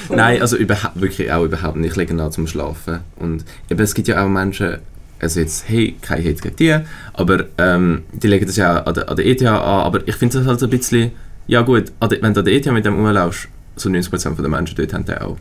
Nein, 0.08 0.40
also 0.40 0.56
überhaupt, 0.56 1.00
wirklich 1.00 1.30
auch 1.32 1.44
überhaupt 1.44 1.76
nicht. 1.76 1.90
Ich 1.90 1.96
lege 1.96 2.20
an 2.20 2.32
zum 2.32 2.46
Schlafen. 2.46 3.00
Und 3.16 3.44
eben, 3.70 3.80
es 3.80 3.94
gibt 3.94 4.08
ja 4.08 4.24
auch 4.24 4.28
Menschen, 4.28 4.78
also 5.20 5.40
jetzt, 5.40 5.68
hey, 5.68 5.94
kein 6.00 6.18
Hate 6.24 6.34
gegen 6.42 6.56
die, 6.56 6.76
aber 7.12 7.44
ähm, 7.58 8.02
die 8.12 8.26
legen 8.26 8.46
das 8.46 8.56
ja 8.56 8.82
auch 8.82 8.86
an 8.86 8.94
der, 8.94 9.08
an 9.08 9.16
der 9.16 9.26
ETH 9.26 9.42
an, 9.42 9.54
aber 9.54 10.00
ich 10.06 10.16
finde 10.16 10.38
das 10.38 10.46
halt 10.46 10.62
ein 10.62 10.70
bisschen, 10.70 11.12
ja 11.46 11.60
gut, 11.62 11.92
wenn 12.00 12.34
du 12.34 12.40
an 12.40 12.44
der 12.44 12.54
ETH 12.54 12.66
mit 12.72 12.84
dem 12.84 12.94
rumlaufst, 12.96 13.48
so 13.76 13.88
90% 13.88 14.40
der 14.40 14.48
Menschen 14.48 14.76
dort 14.76 14.92
haben 14.92 15.04
den 15.04 15.18
auch. 15.18 15.36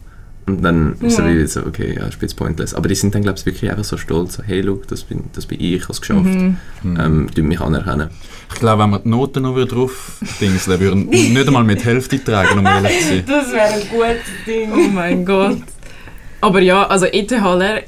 Und 0.48 0.64
dann 0.64 0.94
ist 1.02 1.14
es 1.14 1.20
Mhm. 1.20 1.38
wie 1.40 1.48
so, 1.48 1.62
okay, 1.66 1.96
ja, 1.98 2.08
ist 2.08 2.36
pointless. 2.36 2.74
Aber 2.74 2.88
die 2.90 2.96
sind 2.96 3.14
dann, 3.14 3.22
glaube 3.22 3.38
ich, 3.40 3.46
wirklich 3.46 3.70
einfach 3.70 3.84
so 3.84 3.96
stolz, 3.98 4.34
so, 4.36 4.44
hey, 4.44 4.62
look, 4.62 4.88
das 4.88 5.04
bin, 5.04 5.26
das 5.34 5.46
bin 5.46 5.60
ich, 5.60 5.74
ich 5.74 5.84
habe 5.84 5.94
es 5.94 6.02
geschafft, 6.02 6.24
Mhm. 6.26 6.58
ähm, 6.84 7.30
die 7.36 7.42
mich 7.44 7.62
anerkennen. 7.62 8.10
Ich 8.54 8.60
glaube, 8.60 8.84
wenn 8.84 8.90
wir 8.90 9.00
die 9.00 9.10
Noten 9.10 9.44
noch 9.44 9.64
drauf 9.66 10.18
dings, 10.42 10.66
dann 10.66 10.80
würden 10.80 11.06
nicht 11.10 11.48
einmal 11.48 11.64
mit 11.64 11.80
der 11.80 11.86
Hälfte 11.94 12.22
tragen, 12.24 12.60
um 12.60 12.66
ehrlich 12.66 13.00
zu 13.02 13.08
sein. 13.08 13.24
Das 13.28 13.52
wäre 13.52 13.74
ein 13.74 13.82
gutes 13.90 14.46
Ding. 14.46 14.72
Oh 14.74 14.90
mein 14.90 15.26
Gott. 15.26 15.58
Aber 16.42 16.60
ja, 16.60 16.88
also 16.88 17.06
ETHler, 17.06 17.82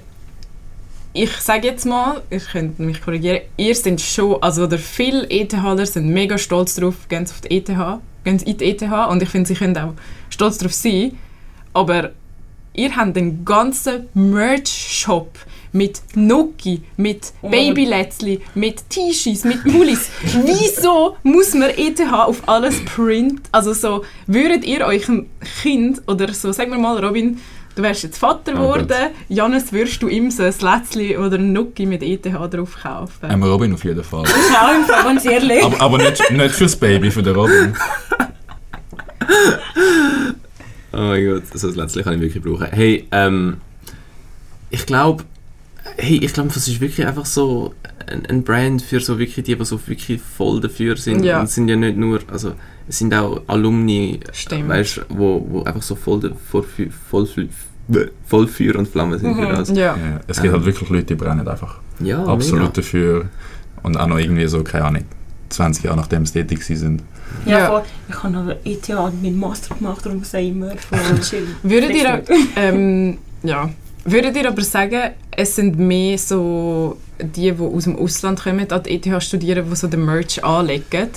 ich 1.14 1.32
sage 1.38 1.68
jetzt 1.68 1.86
mal, 1.86 2.22
ich 2.30 2.46
könnte 2.52 2.82
mich 2.82 3.02
korrigieren, 3.02 3.42
ihr 3.58 3.76
sind 3.76 4.00
schon, 4.02 4.42
also 4.42 4.64
oder 4.66 4.78
viele 4.78 5.30
ETHler 5.30 5.86
sind 5.86 6.08
mega 6.10 6.38
stolz 6.38 6.76
drauf, 6.76 6.96
gehen 7.10 7.24
auf 7.24 7.42
die 7.42 7.58
ETH, 7.58 7.68
gehen 7.68 8.00
in 8.40 8.58
die 8.58 8.66
ETH 8.66 8.84
und 9.10 9.22
ich 9.22 9.30
finde, 9.30 9.48
sie 9.48 9.56
können 9.56 9.78
auch 9.78 9.94
stolz 10.30 10.58
drauf 10.60 10.74
sein, 10.74 11.12
aber 11.74 12.12
ihr 12.74 12.96
habt 12.96 13.18
einen 13.18 13.46
ganzen 13.46 14.08
Merch-Shop 14.14 15.30
mit 15.72 16.02
Nuki, 16.16 16.84
mit 16.98 17.34
Oh 17.42 17.50
Babylätzli, 17.50 18.42
mit 18.54 18.90
T-Shirts, 18.90 19.44
mit 19.44 19.64
Pullis. 19.64 20.10
Wieso 20.46 21.18
muss 21.24 21.54
man 21.56 21.72
ETH 21.72 22.00
auf 22.12 22.48
alles 22.48 22.84
print? 22.86 23.42
Also 23.52 23.74
so, 23.74 24.04
würdet 24.28 24.66
ihr 24.66 24.82
eurem 24.86 25.28
Kind, 25.62 26.02
oder 26.08 26.32
so, 26.32 26.52
sagen 26.52 26.72
wir 26.72 26.78
mal, 26.78 27.04
Robin, 27.04 27.40
du 27.76 27.82
wärst 27.82 28.04
jetzt 28.04 28.20
Vater 28.20 28.52
Oh 28.54 28.58
geworden, 28.58 28.88
Gott. 28.88 29.12
Janis, 29.30 29.74
würdest 29.74 30.02
du 30.04 30.08
ihm 30.08 30.30
so 30.30 30.44
ein 30.44 30.54
Lätzli 30.62 31.18
oder 31.18 31.38
ein 31.38 31.54
Nuki 31.54 31.88
mit 31.88 32.04
ETH 32.04 32.24
drauf 32.26 32.78
kaufen? 32.82 33.30
Ähm, 33.32 33.42
Robin 33.42 33.74
auf 33.74 33.84
jeden 33.84 34.04
Fall. 34.04 34.26
Schau 34.28 34.76
im 34.76 34.86
Fall, 34.86 35.04
ganz 35.04 35.26
ehrlich. 35.26 35.64
Aber, 35.64 35.82
aber 35.82 35.98
nicht, 35.98 36.30
nicht 36.32 36.54
fürs 36.54 36.76
Baby, 36.76 37.10
für 37.10 37.24
den 37.24 37.36
Robin. 37.36 37.76
Oh 40.94 40.98
mein 40.98 41.26
Gott, 41.26 41.44
also 41.52 41.68
das 41.68 41.76
letztlich 41.76 42.04
kann 42.06 42.14
ich 42.16 42.22
wirklich 42.22 42.44
brauchen. 42.44 42.68
Hey, 42.72 43.08
ähm, 43.12 43.58
ich 44.70 44.86
glaube, 44.86 45.24
hey, 45.98 46.18
ich 46.24 46.34
glaube, 46.34 46.50
das 46.54 46.68
ist 46.68 46.80
wirklich 46.80 47.06
einfach 47.06 47.26
so 47.26 47.74
ein, 48.08 48.26
ein 48.28 48.44
Brand 48.44 48.82
für 48.82 49.00
so 49.00 49.18
wirklich 49.18 49.44
die, 49.46 49.56
die 49.56 49.66
so 49.66 49.80
wirklich 49.88 50.22
voll 50.22 50.62
dafür 50.62 50.96
sind. 50.98 51.24
Ja. 51.24 51.40
Und 51.40 51.46
es 51.46 51.56
sind 51.56 51.68
ja 51.68 51.76
nicht 51.76 51.98
nur, 51.98 52.20
also 52.32 52.54
es 52.88 53.00
sind 53.00 53.14
auch 53.14 53.42
Alumni, 53.48 54.20
Stimmt. 54.34 54.70
weißt, 54.70 55.06
wo, 55.10 55.46
wo 55.50 55.64
einfach 55.64 55.82
so 55.82 55.96
voll, 55.96 56.34
voll, 56.52 56.64
voll, 57.10 57.28
voll 58.28 58.48
Feuer 58.48 58.76
und 58.76 58.88
Flamme 58.88 59.18
sind 59.20 59.36
für 59.36 59.42
Mhm. 59.42 59.50
das. 59.50 59.70
Ja. 59.70 59.76
Ja, 59.76 60.20
es 60.28 60.38
gibt 60.42 60.48
Ähm. 60.48 60.54
halt 60.54 60.66
wirklich 60.66 60.90
Leute, 60.90 61.06
die 61.06 61.16
brennen 61.16 61.48
einfach 61.48 61.80
Ja, 62.00 62.24
absolut 62.26 62.62
mega. 62.62 62.74
dafür. 62.74 63.26
Und 63.84 63.98
auch 63.98 64.08
noch 64.08 64.20
irgendwie 64.20 64.48
so, 64.48 64.64
keine 64.64 64.86
Ahnung, 64.86 65.04
20 65.50 65.84
Jahre 65.86 65.98
nachdem 65.98 66.26
sie 66.26 66.34
tätig 66.34 66.64
sind. 66.66 67.04
Ja, 67.46 67.60
Ja. 67.60 67.68
voll. 67.68 67.84
Ich 68.10 68.24
habe 68.24 68.38
aber 68.38 68.56
ETH 68.64 68.90
und 68.90 69.22
meinen 69.24 69.38
Master 69.40 69.76
gemacht, 69.76 70.06
darum 70.06 70.24
sage 70.24 70.44
ich 70.46 70.50
immer 70.52 70.76
voll 70.78 71.20
chill. 71.22 71.48
Würdet 71.64 71.92
ihr, 71.96 72.24
ähm, 72.56 73.18
ja, 73.44 73.70
würdet 74.06 74.36
ihr 74.38 74.48
aber 74.48 74.62
sagen, 74.62 75.12
es 75.32 75.56
sind 75.56 75.78
mehr 75.78 76.18
so 76.18 76.98
die, 77.20 77.52
die 77.52 77.60
aus 77.60 77.84
dem 77.86 77.98
Ausland 77.98 78.42
kommen, 78.44 78.70
an 78.72 78.84
die 78.84 78.92
ETH 78.96 79.24
studieren, 79.24 79.66
die 79.70 79.76
so 79.76 79.88
den 79.88 80.06
Merch 80.06 80.44
anlegen? 80.44 81.10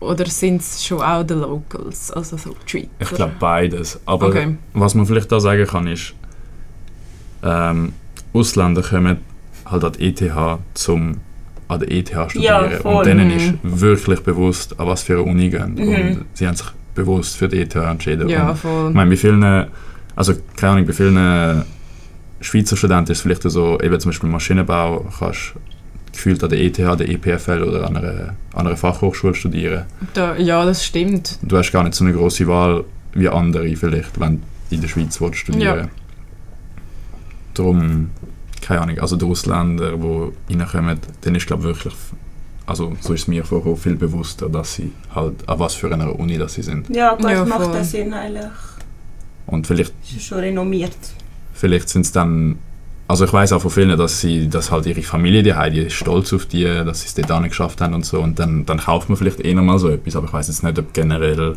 Oder 0.00 0.26
sind 0.26 0.60
es 0.60 0.84
schon 0.84 1.00
auch 1.00 1.22
die 1.22 1.32
Locals, 1.34 2.10
also 2.10 2.36
so 2.36 2.54
Schweizer? 2.66 2.88
Ich 2.98 3.08
glaube 3.10 3.32
beides. 3.38 3.98
Aber 4.04 4.26
Okay. 4.26 4.56
was 4.74 4.94
man 4.94 5.06
vielleicht 5.06 5.32
da 5.32 5.40
sagen 5.40 5.66
kann, 5.66 5.86
ist, 5.86 6.12
ähm, 7.42 7.92
Ausländer 8.34 8.82
kommen 8.82 9.18
halt 9.64 9.84
an 9.84 9.92
die 9.92 10.08
ETH 10.08 10.58
zum 10.74 11.18
an 11.68 11.80
der 11.80 11.90
ETH 11.90 12.08
studieren. 12.30 12.70
voll. 12.82 12.94
und 12.96 13.06
denen 13.06 13.28
Mhm. 13.28 13.34
ist 13.36 13.54
wirklich 13.62 14.20
bewusst, 14.20 14.78
an 14.78 14.86
was 14.86 15.02
für 15.02 15.14
eine 15.14 15.22
Uni 15.22 15.48
gehen. 15.50 15.74
Mhm. 15.74 15.88
Und 16.18 16.24
sie 16.34 16.46
haben 16.46 16.56
sich 16.56 16.66
bewusst 16.94 17.36
für 17.36 17.48
die 17.48 17.60
ETH 17.62 17.74
entschieden. 17.74 18.28
Ja, 18.28 18.50
Und 18.50 18.56
voll. 18.58 18.88
ich 18.90 18.94
meine, 18.94 19.10
bei 19.10 19.16
vielen, 19.16 19.66
also 20.16 20.34
keine 20.56 20.72
Ahnung, 20.74 20.86
bei 20.86 20.92
vielen 20.92 21.64
Schweizer 22.40 22.76
Studenten 22.76 23.12
ist 23.12 23.18
es 23.18 23.22
vielleicht 23.22 23.42
so, 23.42 23.80
eben 23.80 23.98
zum 23.98 24.10
Beispiel 24.10 24.28
Maschinenbau, 24.28 25.06
kannst 25.18 25.54
gefühlt 26.12 26.42
an 26.44 26.50
der 26.50 26.60
ETH, 26.60 26.78
der 26.78 27.08
EPFL 27.08 27.62
oder 27.62 27.86
an 27.88 27.96
einer, 27.96 28.34
an 28.54 28.66
einer 28.66 28.76
Fachhochschule 28.76 29.34
studieren. 29.34 29.84
Da, 30.12 30.36
ja, 30.36 30.64
das 30.64 30.84
stimmt. 30.84 31.38
Du 31.42 31.56
hast 31.56 31.72
gar 31.72 31.82
nicht 31.82 31.94
so 31.94 32.04
eine 32.04 32.12
große 32.14 32.46
Wahl 32.46 32.84
wie 33.14 33.28
andere 33.28 33.74
vielleicht, 33.74 34.20
wenn 34.20 34.36
du 34.68 34.74
in 34.74 34.80
der 34.80 34.88
Schweiz 34.88 35.18
studieren 35.32 35.78
Ja. 35.78 35.88
Darum, 37.54 38.10
keine 38.64 38.80
Ahnung, 38.82 38.98
also 38.98 39.16
die 39.16 39.24
Ausländer, 39.24 39.92
die 39.92 40.54
reinkommen, 40.54 40.98
denen 41.24 41.36
ist 41.36 41.46
glaube 41.46 41.62
wirklich, 41.64 41.94
also 42.66 42.94
so 43.00 43.12
ist 43.12 43.22
es 43.22 43.28
mir 43.28 43.44
vorgekommen, 43.44 43.76
viel 43.78 43.96
bewusster, 43.96 44.48
dass 44.48 44.74
sie 44.74 44.92
halt, 45.14 45.46
an 45.48 45.58
was 45.58 45.74
für 45.74 45.92
einer 45.92 46.18
Uni 46.18 46.38
das 46.38 46.54
sie 46.54 46.62
sind. 46.62 46.88
Ja, 46.94 47.14
gut, 47.14 47.30
Ja, 47.30 47.44
macht 47.44 47.62
voll. 47.64 47.72
das 47.74 47.90
Sinn 47.90 48.12
eigentlich. 48.14 48.44
Und 49.46 49.66
vielleicht 49.66 49.92
Ist 50.16 50.24
schon 50.24 50.38
renommiert. 50.38 50.96
Vielleicht 51.52 51.88
sind 51.90 52.06
es 52.06 52.12
dann, 52.12 52.58
also 53.06 53.26
ich 53.26 53.32
weiß 53.32 53.52
auch 53.52 53.60
von 53.60 53.70
vielen, 53.70 53.96
dass 53.98 54.20
sie, 54.22 54.48
dass 54.48 54.70
halt 54.70 54.86
ihre 54.86 55.02
Familie 55.02 55.42
die 55.42 55.52
die 55.72 55.80
ist 55.80 55.92
stolz 55.92 56.32
auf 56.32 56.46
die, 56.46 56.64
dass 56.64 57.02
sie 57.02 57.08
es 57.08 57.14
dort 57.26 57.44
geschafft 57.44 57.80
haben 57.82 57.92
und 57.94 58.06
so 58.06 58.20
und 58.20 58.38
dann, 58.38 58.64
dann 58.64 58.78
kauft 58.78 59.10
man 59.10 59.16
vielleicht 59.18 59.40
eher 59.40 59.60
mal 59.60 59.78
so 59.78 59.90
etwas, 59.90 60.16
aber 60.16 60.26
ich 60.28 60.32
weiß 60.32 60.48
jetzt 60.48 60.62
nicht, 60.64 60.78
ob 60.78 60.92
generell 60.94 61.56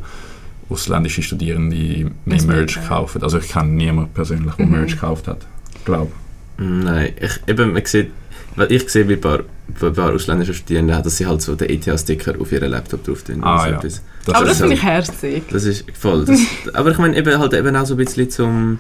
ausländische 0.70 1.24
Studierende 1.24 2.12
mehr 2.26 2.44
Merch 2.44 2.78
kaufen. 2.88 3.24
Also 3.24 3.38
ich 3.38 3.48
kenne 3.48 3.72
niemanden 3.72 4.12
persönlich, 4.14 4.54
der 4.56 4.66
Mhm. 4.66 4.72
Merch 4.74 4.92
gekauft 4.92 5.30
hat. 5.30 5.40
Glaube. 5.86 6.12
Nein, 6.58 7.14
ich, 7.20 7.40
eben, 7.48 7.74
man 7.74 7.86
sieht, 7.86 8.12
weil 8.56 8.72
ich 8.72 8.90
sehe, 8.90 9.08
wie 9.08 9.14
ein 9.14 9.22
paar, 9.22 9.40
bei 9.80 9.88
ein 9.88 9.94
paar 9.94 10.12
ausländischen 10.14 10.54
Studierenden, 10.56 11.02
dass 11.04 11.18
sie 11.18 11.26
halt 11.28 11.42
so 11.42 11.56
den 11.56 11.70
ETH-Sticker 11.70 12.36
auf 12.40 12.52
ihren 12.52 12.72
Laptop 12.72 13.04
drauf 13.04 13.24
tun. 13.24 13.44
Ah, 13.44 13.60
so 13.60 13.70
ja. 13.70 13.78
etwas. 13.78 14.02
Das 14.26 14.36
Aber 14.36 14.44
ist 14.46 14.50
das 14.52 14.58
finde 14.60 14.74
ich 14.76 14.84
herzig. 14.84 15.44
Das 15.52 15.64
ist 15.66 15.86
voll. 15.94 16.26
Das, 16.26 16.40
aber 16.74 16.92
ich 16.92 16.98
meine 16.98 17.16
eben 17.16 17.38
halt 17.40 17.54
eben 17.54 17.76
auch 17.76 17.86
so 17.86 17.94
ein 17.94 17.98
bisschen 17.98 18.30
zum 18.30 18.80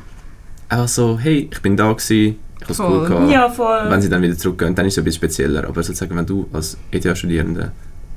einfach 0.69 0.87
so, 0.87 1.17
hey, 1.19 1.47
ich 1.51 1.61
bin 1.61 1.77
da 1.77 1.91
gewesen, 1.93 2.35
ich 2.57 2.63
habe 2.63 2.73
es 2.73 2.79
cool 2.79 3.07
gehabt. 3.07 3.31
Ja, 3.31 3.49
voll. 3.49 3.85
Wenn 3.89 4.01
sie 4.01 4.09
dann 4.09 4.21
wieder 4.21 4.37
zurückgehen, 4.37 4.73
dann 4.75 4.85
ist 4.87 4.93
es 4.93 4.97
ein 4.97 5.03
bisschen 5.05 5.19
spezieller. 5.19 5.67
Aber 5.67 5.83
sozusagen, 5.83 6.15
wenn 6.17 6.25
du 6.25 6.47
als 6.51 6.77
ETH-Studierender 6.91 7.71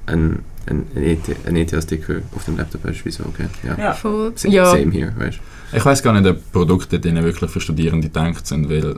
einen 0.06 0.40
ein, 0.66 0.86
ein 0.94 1.02
ETH 1.04 1.20
ein 1.46 1.56
ETH-Sticker 1.56 2.16
auf 2.34 2.44
dem 2.46 2.56
Laptop 2.56 2.82
hast, 2.84 3.04
wieso, 3.04 3.24
okay, 3.24 3.46
ja. 3.62 3.76
Ja. 3.78 3.92
Voll. 3.92 4.32
Sa- 4.34 4.48
Ja, 4.48 4.66
Same 4.70 4.90
here, 4.92 5.12
weißt 5.16 5.38
du. 5.72 5.76
Ich 5.76 5.84
weiß 5.84 6.02
gar 6.02 6.18
nicht, 6.18 6.26
ob 6.28 6.52
Produkte 6.52 6.98
denen 6.98 7.22
wirklich 7.24 7.50
für 7.50 7.60
Studierende 7.60 8.08
gedacht 8.08 8.46
sind, 8.46 8.68
weil 8.68 8.96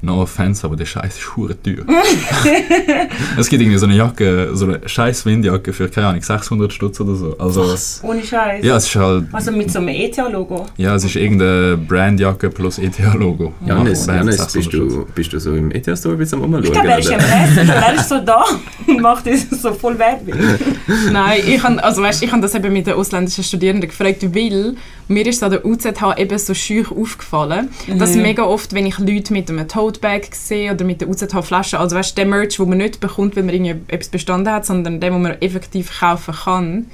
no 0.00 0.22
offense, 0.22 0.64
aber 0.64 0.76
der 0.76 0.86
Scheiß 0.86 1.18
ist 1.18 1.36
hure 1.36 1.60
teuer. 1.60 1.84
es 3.38 3.48
gibt 3.48 3.62
irgendwie 3.62 3.78
so 3.78 3.86
eine 3.86 3.96
Jacke, 3.96 4.50
so 4.54 4.66
eine 4.66 4.80
scheiß 4.86 5.26
Windjacke 5.26 5.72
für 5.72 5.88
keine 5.88 6.08
Ahnung 6.08 6.22
600 6.22 6.72
Stutz 6.72 7.00
oder 7.00 7.14
so. 7.14 7.36
Also 7.38 7.74
Ohne 8.02 8.22
Scheiß. 8.22 8.64
ja, 8.64 8.76
es 8.76 8.86
ist 8.86 8.96
halt 8.96 9.26
Also 9.32 9.52
mit 9.52 9.70
so 9.70 9.78
einem 9.80 9.88
ETH-Logo. 9.88 10.66
ja, 10.76 10.94
es 10.94 11.04
ist 11.04 11.16
irgendeine 11.16 11.76
Brandjacke 11.76 12.50
plus 12.50 12.78
ETH-Logo. 12.78 13.52
Janis, 13.66 14.06
Janis 14.06 14.36
600 14.36 14.54
bist, 14.54 14.72
du, 14.72 15.06
bist 15.14 15.32
du 15.32 15.40
so 15.40 15.54
im 15.54 15.70
ETH-Store 15.70 16.14
ein 16.14 16.18
bisschen 16.18 16.42
am 16.42 16.54
Umschauen? 16.54 16.64
Ich 16.64 16.72
glaube, 16.72 16.88
er 16.88 16.98
ist 16.98 17.12
am 17.12 17.20
Reisen. 17.20 17.68
Er 17.68 17.94
ist 18.00 18.08
so 18.08 18.18
da 18.20 18.44
und 18.86 19.00
macht 19.00 19.26
das 19.26 19.46
so 19.50 19.72
voll 19.72 19.98
Werbung. 19.98 20.34
Nein, 21.12 21.40
ich 21.46 21.62
habe 21.62 21.82
also 21.82 22.02
weißt, 22.02 22.22
ich 22.22 22.30
hab 22.32 22.40
das 22.40 22.54
eben 22.54 22.72
mit 22.72 22.86
den 22.86 22.94
ausländischen 22.94 23.44
Studierenden 23.44 23.88
gefragt, 23.88 24.22
weil 24.34 24.74
mir 25.08 25.26
ist 25.26 25.42
an 25.42 25.50
der 25.50 25.64
UZH 25.64 26.16
eben 26.18 26.38
so 26.38 26.54
schüch 26.54 26.90
aufgefallen, 26.90 27.70
dass 27.98 28.14
mega 28.14 28.42
oft, 28.44 28.74
wenn 28.74 28.86
ich 28.86 28.98
Leute 28.98 29.32
mit 29.32 29.48
einem 29.50 29.66
Tote-Bag 29.88 30.30
oder 30.72 30.84
mit 30.84 31.00
der 31.00 31.08
UZH-Flasche, 31.08 31.78
also 31.78 31.96
weißt, 31.96 32.16
der 32.16 32.26
Merch, 32.26 32.56
den 32.56 32.68
man 32.68 32.78
nicht 32.78 33.00
bekommt, 33.00 33.36
weil 33.36 33.44
man 33.44 33.54
irgendwie 33.54 33.92
etwas 33.92 34.08
bestanden 34.08 34.52
hat, 34.52 34.66
sondern 34.66 35.00
den, 35.00 35.12
den 35.12 35.22
man 35.22 35.32
effektiv 35.40 36.00
kaufen 36.00 36.34
kann, 36.34 36.86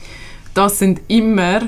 das 0.54 0.78
sind 0.78 1.00
immer 1.08 1.62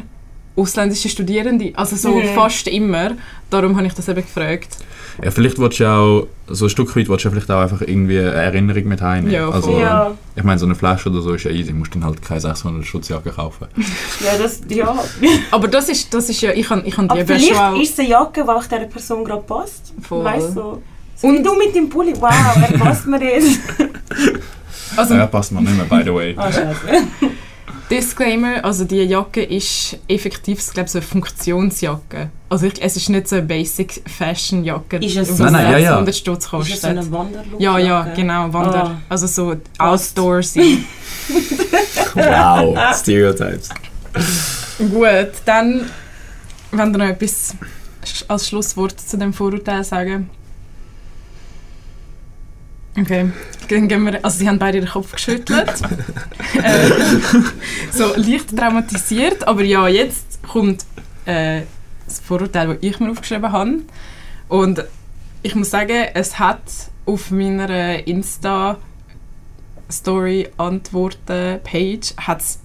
ausländische 0.54 1.08
Studierende, 1.08 1.72
also 1.74 1.96
so 1.96 2.14
Mhm. 2.16 2.28
fast 2.34 2.66
immer. 2.68 3.12
Darum 3.50 3.76
habe 3.76 3.86
ich 3.86 3.92
das 3.92 4.08
eben 4.08 4.22
gefragt. 4.22 4.78
Ja, 5.22 5.30
vielleicht 5.30 5.58
willst 5.58 5.78
du 5.80 5.84
ja 5.84 5.98
auch, 5.98 6.26
so 6.48 6.66
ein 6.66 6.70
Stück 6.70 6.94
weit 6.96 7.08
willst 7.08 7.24
du 7.24 7.28
ja 7.28 7.32
vielleicht 7.32 7.50
auch 7.50 7.60
einfach 7.60 7.80
irgendwie 7.80 8.18
eine 8.18 8.32
Erinnerung 8.32 8.84
mit 8.84 9.00
heimnehmen. 9.00 9.34
Ja, 9.34 9.48
also, 9.48 9.72
voll. 9.72 9.80
Ja, 9.80 10.14
ich 10.34 10.42
meine, 10.42 10.58
so 10.58 10.66
eine 10.66 10.74
Flasche 10.74 11.10
oder 11.10 11.20
so 11.20 11.34
ist 11.34 11.44
ja 11.44 11.50
easy, 11.50 11.72
du 11.72 11.78
musst 11.78 11.94
dann 11.94 12.04
halt 12.04 12.22
keine 12.22 12.40
600 12.40 12.84
Schutzjacke 12.84 13.30
kaufen. 13.30 13.66
ja, 14.24 14.38
das, 14.38 14.60
ja. 14.68 14.96
Aber 15.50 15.68
das 15.68 15.88
ist, 15.88 16.12
das 16.12 16.28
ist 16.28 16.40
ja, 16.40 16.52
ich 16.52 16.68
habe 16.70 16.82
ich 16.86 16.96
hab 16.96 17.04
die 17.04 17.10
Aber 17.10 17.20
eben 17.20 17.26
vielleicht 17.26 17.48
schon 17.48 17.56
auch... 17.56 17.80
ist 17.80 17.92
es 17.92 17.98
eine 17.98 18.08
Jacke, 18.08 18.42
die 18.42 18.48
auch 18.48 18.64
dieser 18.64 18.86
Person 18.86 19.24
gerade 19.24 19.42
passt. 19.42 19.92
Voll. 20.02 20.24
Weißt 20.24 20.48
du? 20.50 20.52
So. 20.54 20.82
So 21.16 21.28
Und- 21.28 21.42
du 21.44 21.54
mit 21.56 21.74
dem 21.74 21.88
Pulli. 21.88 22.12
Wow, 22.20 22.30
er 22.70 22.78
passt 22.78 23.06
mir 23.06 23.22
jetzt. 23.22 23.58
Also, 24.96 25.14
Ja, 25.14 25.26
passt 25.26 25.52
mir 25.52 25.60
nicht 25.60 25.76
mehr, 25.76 25.84
by 25.84 26.02
the 26.04 26.14
way. 26.14 26.34
Ah, 26.38 26.50
scheiße. 26.50 26.76
Disclaimer, 27.90 28.64
also 28.64 28.84
die 28.84 28.96
Jacke 29.02 29.42
ist 29.42 29.98
effektiv, 30.08 30.58
ich 30.58 30.72
glaube, 30.72 30.88
so 30.88 30.98
eine 30.98 31.06
Funktionsjacke. 31.06 32.30
Also 32.48 32.66
ich, 32.66 32.82
es 32.82 32.96
ist 32.96 33.08
nicht 33.10 33.28
so 33.28 33.36
eine 33.36 33.44
Basic 33.44 34.02
Fashion 34.06 34.64
Jacke, 34.64 34.96
Ist 34.96 35.16
es 35.16 35.28
die 35.28 35.34
so? 35.34 35.44
Nein, 35.44 35.52
nein, 35.52 35.72
ja, 35.72 35.78
ja. 35.78 36.04
600 36.04 36.16
Stutz 36.16 36.44
Ist 36.44 36.44
das 36.44 36.50
kostet. 36.50 36.80
so 36.80 36.86
eine 36.88 37.12
Wanderlook? 37.12 37.60
ja, 37.60 37.78
ja, 37.78 38.02
genau, 38.16 38.52
Wander. 38.52 38.84
Ah. 38.84 39.00
Also 39.08 39.26
so 39.26 39.54
outdoorsy. 39.78 40.84
Wow, 42.14 42.76
Stereotypes. 42.94 43.68
Gut, 44.78 45.32
dann, 45.44 45.90
wenn 46.70 46.92
ihr 46.92 46.98
noch 46.98 47.06
etwas 47.06 47.54
als 48.28 48.48
Schlusswort 48.48 48.98
zu 49.00 49.18
dem 49.18 49.32
Vorurteil 49.32 49.84
sagen. 49.84 50.30
Okay, 52.98 53.30
dann 53.68 53.88
gehen 53.88 54.04
wir, 54.04 54.24
also 54.24 54.38
sie 54.38 54.48
haben 54.48 54.58
beide 54.58 54.80
den 54.80 54.88
Kopf 54.88 55.12
geschüttelt. 55.12 55.68
äh, 56.62 56.90
so 57.92 58.14
leicht 58.16 58.56
traumatisiert, 58.56 59.46
aber 59.46 59.62
ja, 59.62 59.86
jetzt 59.86 60.42
kommt 60.42 60.84
äh, 61.26 61.62
das 62.06 62.20
Vorurteil, 62.20 62.68
das 62.68 62.78
ich 62.80 62.98
mir 62.98 63.10
aufgeschrieben 63.10 63.52
habe. 63.52 63.78
Und 64.48 64.84
ich 65.42 65.54
muss 65.54 65.70
sagen, 65.70 66.06
es 66.14 66.38
hat 66.38 66.62
auf 67.04 67.30
meiner 67.30 68.06
Insta 68.06 68.78
Story 69.90 70.48
Antworten 70.56 71.60
Page 71.62 72.14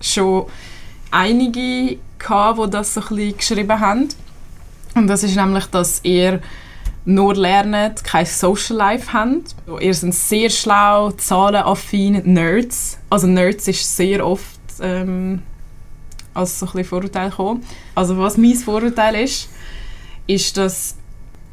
schon 0.01 0.45
einige 1.11 1.97
gehabt, 2.17 2.59
die 2.59 2.69
das 2.69 2.93
so 2.93 3.01
ein 3.01 3.07
bisschen 3.15 3.37
geschrieben 3.37 3.79
haben. 3.79 4.09
Und 4.95 5.07
das 5.07 5.23
ist 5.23 5.35
nämlich, 5.35 5.65
dass 5.67 5.99
ihr 6.03 6.41
nur 7.05 7.35
lernt, 7.35 8.03
kein 8.03 8.25
Social 8.25 8.77
Life 8.77 9.11
habt. 9.11 9.55
Ihr 9.79 9.93
seid 9.93 10.13
sehr 10.13 10.49
schlau, 10.49 11.11
zahlenaffin, 11.11 12.21
Nerds. 12.25 12.99
Also 13.09 13.27
Nerds 13.27 13.67
ist 13.67 13.95
sehr 13.95 14.25
oft 14.25 14.59
ähm, 14.81 15.41
als 16.33 16.59
so 16.59 16.65
ein 16.65 16.71
bisschen 16.71 16.85
Vorurteil 16.85 17.29
gekommen. 17.29 17.63
Also 17.95 18.17
was 18.17 18.37
mein 18.37 18.55
Vorurteil 18.55 19.15
ist, 19.23 19.49
ist, 20.27 20.57
dass 20.57 20.95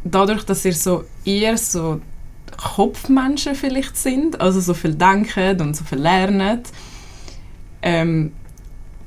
dadurch, 0.05 0.45
dass 0.45 0.65
ihr 0.65 0.75
so 0.75 1.05
eher 1.25 1.57
so 1.57 2.01
Kopfmenschen 2.57 3.55
vielleicht 3.55 3.97
sind, 3.97 4.41
also 4.41 4.61
so 4.61 4.75
viel 4.75 4.95
denken 4.95 5.61
und 5.61 5.77
so 5.77 5.85
viel 5.85 5.99
lernen, 5.99 6.63
ähm, 7.83 8.33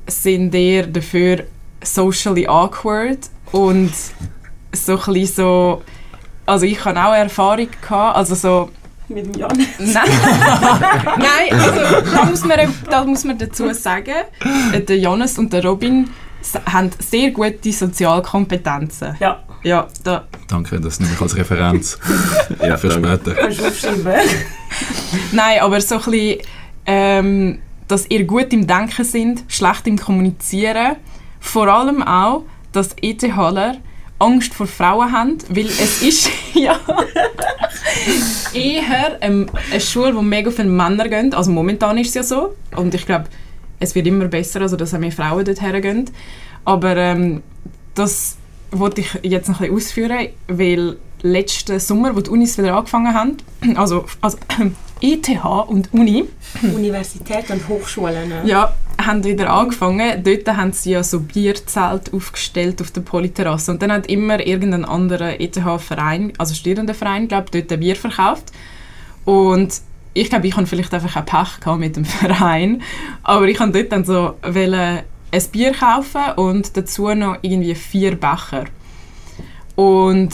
sind 0.07 0.53
ihr 0.55 0.87
dafür 0.87 1.45
socially 1.83 2.47
awkward 2.47 3.29
und 3.51 3.91
so 4.73 4.97
ein 4.97 5.13
bisschen 5.13 5.25
so 5.35 5.81
also 6.45 6.65
ich 6.65 6.83
habe 6.83 6.99
auch 6.99 7.13
Erfahrung 7.13 7.67
gehabt, 7.81 8.17
also 8.17 8.35
so 8.35 8.69
Mit 9.07 9.25
dem 9.25 9.39
Jan. 9.39 9.51
Nein, 9.79 9.93
Nein 11.17 11.59
also 11.59 12.11
da 12.11 12.25
muss, 12.25 12.45
man, 12.45 12.59
da 12.89 13.03
muss 13.03 13.23
man 13.23 13.37
dazu 13.37 13.73
sagen, 13.73 14.13
äh, 14.71 14.81
der 14.81 14.97
Jonas 14.97 15.37
und 15.37 15.51
der 15.53 15.63
Robin 15.65 16.09
haben 16.65 16.89
sehr 16.99 17.31
gute 17.31 17.71
Sozialkompetenzen. 17.71 19.15
Ja, 19.19 19.43
Ja, 19.63 19.87
da, 20.03 20.25
Danke, 20.47 20.79
das 20.79 20.99
nehme 20.99 21.13
ich 21.13 21.21
als 21.21 21.35
Referenz 21.37 21.99
Ja, 22.61 22.77
für 22.77 22.91
später. 22.91 23.33
kannst 23.35 23.59
du 23.59 23.67
aufschreiben. 23.67 24.13
nein, 25.31 25.59
aber 25.61 25.79
so 25.81 25.95
ein 25.95 26.01
bisschen, 26.01 26.37
ähm, 26.85 27.59
dass 27.87 28.09
ihr 28.09 28.23
gut 28.25 28.51
im 28.53 28.65
Denken 28.65 29.05
sind, 29.05 29.43
schlecht 29.47 29.85
im 29.85 29.97
Kommunizieren. 29.99 30.95
Vor 31.39 31.67
allem 31.67 32.01
auch, 32.01 32.43
dass 32.71 32.95
ETHler 33.01 33.75
Angst 34.21 34.53
vor 34.53 34.67
Frauen 34.67 35.11
haben, 35.11 35.37
weil 35.49 35.65
es 35.65 36.01
ist 36.01 36.29
ja 36.53 36.79
eher 38.53 39.17
ähm, 39.21 39.47
eine 39.71 39.81
Schule, 39.81 40.15
wo 40.15 40.21
mega 40.21 40.51
viele 40.51 40.69
Männer 40.69 41.09
gehen. 41.09 41.33
Also 41.33 41.51
momentan 41.51 41.97
ist 41.97 42.09
es 42.09 42.13
ja 42.13 42.23
so. 42.23 42.55
Und 42.75 42.93
ich 42.93 43.05
glaube, 43.05 43.25
es 43.79 43.95
wird 43.95 44.07
immer 44.07 44.25
besser, 44.25 44.61
also 44.61 44.77
dass 44.77 44.93
auch 44.93 44.99
mehr 44.99 45.11
Frauen 45.11 45.43
dort 45.43 45.61
hergehen. 45.61 46.09
Aber 46.65 46.95
ähm, 46.95 47.41
das 47.95 48.37
wollte 48.71 49.01
ich 49.01 49.19
jetzt 49.23 49.49
noch 49.49 49.59
ein 49.59 49.73
bisschen 49.73 49.75
ausführen, 49.75 50.27
weil 50.47 50.97
letzten 51.23 51.79
Sommer, 51.79 52.15
wo 52.15 52.21
die 52.21 52.29
Unis 52.29 52.57
wieder 52.57 52.75
angefangen 52.75 53.13
haben, 53.13 53.37
also, 53.75 54.05
also 54.21 54.37
ETH 55.01 55.29
und 55.67 55.91
Uni, 55.93 56.25
Universität 56.61 57.49
und 57.49 57.67
Hochschulen. 57.67 58.29
ne? 58.29 58.41
ja, 58.45 58.73
haben 59.05 59.23
wieder 59.23 59.51
angefangen. 59.51 60.23
Dort 60.23 60.47
haben 60.47 60.73
sie 60.73 60.91
ja 60.91 61.03
so 61.03 61.19
Bierzelt 61.19 62.13
aufgestellt 62.13 62.81
auf 62.81 62.91
der 62.91 63.01
Polyterrasse. 63.01 63.71
Und 63.71 63.81
dann 63.81 63.91
hat 63.91 64.07
immer 64.07 64.45
irgendein 64.45 64.85
anderer 64.85 65.39
ETH-Verein, 65.39 66.33
also 66.37 66.53
Studierendenverein, 66.53 67.27
glaube 67.27 67.45
ich, 67.45 67.51
dort 67.51 67.71
ein 67.71 67.79
Bier 67.79 67.95
verkauft. 67.95 68.51
Und 69.25 69.81
ich 70.13 70.29
glaube, 70.29 70.47
ich 70.47 70.55
habe 70.55 70.67
vielleicht 70.67 70.93
einfach 70.93 71.15
ein 71.15 71.25
Pech 71.25 71.59
gehabt 71.59 71.79
mit 71.79 71.95
dem 71.95 72.05
Verein. 72.05 72.81
Aber 73.23 73.47
ich 73.47 73.59
habe 73.59 73.71
dort 73.71 73.91
dann 73.91 74.05
so 74.05 74.35
wollen 74.43 74.99
ein 75.33 75.43
Bier 75.51 75.71
kaufen 75.71 76.33
und 76.35 76.75
dazu 76.75 77.07
noch 77.13 77.37
irgendwie 77.41 77.75
vier 77.75 78.15
Becher. 78.15 78.65
Und 79.75 80.29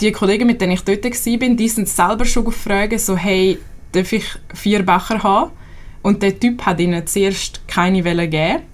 die 0.00 0.12
Kollegen, 0.12 0.46
mit 0.46 0.60
denen 0.60 0.72
ich 0.72 0.84
dort 0.84 1.04
war, 1.04 1.54
die 1.54 1.68
sind 1.68 1.88
selber 1.88 2.24
schon 2.24 2.44
gefragt, 2.44 2.98
so, 3.00 3.16
hey, 3.16 3.58
darf 3.92 4.12
ich 4.12 4.26
vier 4.52 4.84
Becher 4.84 5.22
haben? 5.22 5.50
Und 6.04 6.22
der 6.22 6.38
Typ 6.38 6.66
hat 6.66 6.80
ihnen 6.80 7.06
zuerst 7.06 7.66
keine 7.66 8.04
Welle 8.04 8.28
gegeben. 8.28 8.64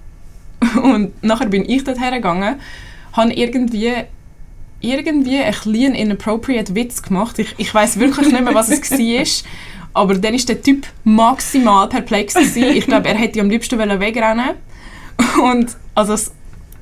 Und 0.83 1.23
nachher 1.23 1.47
bin 1.47 1.67
ich 1.67 1.81
dort 1.85 1.97
hergegangen, 1.97 2.59
habe 3.13 3.33
irgendwie 3.33 3.93
irgendwie 4.81 5.37
ein 5.37 5.53
bisschen 5.53 5.95
inappropriate 5.95 6.75
Witz 6.75 7.01
gemacht. 7.01 7.39
Ich, 7.39 7.55
ich 7.57 7.73
weiß 7.73 7.99
wirklich 7.99 8.33
nicht 8.33 8.43
mehr, 8.43 8.53
was 8.53 8.69
es 8.69 8.91
war. 8.91 9.49
Aber 9.93 10.15
dann 10.15 10.33
ist 10.33 10.49
der 10.49 10.61
Typ 10.61 10.85
maximal 11.05 11.87
perplex 11.87 12.33
gewesen. 12.33 12.63
Ich 12.75 12.85
glaube, 12.85 13.07
er 13.07 13.15
hätte 13.15 13.39
am 13.39 13.49
liebsten 13.49 13.79
wegrennen. 13.79 14.55
Und, 15.41 15.77
also, 15.95 16.15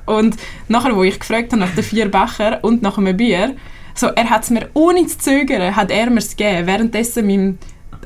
und 0.06 0.34
nachher, 0.66 0.96
wo 0.96 1.04
ich 1.04 1.20
gefragt 1.20 1.52
habe 1.52 1.60
nach 1.60 1.74
den 1.74 1.84
vier 1.84 2.10
Becher 2.10 2.58
und 2.62 2.82
nach 2.82 2.98
einem 2.98 3.16
Bier, 3.16 3.54
so, 3.94 4.08
er 4.08 4.30
hat 4.30 4.44
es 4.44 4.50
mir 4.50 4.68
ohne 4.74 5.06
zu 5.06 5.18
zögern, 5.18 5.76
hat 5.76 5.90
er 5.90 6.10
mir 6.10 6.18
es 6.18 6.36
gegeben. 6.36 6.66
Währenddessen 6.66 7.26
meinem 7.26 7.58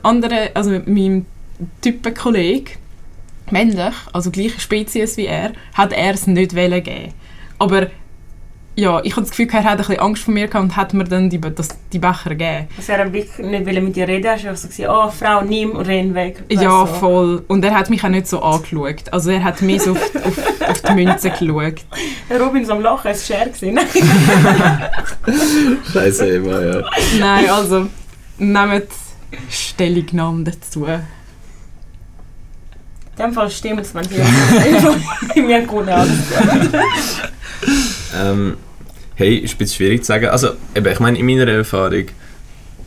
anderen, 0.03 0.49
also 0.55 0.71
meinem 0.87 1.25
Typenkollege, 1.81 2.73
männlich, 3.51 3.95
also 4.13 4.31
gleiche 4.31 4.61
Spezies 4.61 5.17
wie 5.17 5.27
er, 5.27 5.53
hat 5.75 5.93
er 5.93 6.15
es 6.15 6.27
nicht 6.27 6.57
wollen 6.57 6.83
geben. 6.83 7.13
Aber 7.59 7.89
ja, 8.77 9.01
ich 9.05 9.13
habe 9.13 9.23
das 9.23 9.31
Gefühl, 9.31 9.49
er 9.53 9.63
hat 9.63 9.73
ein 9.73 9.77
bisschen 9.77 10.01
Angst 10.01 10.25
vor 10.25 10.35
mir 10.35 10.49
gehabt 10.49 10.65
und 10.65 10.77
hat 10.77 10.95
mir 10.95 11.05
dann 11.05 11.31
die, 11.31 11.41
das, 11.41 11.69
die 11.93 11.99
Becher 11.99 12.31
gegeben. 12.31 12.67
Also 12.77 12.93
er 12.93 13.13
wirklich 13.13 13.47
nicht 13.47 13.67
wollen 13.67 13.85
mit 13.85 13.97
dir 13.97 14.09
reden, 14.09 14.29
hast 14.29 14.43
du 14.43 14.49
einfach 14.49 14.61
so 14.61 14.69
gesagt, 14.69 14.91
oh 14.91 15.11
Frau, 15.11 15.43
nimm 15.43 15.73
und 15.73 15.87
renn 15.87 16.15
weg. 16.15 16.43
Ja, 16.49 16.81
so. 16.81 16.87
voll. 16.87 17.45
Und 17.47 17.65
er 17.65 17.75
hat 17.75 17.91
mich 17.91 18.03
auch 18.03 18.09
nicht 18.09 18.27
so 18.27 18.43
angeschaut. 18.43 19.13
Also 19.13 19.31
er 19.31 19.45
hat 19.45 19.63
mehr 19.63 19.79
so 19.79 19.93
auf, 19.93 20.15
auf, 20.17 20.69
auf 20.69 20.83
die 20.83 20.93
Münze 20.93 21.31
geschaut. 21.31 21.85
Robin 22.31 22.63
ist 22.63 22.71
am 22.71 22.81
Lachen, 22.81 23.13
es 23.13 23.31
war 23.31 23.39
Scher. 23.39 23.47
gewesen. 23.47 23.79
Scheiße, 25.93 26.29
Eva, 26.29 26.65
ja. 26.65 26.83
Nein, 27.21 27.51
also 27.51 27.87
nehmt 28.39 28.89
Stellungnahme 29.51 30.45
dazu. 30.45 30.87
Fall 33.33 33.51
stimmt 33.51 33.81
es, 33.81 33.95
wenn 33.95 34.05
sie 34.05 35.43
mir 35.43 35.63
gut 35.63 35.89
alles 35.89 36.11
Ähm, 38.17 38.57
hey, 39.15 39.37
ist 39.37 39.55
ein 39.55 39.59
bisschen 39.59 39.77
schwierig 39.77 40.03
zu 40.03 40.09
sagen. 40.09 40.27
Also, 40.27 40.51
eben, 40.75 40.87
ich 40.87 41.01
meine, 41.01 41.19
in 41.19 41.27
meiner 41.27 41.49
Erfahrung, 41.49 42.07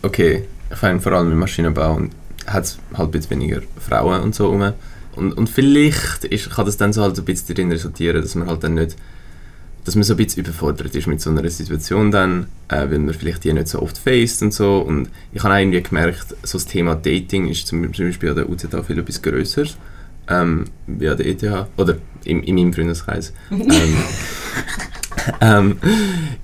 okay, 0.02 0.46
ich 0.72 0.82
meine, 0.82 1.00
vor 1.00 1.14
allem 1.14 1.32
im 1.32 1.40
Maschinenbau 1.40 2.02
hat 2.46 2.64
es 2.64 2.80
halt 2.94 3.10
ein 3.10 3.12
bisschen 3.12 3.32
weniger 3.32 3.62
Frauen 3.80 4.22
und 4.22 4.36
so 4.36 4.48
rum. 4.50 4.74
Und, 5.16 5.34
und 5.34 5.50
vielleicht 5.50 6.26
ist, 6.26 6.50
kann 6.52 6.66
das 6.66 6.78
dann 6.78 6.94
so 6.94 7.02
halt 7.02 7.18
ein 7.18 7.26
bisschen 7.26 7.56
darin 7.56 7.72
resultieren, 7.72 8.22
dass 8.22 8.36
man 8.36 8.48
halt 8.48 8.64
dann 8.64 8.76
nicht, 8.76 8.96
dass 9.84 9.96
man 9.96 10.04
so 10.04 10.14
ein 10.14 10.18
bisschen 10.18 10.44
überfordert 10.44 10.94
ist 10.96 11.08
mit 11.08 11.22
so 11.22 11.30
einer 11.30 11.50
Situation 11.50 12.12
dann, 12.12 12.48
äh, 12.68 12.90
weil 12.90 13.00
man 13.00 13.14
vielleicht 13.14 13.44
die 13.44 13.54
nicht 13.54 13.68
so 13.68 13.82
oft 13.82 13.98
faced 13.98 14.44
und 14.44 14.54
so. 14.54 14.80
Und 14.80 15.10
ich 15.34 15.44
habe 15.44 15.54
auch 15.54 15.60
irgendwie 15.60 15.82
gemerkt, 15.82 16.36
so 16.44 16.58
das 16.58 16.68
Thema 16.68 16.96
Dating 16.96 17.48
ist 17.48 17.68
zum, 17.68 17.90
Beispiel 17.90 18.30
an 18.30 18.36
der 18.36 18.50
UZH 18.50 18.84
viel 18.86 19.00
etwas 19.00 19.22
Größeres. 19.22 19.78
Ähm, 20.30 20.66
an 20.88 21.00
der 21.00 21.20
ETH, 21.26 21.44
oder 21.78 21.96
in, 22.26 22.44
in 22.44 22.56
meinem 22.56 22.74
Freundeskreis. 22.74 23.32
ähm, 23.52 23.68
ähm, 25.42 25.78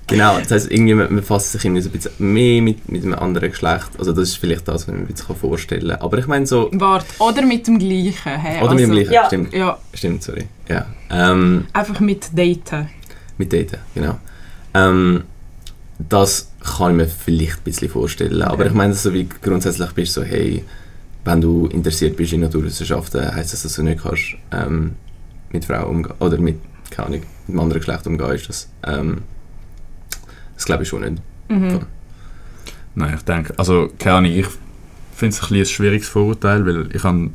genau, 0.06 0.38
das 0.38 0.50
heisst, 0.50 0.70
irgendwie 0.70 0.94
man, 0.94 1.14
man 1.14 1.22
fasst 1.22 1.52
sich 1.52 1.64
irgendwie 1.64 1.82
so 1.82 1.88
ein 1.88 1.92
bisschen 1.92 2.32
mehr 2.32 2.62
mit, 2.62 2.88
mit 2.90 3.02
einem 3.04 3.14
anderen 3.14 3.50
Geschlecht. 3.50 3.88
Also 3.98 4.12
das 4.12 4.30
ist 4.30 4.36
vielleicht 4.36 4.66
das, 4.68 4.88
was 4.88 4.94
man 4.94 5.06
sich 5.06 5.24
vorstellen 5.36 5.88
kann. 5.90 6.00
Aber 6.00 6.18
ich 6.18 6.26
meine 6.26 6.46
so... 6.46 6.70
Warte, 6.72 7.06
oder 7.18 7.42
mit 7.42 7.66
dem 7.66 7.78
gleichen. 7.78 8.14
Hey? 8.40 8.62
Oder 8.62 8.74
mit 8.74 8.84
dem 8.84 8.90
Also, 8.90 9.02
gleichen, 9.02 9.12
ja. 9.12 9.26
stimmt. 9.26 9.52
Ja, 9.52 9.78
Stimmt, 9.92 10.22
sorry. 10.22 10.44
Ja. 10.68 10.86
Ähm, 11.10 11.66
einfach 11.72 12.00
mit 12.00 12.28
Daten. 12.36 12.88
mit 13.38 13.52
Daten, 13.52 13.78
genau. 13.94 14.18
Ähm, 14.74 15.24
das 15.98 16.50
kann 16.60 16.90
ich 16.92 16.96
mir 16.96 17.06
vielleicht 17.06 17.58
ein 17.58 17.64
bisschen 17.64 17.88
vorstellen. 17.88 18.42
Aber 18.42 18.54
Okay. 18.60 18.68
ich 18.68 18.74
meine, 18.74 18.94
so 18.94 19.12
wie 19.14 19.28
grundsätzlich 19.42 19.90
bist 19.92 20.16
du 20.16 20.22
so, 20.22 20.26
hey, 20.26 20.64
wenn 21.24 21.40
du 21.40 21.66
interessiert 21.66 22.16
bist 22.16 22.32
in 22.32 22.40
Naturwissenschaften, 22.40 23.34
heisst 23.34 23.52
das, 23.52 23.62
dass 23.62 23.74
du 23.74 23.82
nicht 23.82 24.02
kannst 24.02 24.36
ähm, 24.52 24.96
mit 25.50 25.64
Frauen 25.64 25.96
umgehen 25.96 26.14
oder 26.18 26.38
mit, 26.38 26.56
keine 26.90 27.08
Ahnung, 27.08 27.20
mit 27.20 27.48
einem 27.48 27.60
anderen 27.60 27.80
Geschlecht 27.80 28.06
umgehen. 28.06 28.30
Ist 28.32 28.48
das, 28.48 28.68
ähm, 28.86 29.22
das 30.54 30.64
glaube 30.64 30.82
ich 30.82 30.88
schon 30.88 31.00
nicht. 31.00 31.22
Mhm. 31.48 31.80
Nein, 32.94 33.14
ich 33.16 33.22
denke, 33.22 33.54
also 33.58 33.90
keine 33.98 34.16
Ahnung, 34.16 34.32
ich 34.32 34.46
finde 35.14 35.34
es 35.34 35.42
ein, 35.42 35.48
bisschen 35.48 35.60
ein 35.60 35.66
schwieriges 35.66 36.08
Vorurteil, 36.08 36.66
weil 36.66 36.94
ich 36.94 37.02
habe, 37.02 37.30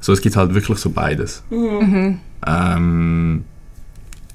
so 0.00 0.12
es 0.12 0.20
gibt 0.20 0.36
halt 0.36 0.54
wirklich 0.54 0.78
so 0.78 0.90
beides. 0.90 1.42
Mhm. 1.50 1.58
Mhm. 1.58 2.20
Ähm, 2.46 3.44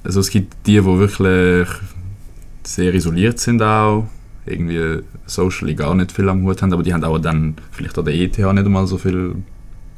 also 0.04 0.20
es 0.20 0.30
gibt 0.30 0.54
die, 0.66 0.74
die 0.74 0.86
wirklich 0.86 1.68
sehr 2.64 2.94
isoliert 2.94 3.40
sind 3.40 3.62
auch, 3.62 4.08
irgendwie 4.46 5.00
socially 5.26 5.76
gar 5.76 5.94
nicht 5.96 6.12
viel 6.12 6.28
am 6.30 6.44
Hut 6.44 6.62
haben, 6.62 6.74
aber 6.74 6.84
die 6.84 6.94
haben 6.94 7.04
auch 7.04 7.20
dann 7.20 7.56
vielleicht 7.72 7.98
an 7.98 8.06
der 8.06 8.16
ETH 8.16 8.38
nicht 8.38 8.42
einmal 8.48 8.88
so 8.88 8.98
viel 8.98 9.36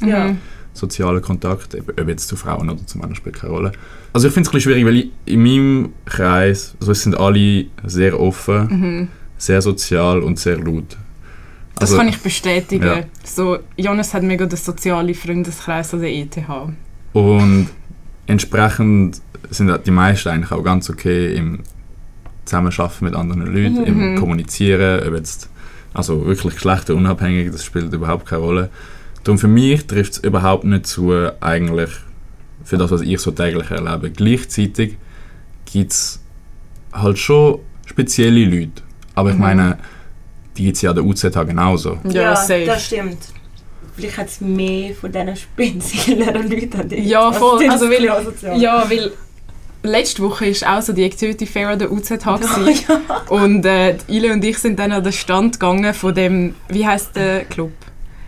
Ja. 0.04 0.30
Mhm. 0.30 0.38
sozialen 0.74 1.22
Kontakt, 1.22 1.76
ob 1.76 2.08
jetzt 2.08 2.28
zu 2.28 2.36
Frauen 2.36 2.70
oder 2.70 2.86
zu 2.86 2.98
Männern 2.98 3.16
spielt 3.16 3.36
keine 3.36 3.54
Rolle. 3.54 3.72
Also 4.14 4.28
ich 4.28 4.34
finde 4.34 4.48
es 4.48 4.54
ein 4.54 4.58
bisschen 4.58 4.72
schwierig, 4.74 4.86
weil 4.86 4.96
ich, 4.98 5.10
in 5.26 5.44
meinem 5.44 5.94
Kreis, 6.06 6.76
also 6.80 6.92
es 6.92 7.04
sind 7.04 7.18
alle 7.18 7.66
sehr 7.86 8.20
offen, 8.20 8.68
Mhm. 8.68 9.08
sehr 9.38 9.62
sozial 9.62 10.22
und 10.22 10.38
sehr 10.40 10.58
laut. 10.58 10.98
Das 11.76 11.90
Also- 11.92 11.98
kann 11.98 12.08
ich 12.10 12.20
bestätigen. 12.20 12.86
Ja. 12.86 13.04
So, 13.24 13.58
Jonas 13.76 14.14
hat 14.14 14.24
mega 14.24 14.46
den 14.46 14.58
sozialen 14.58 15.14
Freundeskreis 15.16 15.94
an 15.94 16.02
der 16.02 16.12
ETH. 16.12 16.38
Und 17.14 17.70
entsprechend 18.28 19.22
sind 19.50 19.72
die 19.86 19.92
meisten 19.92 20.30
eigentlich 20.30 20.52
auch 20.52 20.64
ganz 20.64 20.90
okay 20.90 21.36
im 21.36 21.60
Zusammenarbeiten 22.46 23.06
mit 23.06 23.16
anderen 23.16 23.46
Leuten, 23.46 23.82
Mhm. 23.82 23.86
im 24.14 24.20
Kommunizieren, 24.20 25.08
ob 25.08 25.16
jetzt, 25.16 25.50
also 25.94 26.26
wirklich 26.26 26.56
geschlechterunabhängig, 26.56 27.52
das 27.52 27.64
spielt 27.64 27.94
überhaupt 27.94 28.26
keine 28.28 28.42
Rolle. 28.42 28.70
Darum 29.24 29.38
für 29.38 29.48
mich 29.48 29.86
trifft 29.86 30.14
es 30.14 30.18
überhaupt 30.20 30.64
nicht 30.64 30.88
zu, 30.88 31.12
eigentlich 31.42 31.90
für 32.64 32.78
das, 32.78 32.92
was 32.92 33.02
ich 33.02 33.20
so 33.20 33.32
täglich 33.32 33.70
erlebe. 33.72 34.10
Gleichzeitig 34.12 34.98
gibt 35.72 35.92
es 35.92 36.20
halt 36.94 37.18
schon 37.20 37.60
spezielle 37.86 38.46
Leute. 38.46 38.82
Aber 39.16 39.30
ich 39.30 39.36
Mhm. 39.36 39.42
meine, 39.42 39.78
die 40.58 40.66
gibt 40.66 40.78
es 40.78 40.82
ja 40.82 40.90
an 40.92 40.96
der 40.96 41.06
UZH 41.06 41.44
genauso. 41.46 42.00
Ja, 42.10 42.36
safe. 42.36 42.66
das 42.66 42.86
stimmt. 42.86 43.18
Vielleicht 43.96 44.18
hat 44.18 44.28
es 44.28 44.42
mehr 44.42 44.94
von 44.96 45.12
diesen 45.12 45.36
speziellen 45.36 46.50
Leuten 46.50 46.80
an 46.80 46.90
dich. 46.90 47.06
Ja, 47.06 47.32
voll. 47.32 47.68
Also, 47.70 47.86
weil-. 47.90 48.06
Ja, 48.60 48.86
weil 48.90 49.12
letzte 49.84 50.22
Woche 50.22 50.46
war 50.48 50.78
auch 50.78 50.82
so 50.82 50.94
die 50.94 51.04
Activity 51.04 51.46
Fair 51.46 51.70
an 51.70 51.80
der 51.80 51.92
UZH. 51.92 52.12
Ja, 52.26 52.70
ja. 52.70 53.02
Und 53.30 53.66
äh, 53.66 53.98
Ile 54.08 54.34
und 54.34 54.44
ich 54.44 54.58
sind 54.58 54.80
dann 54.80 54.92
an 54.92 55.04
den 55.04 55.14
Stand 55.14 55.60
gegangen 55.60 55.94
von 55.94 56.14
dem, 56.14 56.56
wie 56.70 56.86
heißt 56.86 57.16
der 57.16 57.46
Club? 57.46 57.72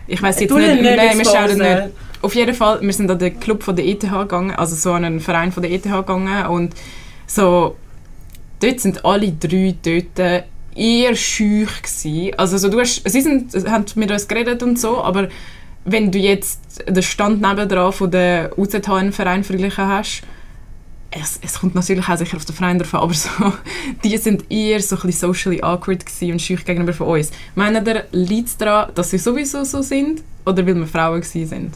Ich 0.06 0.22
weiß 0.22 0.40
jetzt 0.40 0.50
Tu 0.50 0.58
nicht, 0.58 0.76
ihn 0.76 0.82
nein, 0.82 1.18
wir 1.18 1.24
schauen 1.24 1.58
nicht. 1.58 1.94
Auf 2.20 2.34
jeden 2.34 2.54
Fall, 2.54 2.80
wir 2.80 2.92
sind 2.92 3.10
an 3.10 3.18
den 3.18 3.38
Club 3.38 3.62
von 3.62 3.76
der 3.76 3.84
ETH 3.86 4.00
gegangen, 4.00 4.52
also 4.52 4.74
so 4.74 4.92
an 4.92 5.04
einen 5.04 5.20
Verein 5.20 5.52
von 5.52 5.62
der 5.62 5.72
ETH 5.72 5.82
gegangen 5.82 6.46
und 6.46 6.74
so, 7.26 7.76
dort 8.60 8.80
sind 8.80 9.04
alle 9.04 9.32
drei 9.32 9.74
dort 9.82 10.44
eher 10.74 11.14
schüch 11.14 11.82
gewesen. 11.82 12.32
Also 12.38 12.58
so, 12.58 12.68
du 12.68 12.80
hast, 12.80 13.02
sie 13.08 13.20
sind, 13.20 13.52
haben 13.68 13.84
mit 13.94 14.10
uns 14.10 14.26
geredet 14.26 14.62
und 14.62 14.78
so, 14.78 15.02
aber 15.02 15.28
wenn 15.84 16.10
du 16.10 16.18
jetzt 16.18 16.82
den 16.88 17.02
Stand 17.02 17.42
nebendran 17.42 17.92
von 17.92 18.10
der 18.10 18.58
UZH-Verein 18.58 19.44
verglichen 19.44 19.86
hast, 19.86 20.22
es, 21.20 21.38
es 21.42 21.60
kommt 21.60 21.74
natürlich 21.74 22.08
auch 22.08 22.16
sicher 22.18 22.36
auf 22.36 22.44
den 22.44 22.54
Verein 22.54 22.78
drauf 22.78 22.94
an, 22.94 23.00
aber 23.00 23.14
so, 23.14 23.28
die 24.02 24.16
sind 24.16 24.50
eher 24.50 24.80
so 24.80 24.96
ein 24.96 25.02
bisschen 25.02 25.32
socially 25.32 25.62
awkward 25.62 26.04
gewesen 26.04 26.32
und 26.32 26.42
schüch 26.42 26.64
gegenüber 26.64 26.92
von 26.92 27.06
uns. 27.06 27.30
Meinen 27.54 27.86
ihr, 27.86 28.04
liegt 28.12 28.48
es 28.48 28.56
daran, 28.56 28.92
dass 28.94 29.10
sie 29.10 29.18
sowieso 29.18 29.64
so 29.64 29.82
sind 29.82 30.22
oder 30.44 30.66
weil 30.66 30.74
wir 30.74 30.86
Frauen 30.86 31.20
gewesen 31.20 31.46
sind? 31.46 31.74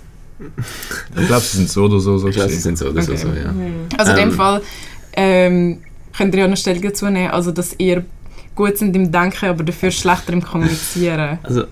Ich 1.21 1.27
glaube, 1.27 1.43
sie 1.43 1.57
sind 1.59 1.69
so 1.69 1.85
oder 1.85 1.99
so 1.99 2.17
so. 2.19 2.29
Ich 2.29 2.37
glaube, 2.37 2.51
sie 2.51 2.61
sind 2.61 2.79
so 2.79 2.87
oder 2.89 3.03
so, 3.03 3.13
Okay. 3.13 3.21
so, 3.23 3.29
ja. 3.29 3.53
Mhm. 3.53 3.89
Also 3.97 4.13
in 4.13 4.19
Ähm. 4.19 4.29
dem 4.29 4.37
Fall 4.37 4.63
ähm, 5.15 5.79
könnt 6.17 6.35
ihr 6.35 6.41
ja 6.41 6.49
noch 6.49 6.57
Stellung 6.57 6.83
dazu 6.83 7.07
nehmen, 7.07 7.31
also 7.31 7.51
dass 7.51 7.75
ihr 7.79 8.05
gut 8.55 8.77
sind 8.79 8.95
im 8.97 9.11
Denken, 9.11 9.47
aber 9.47 9.65
dafür 9.65 9.91
schlechter 9.91 10.33
im 10.33 10.43
Kommunizieren. 10.43 11.39
Also, 11.43 11.65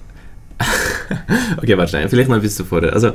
okay, 1.58 1.76
warte 1.76 1.90
schnell, 1.90 2.08
vielleicht 2.08 2.28
noch 2.28 2.36
ein 2.36 2.42
bisschen 2.42 2.64
vorher. 2.64 2.92
Also, 2.92 3.08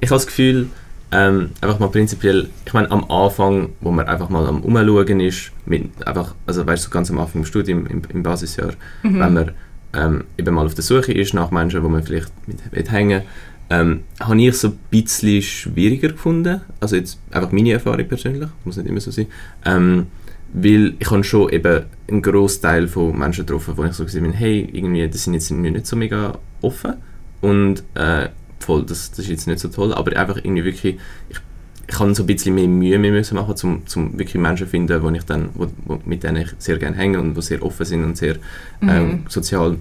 ich 0.00 0.08
habe 0.10 0.16
das 0.16 0.26
Gefühl, 0.26 0.68
ähm, 1.12 1.50
einfach 1.60 1.78
mal 1.78 1.88
prinzipiell, 1.88 2.48
ich 2.66 2.72
meine, 2.72 2.90
am 2.90 3.04
Anfang, 3.10 3.70
wo 3.80 3.90
man 3.90 4.06
einfach 4.06 4.28
mal 4.28 4.46
am 4.46 4.62
Umschauen 4.62 5.20
ist, 5.20 5.52
mit 5.66 6.06
einfach, 6.06 6.34
also 6.46 6.66
weißt 6.66 6.86
du, 6.86 6.90
ganz 6.90 7.10
am 7.10 7.18
Anfang 7.18 7.42
im 7.42 7.46
Studium, 7.46 7.86
im, 7.86 8.02
im 8.08 8.22
Basisjahr, 8.22 8.72
Mhm. 9.02 9.18
wenn 9.20 9.32
man 9.34 9.50
ähm, 9.94 10.24
eben 10.36 10.54
mal 10.54 10.66
auf 10.66 10.74
der 10.74 10.82
Suche 10.82 11.12
ist 11.12 11.34
nach 11.34 11.50
Menschen, 11.50 11.82
wo 11.82 11.88
man 11.88 12.02
vielleicht 12.02 12.32
mit 12.48 12.58
will 12.72 12.90
hängen 12.90 13.22
ähm, 13.70 14.00
habe 14.20 14.40
ich 14.42 14.56
so 14.58 14.68
ein 14.68 14.78
bisschen 14.90 15.40
schwieriger 15.42 16.08
gefunden. 16.08 16.60
Also 16.80 16.96
jetzt 16.96 17.18
einfach 17.30 17.50
meine 17.50 17.72
Erfahrung 17.72 18.06
persönlich, 18.06 18.48
muss 18.64 18.76
nicht 18.76 18.88
immer 18.88 19.00
so 19.00 19.10
sein. 19.10 19.26
Ähm, 19.64 20.06
weil 20.52 20.94
ich 20.98 21.10
habe 21.10 21.24
schon 21.24 21.48
eben 21.50 21.84
einen 22.08 22.22
Großteil 22.22 22.86
von 22.88 23.18
Menschen 23.18 23.46
getroffen, 23.46 23.74
wo 23.76 23.84
ich 23.84 23.92
so 23.94 24.04
gesehen 24.04 24.22
bin, 24.22 24.32
hey, 24.32 24.68
irgendwie, 24.72 25.08
das 25.08 25.24
sind 25.24 25.34
jetzt 25.34 25.50
irgendwie 25.50 25.70
nicht 25.70 25.86
so 25.86 25.96
mega 25.96 26.38
offen 26.60 26.94
und 27.40 27.82
äh, 27.94 28.28
voll, 28.64 28.84
das, 28.84 29.10
das 29.10 29.20
ist 29.20 29.28
jetzt 29.28 29.46
nicht 29.46 29.60
so 29.60 29.68
toll, 29.68 29.92
aber 29.94 30.16
einfach 30.16 30.36
irgendwie 30.36 30.64
wirklich, 30.64 30.96
ich, 31.28 31.38
ich 31.86 31.98
habe 32.00 32.14
so 32.14 32.22
ein 32.22 32.26
bisschen 32.26 32.54
mehr 32.54 32.66
Mühe 32.66 32.98
mehr 32.98 33.12
müssen 33.12 33.34
machen, 33.36 33.54
um 33.62 33.86
zum 33.86 34.18
wirklich 34.18 34.34
Menschen 34.36 34.66
zu 34.66 34.70
finden, 34.70 35.02
wo 35.02 35.10
ich 35.10 35.24
dann, 35.24 35.50
wo, 35.54 35.66
wo, 35.84 36.00
mit 36.04 36.22
denen 36.22 36.38
ich 36.42 36.48
sehr 36.58 36.78
gerne 36.78 36.96
hänge 36.96 37.20
und 37.20 37.34
die 37.34 37.42
sehr 37.42 37.62
offen 37.62 37.84
sind 37.84 38.04
und 38.04 38.16
sehr 38.16 38.36
ähm, 38.82 38.88
Mhm. 39.08 39.24
sozial. 39.28 39.76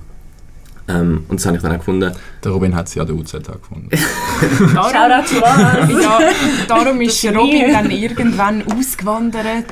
Ähm, 0.90 1.24
und 1.30 1.40
das 1.40 1.46
habe 1.46 1.56
ich 1.56 1.64
dann 1.64 1.72
auch 1.72 1.78
gefunden. 1.78 2.12
Der 2.44 2.52
Robin 2.52 2.76
hat 2.76 2.90
sie 2.90 3.00
an 3.00 3.08
der 3.08 3.16
UZH 3.16 3.40
gefunden. 3.40 3.90
Darum, 4.74 4.94
ja, 6.02 6.20
darum 6.68 7.00
ist 7.00 7.24
Robin 7.26 7.72
dann 7.72 7.90
irgendwann 7.90 8.64
ausgewandert. 8.68 9.66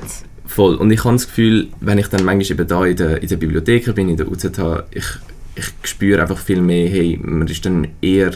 Voll. 0.45 0.76
Und 0.76 0.89
ich 0.91 1.03
habe 1.03 1.16
das 1.16 1.28
Gefühl, 1.28 1.68
wenn 1.82 1.97
ich 1.97 2.07
dann 2.07 2.24
manchmal 2.24 2.51
eben 2.59 2.68
da 2.68 2.86
in 2.86 2.95
der, 2.95 3.22
in 3.22 3.28
der 3.28 3.36
Bibliothek 3.36 3.93
bin, 3.93 4.07
in 4.07 4.16
der 4.18 4.30
UZH, 4.32 4.84
ich, 4.91 5.05
ich 5.56 5.74
spüre 5.84 6.22
einfach 6.22 6.38
viel 6.38 6.62
mehr, 6.62 6.89
hey, 6.89 7.20
man 7.22 7.47
ist 7.47 7.66
dann 7.66 7.88
eher, 8.02 8.32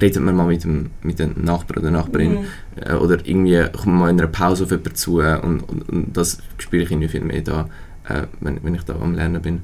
redet 0.00 0.22
man 0.22 0.34
mal 0.34 0.46
mit 0.46 0.64
dem, 0.64 0.90
mit 1.02 1.18
dem 1.18 1.34
Nachbarn 1.42 1.82
oder 1.82 1.90
Nachbarin 1.90 2.32
Mhm. 2.32 2.46
äh, 2.76 2.94
oder 2.94 3.18
irgendwie 3.26 3.60
kommt 3.72 3.86
man 3.86 3.98
mal 3.98 4.10
in 4.10 4.18
einer 4.20 4.28
Pause 4.28 4.64
auf 4.64 4.70
jemanden 4.70 4.94
zu 4.94 5.20
äh, 5.20 5.38
und, 5.42 5.60
und, 5.60 5.88
und 5.88 6.16
das 6.16 6.38
spüre 6.58 6.82
ich 6.84 6.90
irgendwie 6.90 7.08
viel 7.08 7.20
mehr 7.20 7.42
da, 7.42 7.68
äh, 8.08 8.22
wenn, 8.40 8.62
wenn 8.64 8.74
ich 8.74 8.82
da 8.82 8.94
am 8.94 9.14
Lernen 9.14 9.42
bin. 9.42 9.60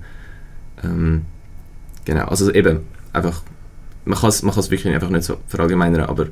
Ähm, 0.82 1.22
genau, 2.05 2.26
also 2.26 2.53
eben, 2.53 2.80
einfach, 3.12 3.43
man 4.05 4.18
kann 4.18 4.28
es 4.28 4.43
man 4.43 4.55
kann's 4.55 4.70
wirklich 4.70 4.93
einfach 4.93 5.09
nicht 5.11 5.24
so 5.24 5.39
verallgemeinern, 5.49 6.03
aber 6.03 6.26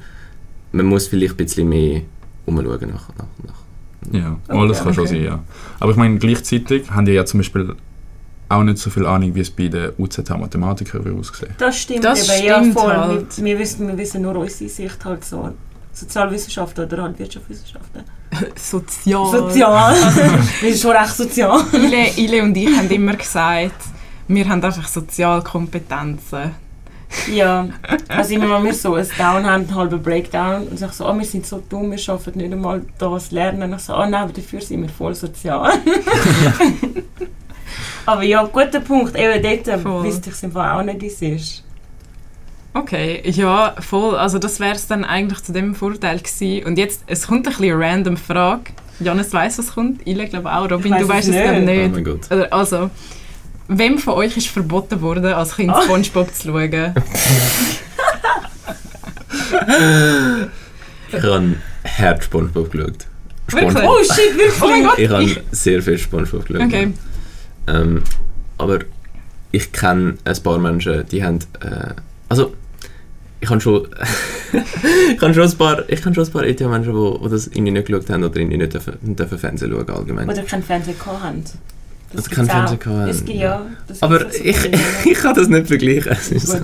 man 0.73 0.87
muss 0.87 1.07
vielleicht 1.07 1.35
ein 1.35 1.45
bisschen 1.45 1.69
mehr 1.69 2.03
umschauen 2.45 2.91
nach, 2.91 3.09
nach, 3.17 3.27
nach 3.47 4.13
Ja, 4.13 4.39
Okay, 4.49 4.59
oh, 4.59 4.67
das 4.67 4.83
kann 4.83 4.93
schon 4.93 5.05
okay. 5.05 5.15
sein, 5.17 5.25
ja. 5.25 5.45
Aber 5.81 5.93
ich 5.93 5.97
meine, 5.97 6.19
gleichzeitig 6.19 6.91
haben 6.91 7.07
die 7.07 7.13
ja 7.13 7.25
zum 7.25 7.39
Beispiel 7.41 7.75
auch 8.53 8.63
nicht 8.63 8.79
so 8.79 8.91
viel 8.91 9.07
Ahnung, 9.07 9.35
wie 9.35 9.41
es 9.41 9.51
bei 9.51 9.69
den 9.69 9.93
UZH-Mathematikern 9.99 11.05
würde 11.05 11.19
aussehen. 11.19 11.55
Das 11.59 11.79
stimmt 11.79 12.05
Das 12.05 12.29
eben, 12.29 12.47
ja 12.47 12.59
stimmt 12.59 12.75
voll. 12.75 12.97
halt. 12.97 13.37
Wir, 13.39 13.45
wir, 13.45 13.59
wissen, 13.59 13.89
wir 13.89 13.99
wissen 13.99 14.23
nur 14.23 14.37
unsere 14.37 14.71
Sicht 14.71 15.05
halt 15.05 15.25
so. 15.25 15.51
Sozialwissenschaften 15.95 16.87
oder 16.87 17.03
halt 17.03 17.19
Wirtschaftswissenschaften. 17.19 18.03
Sozial. 18.57 19.27
Sozial. 19.31 19.95
wir 20.61 20.71
sind 20.73 20.81
schon 20.81 20.97
recht 20.97 21.15
sozial. 21.15 21.61
Ile, 21.73 22.09
Ile 22.17 22.43
und 22.43 22.57
ich 22.57 22.75
haben 22.75 22.89
immer 22.91 23.15
gesagt, 23.15 23.85
wir 24.29 24.49
haben 24.49 24.65
einfach 24.65 24.89
Sozialkompetenzen. 24.89 26.63
Ja, 27.31 27.69
also 28.09 28.35
immer 28.35 28.57
wenn 28.57 28.65
wir 28.65 28.75
so 28.75 28.95
ein 28.95 29.07
Down 29.19 29.45
haben, 29.45 29.65
einen 29.65 29.75
halben 29.75 30.03
Breakdown 30.03 30.67
und 30.69 30.79
sagen 30.79 30.93
so, 30.95 31.07
oh, 31.07 31.17
wir 31.17 31.27
sind 31.27 31.47
so 31.47 31.63
dumm, 31.69 31.91
wir 31.91 31.99
schaffen 31.99 32.33
nicht 32.37 32.51
einmal 32.51 32.83
das 32.99 33.31
Lernen. 33.31 33.63
Und 33.63 33.75
ich 33.75 33.83
so, 33.83 33.95
oh 33.95 33.99
nein, 33.99 34.15
aber 34.15 34.33
dafür 34.33 34.63
sind 34.63 34.81
wir 34.81 34.89
voll 34.89 35.15
sozial. 35.15 35.73
aber 38.07 38.23
ja, 38.23 38.43
guter 38.45 38.81
Punkt. 38.81 39.17
Eben 39.17 39.43
dort 39.65 39.81
Voll. 39.81 40.05
wüsste 40.05 40.31
ich 40.31 40.37
es 40.37 40.43
im 40.43 40.53
Fall 40.53 40.79
auch 40.79 40.83
nicht, 40.85 41.01
wie 41.01 41.07
es 41.07 41.23
ist. 41.23 41.65
Okay, 42.75 43.23
ja, 43.29 43.75
voll. 43.81 44.17
Also 44.17 44.39
das 44.39 44.59
wäre 44.59 44.75
es 44.75 44.87
dann 44.87 45.05
eigentlich 45.05 45.43
zu 45.43 45.53
dem 45.53 45.75
Vorteil 45.75 46.19
gewesen. 46.21 46.65
Und 46.67 46.79
jetzt, 46.79 47.03
es 47.07 47.27
kommt 47.27 47.47
ein 47.47 47.53
bisschen 47.55 47.75
eine 47.75 47.85
random 47.85 48.17
Frage. 48.17 48.73
Janis 49.01 49.33
weiss, 49.33 49.59
was 49.59 49.75
kommt. 49.75 50.07
Ile 50.07 50.27
glaube 50.27 50.51
auch. 50.53 50.71
Robin, 50.71 50.93
Ich 50.95 51.01
du 51.01 51.09
weiss 51.09 51.27
weißt 51.27 51.29
es 51.29 51.35
es 51.37 51.43
glaube 51.43 51.61
nicht. 51.61 51.87
Oh 51.87 51.95
mein 51.95 52.05
Gott. 52.05 52.31
Oder, 52.31 52.53
Also, 52.53 52.91
wem 53.69 53.99
von 53.99 54.15
euch 54.15 54.37
ist 54.37 54.49
verboten 54.49 55.01
worden, 55.03 55.27
als 55.27 55.57
Kind 55.57 55.71
Ah. 55.71 55.83
Spongebob 55.83 56.35
zu 56.35 56.49
schauen? 56.49 56.95
Ich 61.15 61.23
habe 61.23 61.57
hart 61.99 62.25
Spongebob 62.25 62.71
geschaut. 62.71 63.07
Wirklich? 63.49 63.85
Oh 63.85 63.99
shit, 64.03 64.35
wirklich? 64.37 64.63
Oh 64.63 64.67
mein 64.69 64.85
Gott! 64.85 64.99
Ich 64.99 65.11
habe 65.11 65.37
sehr 65.51 65.83
viel 65.83 65.99
Spongebob 65.99 66.47
geschaut. 66.47 66.63
Okay. 66.67 66.93
Ähm, 67.67 68.03
aber 68.59 68.81
ich 69.51 69.73
kenne 69.73 70.17
ein 70.25 70.43
paar 70.43 70.59
Menschen, 70.59 71.05
die 71.11 71.23
haben. 71.25 71.39
Äh, 71.61 71.95
also, 72.29 72.55
ich 73.41 73.51
habe 73.51 73.61
schon. 73.61 73.87
ich 75.15 75.21
habe 75.21 75.35
schon 75.35 75.43
ein 75.45 75.59
paar, 75.59 75.89
ich 75.89 76.03
kenne 76.03 76.15
schon 76.15 76.25
ein 76.25 76.31
paar 76.33 76.45
ETH-Menschen, 76.45 76.93
die, 76.95 77.25
die 77.25 77.31
das 77.31 77.47
irgendwie 77.49 77.73
nicht 77.73 77.87
geschaut 77.87 78.11
haben 78.11 78.25
oder 78.25 78.37
irgendwie 78.37 78.59
nicht 78.59 78.75
dürfen, 78.75 78.95
nicht 79.03 79.19
dürfen 79.19 79.39
Fernsehen 79.39 79.71
schauen 79.73 79.89
allgemein. 79.91 80.29
Oder 80.29 80.43
keinen 80.43 80.63
Fernseher 80.63 80.95
gehabt 80.95 81.23
haben. 81.23 81.43
Das 82.13 82.27
Oder 82.27 82.35
keinen. 82.37 82.47
Fernseher 82.47 82.77
gehabt 82.79 82.99
haben, 83.01 83.09
Es 83.09 83.25
gibt, 83.25 83.39
ja. 83.39 83.67
das 83.89 84.03
aber 84.03 84.35
ich, 84.35 84.57
ich 85.05 85.15
kann 85.15 85.35
das 85.35 85.49
nicht 85.49 85.67
vergleichen. 85.67 86.17
So. 86.39 86.57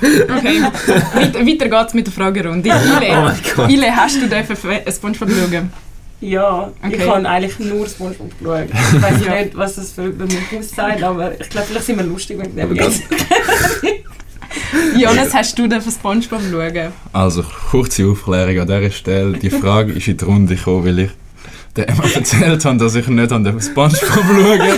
Okay, 0.00 0.62
weiter, 1.14 1.46
weiter 1.46 1.68
geht's 1.68 1.94
mit 1.94 2.06
der 2.06 2.12
Fragerunde. 2.12 2.68
oh 2.70 3.00
Ile, 3.00 3.34
Gott. 3.54 3.70
Ile 3.70 3.94
hast 3.94 4.20
du 4.20 4.26
dürfen 4.28 4.56
Fe- 4.56 4.82
Spongebob 4.90 5.28
schauen? 5.30 5.70
Ja, 6.24 6.72
ich 6.88 6.94
Okay. 6.94 7.08
habe 7.08 7.28
eigentlich 7.28 7.58
nur 7.58 7.86
Spongebob 7.86 8.30
geschaut. 8.38 8.68
Ich 8.94 9.02
weiß 9.02 9.14
Ja. 9.26 9.34
nicht, 9.42 9.56
was 9.56 9.74
das 9.76 9.90
für 9.92 10.08
bei 10.10 10.24
mir 10.24 10.58
aussieht, 10.58 11.02
aber 11.02 11.38
ich 11.38 11.48
glaube, 11.50 11.66
vielleicht 11.68 11.86
sind 11.86 11.98
wir 11.98 12.04
lustig 12.06 12.38
mit 12.38 12.56
dem 12.56 12.64
Aber 12.70 12.74
jetzt. 12.74 13.02
Jonas, 14.96 15.34
hast 15.34 15.58
du 15.58 15.66
dürfen 15.68 15.92
Spongebob 15.92 16.40
schauen? 16.50 16.92
Also, 17.12 17.42
kurze 17.70 18.06
Aufklärung 18.06 18.60
an 18.60 18.66
dieser 18.66 18.90
Stelle. 18.90 19.32
Die 19.36 19.50
Frage 19.50 19.92
ist 19.92 20.08
in 20.08 20.16
die 20.16 20.24
Runde 20.24 20.54
gekommen, 20.56 20.86
weil 20.86 20.98
ich 21.00 21.10
der 21.76 21.88
Emma 21.90 22.04
erzählt 22.14 22.64
habe, 22.64 22.78
dass 22.78 22.94
ich 22.94 23.06
nicht 23.08 23.32
an 23.32 23.44
den 23.44 23.60
Spongebob 23.60 24.00
schaue. 24.00 24.76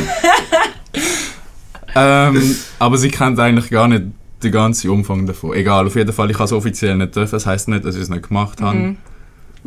ähm, 1.95 2.57
aber 2.79 2.99
sie 2.99 3.11
kennt 3.11 3.39
eigentlich 3.39 3.71
gar 3.71 3.87
nicht 3.89 4.05
den 4.43 4.53
ganzen 4.53 4.91
Umfang 4.91 5.27
davon. 5.27 5.53
Egal, 5.55 5.87
auf 5.87 5.95
jeden 5.95 6.13
Fall, 6.13 6.31
ich 6.31 6.37
habe 6.37 6.45
es 6.45 6.53
offiziell 6.53 6.97
nicht 6.97 7.15
dürfen. 7.15 7.33
Das 7.33 7.47
heisst 7.47 7.69
nicht, 7.69 7.85
dass 7.85 7.95
ich 7.95 8.03
es 8.03 8.09
nicht 8.09 8.29
gemacht 8.29 8.61
habe. 8.61 8.77
Mhm. 8.79 8.97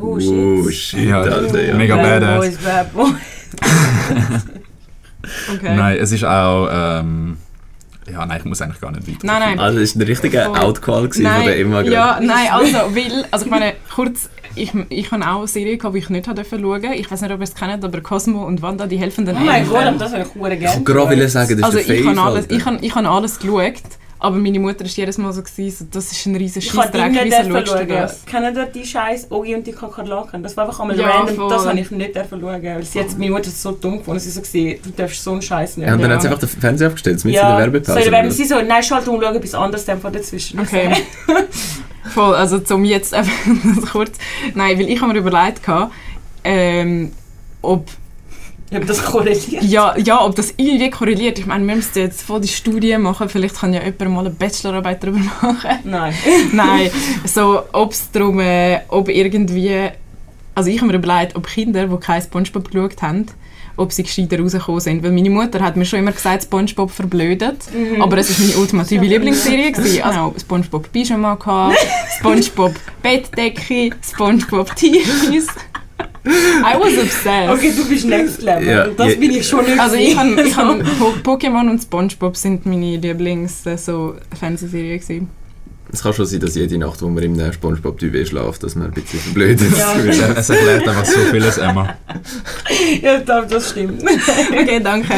Oh 0.01 0.17
Oh 0.17 0.63
shit. 0.69 0.73
shit, 0.75 1.07
Ja, 1.09 1.21
Alter, 1.21 1.61
ja. 1.63 1.75
mega 1.75 1.95
bad 1.95 2.21
badass. 2.21 2.37
boys, 2.39 2.57
bad 2.57 2.93
boys. 2.93 3.13
Okay. 5.53 5.75
Nein, 5.75 5.97
es 5.99 6.11
ist 6.11 6.23
auch... 6.23 6.69
Ähm, 6.71 7.37
ja, 8.11 8.25
nein, 8.25 8.37
ich 8.39 8.45
muss 8.45 8.61
eigentlich 8.61 8.81
gar 8.81 8.91
nicht 8.91 9.07
weiter. 9.07 9.19
Nein, 9.23 9.39
nein. 9.39 9.59
Also, 9.59 9.79
es 9.79 9.95
war 9.95 10.01
ein 10.03 10.07
richtiger 10.07 10.45
Voll. 10.45 10.57
Outcall 10.57 11.07
gewesen 11.09 11.27
von 11.31 11.43
der 11.45 11.59
Emma. 11.59 11.81
Ja, 11.81 12.19
nein, 12.21 12.47
also, 12.51 12.77
weil, 12.95 13.25
also 13.29 13.45
ich 13.45 13.51
meine, 13.51 13.73
kurz, 13.93 14.29
ich, 14.55 14.71
ich 14.89 15.11
habe 15.11 15.23
auch 15.27 15.39
eine 15.39 15.47
Serie 15.47 15.77
gehabt, 15.77 15.93
die 15.93 15.99
ich 15.99 16.09
nicht 16.09 16.27
habe 16.27 16.43
schauen 16.43 16.61
durfte. 16.61 16.87
Ich 16.95 17.11
weiß 17.11 17.21
nicht, 17.21 17.31
ob 17.31 17.39
ihr 17.39 17.43
es 17.43 17.53
kennt, 17.53 17.83
aber 17.85 18.01
Cosmo 18.01 18.45
und 18.45 18.61
Wanda, 18.63 18.87
die 18.87 18.97
helfen 18.97 19.25
den 19.25 19.35
Oh 19.35 19.39
mein. 19.41 19.67
Gott, 19.67 19.93
das 19.99 20.13
habe 20.13 20.23
ich 20.23 20.33
hure 20.41 20.53
Ich 20.53 20.59
gerne. 20.59 20.75
wollte 20.87 20.93
gerade 21.15 21.29
sagen, 21.29 21.55
das 21.57 21.63
Also 21.65 21.77
ist 21.77 21.89
der 21.89 21.95
ich 21.97 22.03
Fave. 22.05 22.15
habe 22.17 22.29
alles, 22.31 22.43
Alter. 22.45 22.55
ich 22.55 22.65
habe, 22.65 22.77
ich 22.81 22.95
habe 22.95 23.09
alles 23.09 23.39
geschaut, 23.39 23.73
aber 24.21 24.35
meine 24.35 24.59
Mutter 24.59 24.81
war 24.81 24.87
jedes 24.91 25.17
Mal 25.17 25.31
so, 25.31 25.41
gewesen, 25.41 25.77
so 25.77 25.85
das 25.97 26.11
ist 26.11 26.25
ein 26.25 26.35
riesen 26.35 26.61
Scheissdreck, 26.61 27.11
wieso 27.23 27.35
schaust 27.51 27.67
du 27.67 27.77
schauen. 27.77 27.87
das? 27.87 28.25
Kennen 28.25 28.55
ihr 28.55 28.65
die 28.65 28.85
scheiß 28.85 29.31
Ogi 29.31 29.55
und 29.55 29.65
die 29.65 29.71
Kakerlaken? 29.71 30.43
Das 30.43 30.57
war 30.57 30.65
einfach 30.65 30.79
einmal 30.81 30.99
Ja, 30.99 31.09
random. 31.09 31.35
voll. 31.35 31.49
Das 31.49 31.65
habe 31.65 31.79
ich 31.79 31.89
nicht 31.91 32.15
schauen. 32.15 32.41
Weil 32.41 32.83
sie 32.83 32.99
jetzt, 32.99 33.17
meine 33.17 33.31
Mutter 33.31 33.47
ist 33.47 33.61
so 33.61 33.71
dumm 33.71 33.99
gefunden. 33.99 34.19
Sie 34.19 34.29
so 34.29 34.41
gesehen, 34.41 34.79
du 34.83 34.89
darfst 34.91 35.23
so 35.23 35.31
einen 35.31 35.41
Scheiß 35.41 35.77
nicht. 35.77 35.87
Ja, 35.87 35.93
und 35.93 36.01
dann 36.01 36.09
Ja. 36.09 36.15
hat 36.15 36.21
sie 36.21 36.27
einfach 36.27 36.39
den 36.41 36.49
Fernseher 36.49 36.87
aufgestellt, 36.87 37.23
mit 37.23 37.33
ja, 37.35 37.41
in 37.43 37.47
der 37.47 37.57
Werbepause. 37.73 37.99
so, 38.03 38.11
was? 38.27 38.37
sie 38.37 38.45
so, 38.45 38.61
nein, 38.61 38.83
schalt 38.83 39.07
um, 39.07 39.21
schau 39.21 39.33
etwas 39.33 39.55
anderes 39.55 39.85
dann 39.85 40.01
von 40.01 40.11
dazwischen. 40.11 40.59
Okay. 40.59 40.91
Voll, 42.13 42.35
also 42.35 42.59
zum 42.59 42.83
jetzt 42.85 43.13
einfach 43.13 43.31
kurz, 43.91 44.11
nein, 44.55 44.77
weil 44.79 44.89
ich 44.89 44.99
habe 45.01 45.13
mir 45.13 45.19
überlegt, 45.19 45.61
ähm, 46.43 47.11
ob 47.61 47.87
Habe 48.73 48.85
das 48.85 49.03
korreliert. 49.03 49.63
Ja, 49.63 49.97
ja, 49.97 50.23
ob 50.23 50.35
das 50.35 50.53
irgendwie 50.57 50.89
korreliert. 50.91 51.39
Ich 51.39 51.45
meine, 51.47 51.65
wir 51.65 51.75
müssen 51.75 51.97
jetzt 51.97 52.21
voll 52.21 52.41
die 52.41 52.47
Studie 52.47 52.97
machen. 52.97 53.27
Vielleicht 53.27 53.55
kann 53.55 53.73
ja 53.73 53.81
jemand 53.83 54.11
mal 54.11 54.19
eine 54.19 54.29
Bachelorarbeit 54.29 55.03
darüber 55.03 55.19
machen. 55.19 55.79
Nein. 55.83 56.13
Nein, 56.51 56.91
so, 57.25 57.63
ob 57.71 57.93
es 57.93 58.11
darum, 58.11 58.39
äh, 58.39 58.81
ob 58.89 59.09
irgendwie... 59.09 59.89
Also 60.53 60.69
ich 60.69 60.81
habe 60.81 60.91
mir 60.91 60.97
überlegt, 60.97 61.35
ob 61.35 61.47
Kinder, 61.47 61.87
die 61.87 61.97
kein 61.97 62.21
Spongebob 62.21 62.69
geschaut 62.69 63.01
haben, 63.01 63.25
ob 63.77 63.93
sie 63.93 64.03
gescheiter 64.03 64.39
rausgekommen 64.39 64.81
sind. 64.81 65.03
Weil 65.03 65.13
meine 65.13 65.29
Mutter 65.29 65.61
hat 65.61 65.77
mir 65.77 65.85
schon 65.85 65.99
immer 65.99 66.11
gesagt, 66.11 66.43
Spongebob 66.43 66.91
verblödet. 66.91 67.63
Aber 67.99 68.17
es 68.17 68.29
war 68.29 68.45
meine 68.45 68.59
ultimative. 68.59 69.05
Lieblingsserie. 69.05 69.71
gewesen. 69.71 70.03
Also 70.03 70.35
Spongebob 70.37 70.91
Pyjama, 70.91 71.35
gehabt, 71.35 71.77
Spongebob 72.19 72.75
Bettdecke, 73.01 73.91
Spongebob 74.03 74.75
T-Shirts. 74.75 75.47
I 76.25 76.75
was 76.77 76.97
obsessed. 76.97 77.49
Okay, 77.49 77.73
du 77.75 77.87
bist 77.87 78.05
next 78.05 78.41
level. 78.41 78.67
Ja, 78.67 78.87
das 78.87 79.13
ja. 79.13 79.19
bin 79.19 79.31
ich 79.31 79.47
schon 79.47 79.65
nicht. 79.65 79.79
Also 79.79 79.95
ich 79.95 80.15
habe 80.15 80.41
ich 80.41 80.53
So. 80.53 80.61
han, 80.61 80.83
po 80.99 81.13
Pokémon 81.23 81.69
und 81.69 81.81
Spongebob 81.81 82.35
sind 82.35 82.65
meine 82.65 82.97
Lieblings 82.97 83.65
äh, 83.65 83.77
so 83.77 84.15
Fernsehserien 84.37 84.99
gewesen. 84.99 85.29
Es 85.91 86.03
kann 86.03 86.13
schon 86.13 86.27
sein, 86.27 86.39
dass 86.39 86.53
jede 86.53 86.77
Nacht, 86.77 87.01
wo 87.01 87.07
man 87.07 87.23
im 87.23 87.51
Spongebob-Tv 87.51 88.23
schläft, 88.23 88.61
dass 88.61 88.75
man 88.75 88.87
ein 88.87 88.93
bisschen 88.93 89.19
verblödet. 89.19 89.75
Ja. 89.75 89.95
Es, 89.95 90.19
es 90.37 90.49
erklärt 90.51 90.87
einfach 90.87 91.05
so 91.05 91.19
vieles, 91.31 91.57
Emma. 91.57 91.95
Ja, 93.01 93.17
das, 93.19 93.47
das 93.47 93.69
stimmt. 93.71 94.03
Okay, 94.51 94.79
danke. 94.83 95.15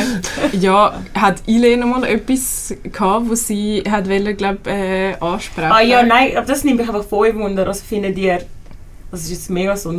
Ja, 0.54 1.02
hat 1.14 1.44
Ile 1.46 1.76
noch 1.76 1.88
mal 1.88 2.06
etwas 2.06 2.74
gehabt, 2.84 3.30
wo 3.30 3.36
sie 3.36 3.84
hat 3.90 4.08
wollte, 4.08 4.34
glaub, 4.34 4.66
äh, 4.66 5.16
ansprechen? 5.20 5.72
Ah 5.72 5.82
ja, 5.82 6.04
nein, 6.04 6.38
aber 6.38 6.46
das 6.46 6.64
nimmt 6.64 6.78
mich 6.78 6.88
einfach 6.88 7.04
voll 7.04 7.36
Wunder. 7.36 7.68
Also 7.68 7.84
findet 7.84 8.18
ihr, 8.18 8.40
das 9.12 9.24
ist 9.24 9.32
jetzt 9.32 9.50
mega 9.50 9.76
so, 9.76 9.92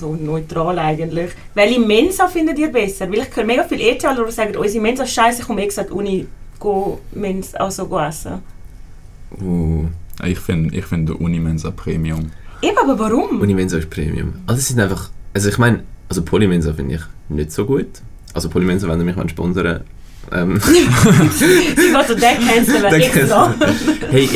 so 0.00 0.14
neutral 0.14 0.78
eigentlich. 0.78 1.30
Welche 1.54 1.80
Mensa 1.80 2.28
findet 2.28 2.58
ihr 2.58 2.72
besser? 2.72 3.08
Weil 3.10 3.20
ich 3.20 3.36
höre 3.36 3.44
mega 3.44 3.64
viele 3.64 3.82
ETHler, 3.82 4.24
die 4.26 4.32
sagen, 4.32 4.56
unsere 4.56 4.82
Mensa 4.82 5.04
ist 5.04 5.12
scheiße, 5.12 5.42
ich 5.42 5.46
komme 5.46 5.62
extra 5.62 5.82
an 5.82 5.88
die 5.88 5.94
Uni 5.94 6.26
go, 6.58 6.98
Mensa, 7.12 7.58
also 7.58 7.86
go 7.86 7.98
essen. 8.00 8.42
Uh, 9.40 9.86
Ich 10.24 10.38
finde 10.38 10.76
ich 10.76 10.84
find 10.84 11.08
der 11.08 11.20
Unimensa 11.20 11.70
Premium. 11.70 12.30
Eben, 12.62 12.76
aber 12.78 12.98
warum? 12.98 13.40
Unimensa 13.40 13.78
ist 13.78 13.88
Premium. 13.88 14.34
Also 14.46 14.58
es 14.58 14.68
sind 14.68 14.80
einfach... 14.80 15.10
Also 15.32 15.48
ich 15.48 15.58
meine, 15.58 15.84
also 16.08 16.22
Polymensa 16.22 16.72
finde 16.74 16.96
ich 16.96 17.02
nicht 17.28 17.52
so 17.52 17.64
gut. 17.64 18.02
Also 18.34 18.50
Polymensa, 18.50 18.88
wenn 18.88 18.98
ihr 18.98 19.04
mich 19.04 19.16
wollt 19.16 19.30
sponsern 19.30 19.82
ähm, 20.32 20.60
Sie 20.60 21.74
geht 21.74 21.94
an 21.94 22.06
den 22.08 22.48
canceln, 22.48 22.82
Den 22.82 23.00
extra. 23.00 23.54
Hey, 24.10 24.28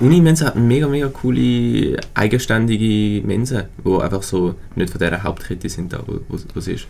Unimensa 0.00 0.46
hat 0.46 0.56
eine 0.56 0.64
mega, 0.64 0.88
mega 0.88 1.08
coole, 1.08 1.98
eigenständige 2.14 3.26
Mensa, 3.26 3.64
die 3.84 3.90
einfach 3.90 4.22
so 4.22 4.54
nicht 4.74 4.90
von 4.90 4.98
dieser 4.98 5.22
Hauptkette 5.22 5.68
sind, 5.68 5.92
da, 5.92 6.02
wo, 6.06 6.20
wo, 6.28 6.38
wo 6.54 6.58
es 6.58 6.68
ist. 6.68 6.86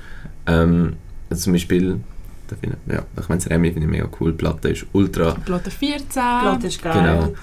Ähm, 0.46 0.94
also 1.30 1.44
zum 1.44 1.52
Beispiel, 1.52 2.00
da 2.48 2.56
finde 2.56 2.76
ich, 2.86 2.92
ja, 2.94 3.02
ich 3.20 3.28
meine, 3.28 3.40
das 3.40 3.50
Remi 3.50 3.72
finde 3.72 3.86
ich 3.86 3.92
mega 3.92 4.08
cool, 4.20 4.32
Platte 4.32 4.70
ist 4.70 4.86
ultra, 4.92 5.32
Platte 5.44 5.70
14. 5.70 6.06
Platte 6.12 6.66
ist 6.66 6.82
geil. 6.82 6.94
genau. 6.94 7.34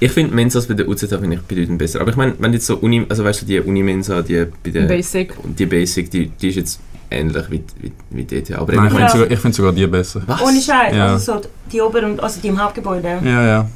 Ich 0.00 0.12
finde 0.12 0.34
Mensas 0.34 0.66
bei 0.66 0.74
der 0.74 0.88
UZH 0.88 1.08
finde 1.18 1.36
ich 1.36 1.42
bedeutend 1.42 1.78
besser, 1.78 2.00
aber 2.00 2.10
ich 2.10 2.16
meine, 2.16 2.34
wenn 2.38 2.52
jetzt 2.52 2.66
so 2.66 2.76
Uni, 2.76 3.04
also 3.08 3.24
weißt 3.24 3.42
du, 3.42 3.46
die 3.46 3.60
Unimensa, 3.60 4.22
die 4.22 4.46
bei 4.62 4.70
der, 4.70 4.82
Basic. 4.86 5.34
die 5.58 5.66
Basic, 5.66 6.10
die, 6.10 6.28
die 6.28 6.48
ist 6.48 6.56
jetzt 6.56 6.80
ähnlich 7.12 7.50
wie, 7.50 7.62
wie, 7.80 7.92
wie 8.10 8.24
die 8.24 8.36
ETH, 8.36 8.52
aber 8.52 8.72
Nein, 8.74 8.86
ich 8.86 8.92
finde 8.94 9.08
sogar, 9.12 9.30
ich 9.30 9.38
find 9.38 9.54
sogar 9.54 9.72
die 9.72 9.86
besser. 9.86 10.22
was? 10.26 10.40
Ohne 10.42 10.60
Scheiß, 10.60 10.94
Ja. 10.96 11.06
also 11.12 11.34
so 11.34 11.40
die 11.70 11.80
Ober- 11.80 12.04
und 12.04 12.22
also 12.22 12.40
die 12.40 12.48
im 12.48 12.60
Hauptgebäude. 12.62 13.20
Ja, 13.24 13.46
ja. 13.46 13.68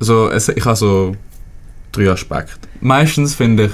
Also, 0.00 0.30
es, 0.30 0.48
ich 0.48 0.64
habe 0.64 0.76
so 0.76 1.14
drei 1.92 2.10
Aspekte. 2.10 2.68
Meistens 2.80 3.34
finde 3.34 3.66
ich 3.66 3.72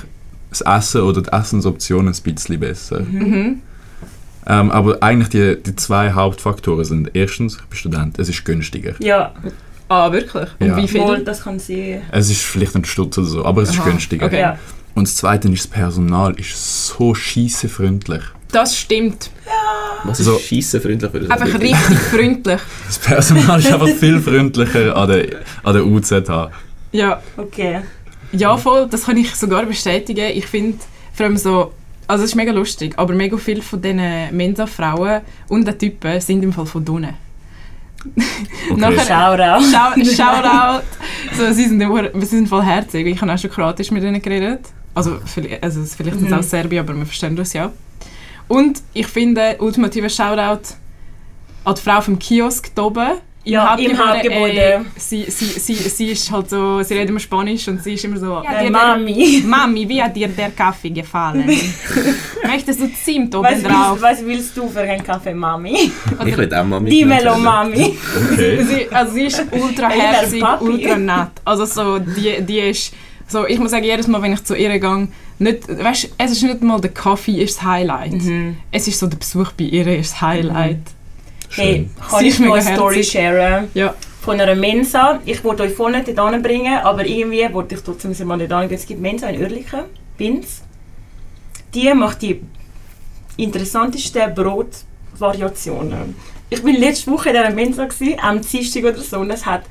das 0.50 0.60
Essen 0.62 1.02
oder 1.02 1.22
die 1.22 1.32
Essensoption 1.32 2.08
ein 2.08 2.14
bisschen 2.22 2.58
besser. 2.60 3.00
Mhm. 3.00 3.60
Ähm, 4.48 4.70
aber 4.70 5.02
eigentlich 5.02 5.28
die, 5.30 5.60
die 5.62 5.74
zwei 5.76 6.12
Hauptfaktoren 6.12 6.84
sind 6.84 7.10
erstens, 7.14 7.56
ich 7.56 7.62
bin 7.64 7.76
Student, 7.78 8.18
es 8.18 8.28
ist 8.28 8.44
günstiger. 8.44 8.94
Ja, 9.00 9.32
Ah, 9.88 10.10
wirklich? 10.10 10.48
Und 10.58 10.66
Ja. 10.66 10.76
wie 10.76 10.88
viel? 10.88 11.00
wohl, 11.00 11.22
das 11.22 11.44
kann 11.44 11.60
sie. 11.60 12.00
Es 12.10 12.28
ist 12.28 12.42
vielleicht 12.42 12.74
ein 12.74 12.84
Stutz 12.84 13.18
oder 13.18 13.26
so, 13.28 13.44
aber 13.44 13.62
es 13.62 13.70
ist 13.70 13.78
Aha, 13.78 13.88
günstiger. 13.88 14.26
okay. 14.26 14.40
Ja. 14.40 14.58
Und 14.96 15.06
das 15.06 15.14
Zweite 15.14 15.46
ist, 15.48 15.64
das 15.64 15.70
Personal 15.70 16.34
ist 16.40 16.86
so 16.88 17.14
scheissefreundlich. 17.14 18.22
Das 18.52 18.76
stimmt. 18.76 19.30
Was 20.04 20.20
ist 20.20 20.26
So. 20.26 20.38
scheissenfreundlich 20.38 21.10
für 21.10 21.20
das? 21.20 21.30
Einfach 21.30 21.60
richtig 21.60 21.98
freundlich. 22.10 22.60
Das 22.86 22.98
Personal 22.98 23.58
ist 23.58 23.72
einfach 23.72 23.88
viel 23.88 24.20
freundlicher 24.20 24.96
an 24.96 25.08
der, 25.08 25.26
an 25.64 25.74
der 25.74 25.84
UZH. 25.86 26.50
Ja. 26.92 27.20
Okay. 27.36 27.80
ja, 28.32 28.56
voll, 28.56 28.86
das 28.88 29.04
kann 29.04 29.16
ich 29.16 29.34
sogar 29.34 29.64
bestätigen. 29.66 30.30
Ich 30.34 30.46
finde, 30.46 30.78
vor 31.12 31.26
allem 31.26 31.36
so, 31.36 31.72
also 32.06 32.24
es 32.24 32.30
ist 32.30 32.36
mega 32.36 32.52
lustig, 32.52 32.94
aber 32.96 33.14
mega 33.14 33.36
viele 33.36 33.62
von 33.62 33.82
diesen 33.82 34.00
Mensa-Frauen 34.32 35.22
und 35.48 35.66
den 35.66 35.76
Typen 35.78 36.20
sind 36.20 36.42
im 36.44 36.52
Fall 36.52 36.66
von 36.66 36.86
unten. 36.88 37.14
Okay. 38.70 38.80
Nachher- 38.80 39.06
Shoutout. 39.06 39.64
Schau, 39.72 40.24
Shoutout! 40.24 40.84
So, 41.36 41.52
sie 41.52 41.64
sind, 41.64 41.80
sie 42.20 42.26
sind 42.26 42.48
voll 42.48 42.62
herzig. 42.62 43.06
Ich 43.06 43.20
habe 43.20 43.32
auch 43.32 43.38
schon 43.38 43.50
Kroatisch 43.50 43.90
mit 43.90 44.02
ihnen 44.04 44.22
geredet. 44.22 44.60
Also, 44.94 45.18
vielleicht- 45.24 45.62
also 45.62 45.82
vielleicht 45.84 46.18
sind 46.18 46.26
es 46.26 46.32
Mhm. 46.32 46.38
auch 46.38 46.42
Serbien, 46.42 46.80
aber 46.84 46.96
wir 46.96 47.04
verstehen 47.06 47.34
das 47.34 47.52
ja. 47.52 47.72
Und 48.48 48.82
ich 48.92 49.06
finde, 49.06 49.56
ultimativer 49.58 50.08
Shoutout 50.08 50.74
an 51.64 51.74
die 51.74 51.80
Frau 51.80 52.00
vom 52.00 52.18
Kiosk 52.18 52.70
oben. 52.78 53.18
Ja, 53.46 53.76
im 53.76 53.96
Hauptgebäude. 53.96 54.60
ey, 54.60 54.80
sie, 54.96 55.22
sie, 55.28 55.44
sie, 55.44 55.74
sie 55.74 56.06
ist 56.08 56.32
halt 56.32 56.50
so, 56.50 56.82
sie 56.82 56.94
redet 56.94 57.10
immer 57.10 57.20
Spanisch 57.20 57.68
und 57.68 57.80
sie 57.80 57.94
ist 57.94 58.04
immer 58.04 58.16
so, 58.16 58.42
ja, 58.42 58.60
dir 58.60 58.72
Mami. 58.72 59.40
Der, 59.40 59.48
Mami, 59.48 59.88
wie 59.88 60.02
hat 60.02 60.16
dir 60.16 60.26
der 60.26 60.50
Kaffee 60.50 60.90
gefallen? 60.90 61.46
Möchtest 62.44 62.80
du 62.80 62.92
Zimt 62.92 63.32
Was 63.34 63.38
oben 63.38 63.48
willst, 63.48 63.66
drauf? 63.66 63.98
was 64.00 64.24
willst 64.24 64.56
du 64.56 64.68
für 64.68 64.80
einen 64.80 65.04
Kaffee, 65.04 65.32
Mami? 65.32 65.92
Ich 66.24 66.36
will 66.36 66.52
auch 66.52 66.64
mal 66.64 66.80
mit 66.80 66.92
Die 66.92 67.04
Melo 67.04 67.38
Mami. 67.38 67.96
Okay. 68.32 68.64
Sie, 68.64 68.88
also 68.92 69.12
sie 69.12 69.26
ist 69.26 69.44
ultra 69.52 69.88
herzig, 69.90 70.42
ultra 70.58 70.96
nett. 70.96 71.28
Also 71.44 71.66
so, 71.66 72.00
die, 72.00 72.42
die 72.42 72.58
ist, 72.58 72.94
so, 73.28 73.46
ich 73.46 73.60
muss 73.60 73.70
sagen, 73.70 73.84
jedes 73.84 74.08
Mal, 74.08 74.20
wenn 74.22 74.32
ich 74.32 74.42
zu 74.42 74.56
ihr 74.56 74.76
gehe, 74.76 75.08
nicht, 75.38 75.68
weißt, 75.68 76.10
es 76.16 76.30
ist 76.32 76.42
nicht 76.42 76.62
mal 76.62 76.80
der 76.80 76.90
Kaffee 76.90 77.42
ist 77.42 77.58
das 77.58 77.64
Highlight. 77.64 78.12
Mhm. 78.12 78.56
Es 78.70 78.88
ist 78.88 78.98
so 78.98 79.06
der 79.06 79.16
Besuch 79.16 79.52
bei 79.52 79.64
ihr 79.64 79.86
ist 79.98 80.12
das 80.12 80.20
Highlight. 80.22 80.78
Hey, 81.50 81.74
Schön. 81.74 81.90
kann 82.08 82.20
Sie 82.20 82.28
ich 82.28 82.38
noch 82.40 82.54
eine 82.54 82.74
Story 82.74 83.04
sharen? 83.04 83.68
Ja. 83.74 83.94
Von 84.22 84.40
einer 84.40 84.54
Mensa. 84.54 85.20
Ich 85.24 85.44
wollte 85.44 85.62
euch 85.62 85.72
voll 85.72 85.92
nicht 85.92 86.16
dort 86.16 86.42
bringen, 86.42 86.78
aber 86.78 87.06
irgendwie 87.06 87.52
wollte 87.52 87.76
ich 87.76 87.82
trotzdem 87.82 88.12
sie 88.12 88.24
mal 88.24 88.38
dort 88.38 88.60
hingehen. 88.60 88.78
Es 88.78 88.86
gibt 88.86 89.00
Mensa 89.00 89.28
in 89.28 89.40
Oerlikon, 89.40 89.84
Binz. 90.16 90.62
Die 91.74 91.92
macht 91.94 92.22
die 92.22 92.40
interessantesten 93.36 94.34
Brotvariationen. 94.34 96.16
Ich 96.48 96.64
war 96.64 96.72
letzte 96.72 97.10
Woche 97.10 97.30
in 97.30 97.36
dieser 97.36 97.50
Mensa, 97.50 97.84
gewesen, 97.84 98.18
am 98.20 98.40
Dienstag 98.40 98.84
oder 98.84 98.98
so, 98.98 99.18
und 99.18 99.30
es 99.30 99.44
hat 99.44 99.62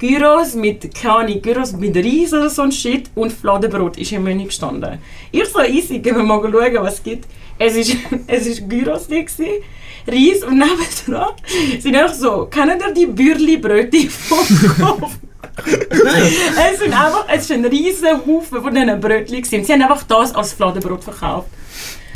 Gyros 0.00 0.54
mit, 0.54 0.94
keine 0.94 1.14
Ahnung, 1.14 1.42
Gyros 1.42 1.72
mit 1.72 1.94
Reis 1.94 2.32
oder 2.32 2.48
so 2.48 2.62
ein 2.62 2.72
Shit 2.72 3.10
und 3.14 3.32
Fladenbrot 3.32 3.98
ist 3.98 4.12
im 4.12 4.24
Menü 4.24 4.44
gestanden. 4.44 4.98
Ich 5.30 5.46
so 5.46 5.60
easy, 5.60 5.98
gehen 5.98 6.16
wir 6.16 6.22
mal 6.22 6.40
schauen, 6.40 6.82
was 6.82 6.94
es 6.94 7.02
gibt. 7.02 7.26
Es 7.58 7.76
ist, 7.76 7.94
es 8.26 8.46
ist 8.46 8.66
Gyros 8.66 9.06
gewesen, 9.08 9.62
Reis 10.08 10.42
und 10.42 10.58
nebendran 10.58 11.34
sind 11.78 11.94
einfach 11.94 12.14
so, 12.14 12.46
kennen 12.46 12.80
ihr 12.80 12.94
die 12.94 13.06
Bürli-Brötchen 13.06 14.08
vom 14.08 14.86
Kopf? 14.86 15.18
es, 15.66 16.78
sind 16.78 16.94
einfach, 16.94 17.26
es 17.28 17.42
ist 17.42 17.52
ein 17.52 17.66
riesen 17.66 18.26
Haufen 18.26 18.62
von 18.62 18.74
diesen 18.74 18.98
Brötchen. 18.98 19.42
gewesen. 19.42 19.64
Sie 19.64 19.72
haben 19.74 19.82
einfach 19.82 20.04
das 20.04 20.34
als 20.34 20.54
Fladenbrot 20.54 21.04
verkauft. 21.04 21.48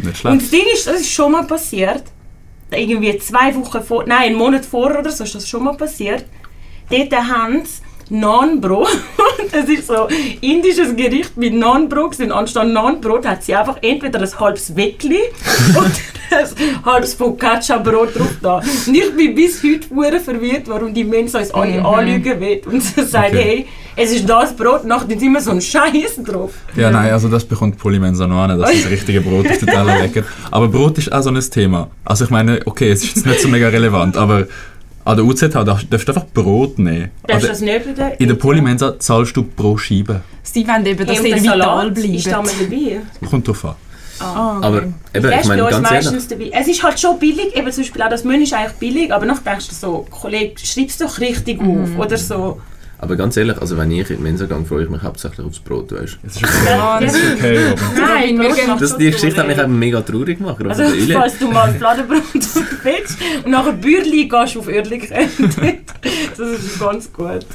Nicht 0.02 0.24
Und 0.24 0.40
das 0.40 0.48
Ding 0.50 0.64
ist, 0.72 0.86
das 0.86 1.02
ist 1.02 1.10
schon 1.10 1.32
mal 1.32 1.46
passiert. 1.46 2.04
Irgendwie 2.70 3.18
zwei 3.18 3.54
Wochen 3.54 3.82
vor, 3.82 4.04
nein, 4.06 4.30
einen 4.30 4.36
Monat 4.36 4.64
vorher 4.64 5.00
oder 5.00 5.10
so 5.10 5.24
ist 5.24 5.34
das 5.34 5.46
schon 5.46 5.64
mal 5.64 5.76
passiert. 5.76 6.24
Dort 6.90 7.12
haben 7.12 7.62
sie 7.64 8.14
Naanbrot. 8.14 8.88
Das 9.52 9.68
ist 9.68 9.86
so 9.86 10.08
indisches 10.40 10.96
Gericht 10.96 11.36
mit 11.36 11.54
Naanbrot. 11.54 12.18
Und 12.18 12.32
anstatt 12.32 12.66
Naanbrot 12.68 13.24
hat 13.26 13.44
sie 13.44 13.54
einfach 13.54 13.76
entweder 13.82 14.20
ein 14.20 14.40
halbes 14.40 14.74
Weckli 14.74 15.18
oder 15.76 15.90
ein 16.30 16.84
halbes 16.84 17.14
Focaccia-Brot 17.14 18.18
drauf 18.18 18.34
da. 18.42 18.56
Und 18.86 18.94
ich 18.94 19.14
bin 19.14 19.34
bis 19.34 19.62
heute 19.62 20.20
verwirrt, 20.20 20.62
warum 20.66 20.92
die 20.92 21.04
Menschen 21.04 21.36
uns 21.36 21.52
alle 21.52 21.78
Mhm. 21.78 21.86
anlügen 21.86 22.40
will 22.40 22.60
und 22.66 22.82
sie 22.82 23.04
sagen, 23.04 23.36
Okay. 23.36 23.42
hey, 23.44 23.66
es 23.96 24.10
ist 24.12 24.28
das 24.28 24.56
Brot, 24.56 24.84
nachher 24.84 25.06
sind 25.08 25.22
immer 25.22 25.40
so 25.40 25.52
ein 25.52 25.60
Scheiß 25.60 26.16
drauf. 26.24 26.50
Ja, 26.74 26.90
nein, 26.90 27.12
also 27.12 27.28
das 27.28 27.44
bekommt 27.44 27.78
Polymensa 27.78 28.26
noch 28.26 28.42
an, 28.42 28.58
dass 28.58 28.70
sie 28.72 28.82
das 28.82 28.90
richtige 28.90 29.20
Brot 29.20 29.48
auf 29.48 29.58
den 29.58 29.68
Teller 29.68 30.00
legen. 30.02 30.24
Aber 30.50 30.66
Brot 30.66 30.98
ist 30.98 31.12
auch 31.12 31.22
so 31.22 31.30
ein 31.30 31.38
Thema. 31.40 31.90
Also 32.04 32.24
ich 32.24 32.30
meine, 32.30 32.60
okay, 32.66 32.90
es 32.90 33.04
ist 33.04 33.14
jetzt 33.16 33.26
nicht 33.26 33.40
so 33.40 33.46
mega 33.48 33.68
relevant, 33.68 34.16
aber 34.16 34.46
an 35.04 35.16
der 35.16 35.24
UZH 35.24 35.48
darfst 35.64 35.86
darfst 35.90 36.08
du 36.08 36.12
einfach 36.12 36.26
Brot 36.32 36.78
nehmen. 36.78 37.10
Das 37.26 37.42
ist 37.42 37.48
Also 37.48 37.48
das 37.48 37.60
nicht 37.60 37.86
in 37.86 37.94
der 37.94 38.20
in 38.20 38.28
der 38.28 38.34
Polymensa 38.36 38.98
zahlst 38.98 39.36
du 39.36 39.42
pro 39.42 39.76
Scheibe. 39.76 40.22
Sie 40.42 40.66
wollen 40.66 40.86
eben, 40.86 41.06
dass 41.06 41.18
Hey, 41.18 41.30
der 41.30 41.42
vital 41.42 41.58
Salat 41.58 41.98
ist 41.98 42.26
da 42.26 42.42
mal 42.42 42.50
dabei. 42.60 43.00
Kommt 43.28 43.48
drauf 43.48 43.64
an. 43.64 43.74
Ah, 44.20 44.56
okay. 44.58 44.66
Aber 44.66 44.76
eben, 44.82 44.94
ich 45.12 45.24
ist 45.40 45.48
meine, 45.48 45.62
bei 45.64 45.70
ganz 45.70 45.90
ehrlich, 45.90 46.04
meistens 46.06 46.28
dabei. 46.28 46.50
Es 46.52 46.68
ist 46.68 46.82
halt 46.82 47.00
schon 47.00 47.18
billig, 47.18 47.54
eben 47.56 47.72
zum 47.72 47.82
Beispiel 47.82 48.02
auch 48.02 48.08
das 48.08 48.22
Menü 48.24 48.44
ist 48.44 48.54
eigentlich 48.54 48.72
billig, 48.74 49.12
aber 49.12 49.26
noch 49.26 49.38
denkst 49.40 49.68
du 49.68 49.74
so, 49.74 50.06
Kollege, 50.08 50.54
schreib's 50.64 50.98
doch 50.98 51.18
richtig 51.18 51.60
Mhm. 51.60 51.82
auf 51.82 51.98
oder 52.06 52.16
so. 52.16 52.60
Aber 53.04 53.16
ganz 53.16 53.36
ehrlich, 53.36 53.56
also 53.60 53.76
wenn 53.78 53.90
ich 53.92 54.10
in 54.10 54.16
die 54.16 54.22
Mensa 54.22 54.46
gehe, 54.46 54.64
freue 54.64 54.84
ich 54.84 54.90
mich 54.90 55.02
hauptsächlich 55.02 55.46
aufs 55.46 55.60
Brot, 55.60 55.92
weißt 55.92 56.18
Es 56.26 56.36
ist 56.36 56.42
okay. 56.44 56.72
Ah, 56.78 57.00
Es 57.02 57.14
ist 57.14 57.34
okay, 57.36 57.58
Nein, 57.96 58.38
wir 58.40 58.54
gehen- 58.54 58.78
das, 58.78 58.96
Die 58.96 59.10
Geschichte 59.10 59.40
hat 59.40 59.46
mich 59.46 59.58
eben 59.58 59.78
mega 59.78 60.00
traurig 60.00 60.38
gemacht. 60.38 60.56
Also, 60.66 60.82
Also, 60.82 61.12
falls 61.12 61.38
du 61.38 61.50
mal 61.50 61.72
Fladenbrot 61.74 62.22
willst 62.34 63.18
und 63.44 63.50
nachher 63.50 63.72
Bürli 63.72 64.26
gehst 64.28 64.56
auf 64.56 64.68
Örlik 64.68 65.08
das 65.10 66.48
ist 66.48 66.80
ganz 66.80 67.12
gut. 67.12 67.46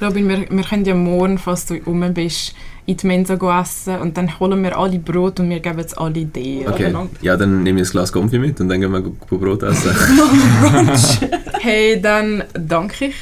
Robin, 0.00 0.28
wir, 0.28 0.46
wir 0.50 0.64
können 0.64 0.84
ja 0.84 0.94
morgen, 0.94 1.38
falls 1.38 1.66
du 1.66 1.74
rum 1.86 2.04
bist, 2.14 2.54
in 2.86 2.96
die 2.96 3.06
Mensa 3.06 3.36
gehen 3.36 3.60
essen 3.60 3.98
und 3.98 4.16
dann 4.16 4.38
holen 4.38 4.62
wir 4.62 4.76
alle 4.78 4.98
Brot 4.98 5.40
und 5.40 5.50
wir 5.50 5.60
geben 5.60 5.78
es 5.78 5.94
alle 5.94 6.24
dir. 6.24 6.68
Okay, 6.68 6.94
ja, 7.22 7.36
dann 7.36 7.62
nehme 7.62 7.80
ich 7.80 7.88
ein 7.88 7.90
Glas 7.92 8.12
Konfi 8.12 8.38
mit 8.38 8.60
und 8.60 8.68
dann 8.68 8.80
gehen 8.80 8.92
wir 8.92 9.00
Brot 9.38 9.62
essen. 9.62 9.90
Hey, 11.60 11.98
dann 12.00 12.44
danke 12.52 13.06
ich 13.06 13.14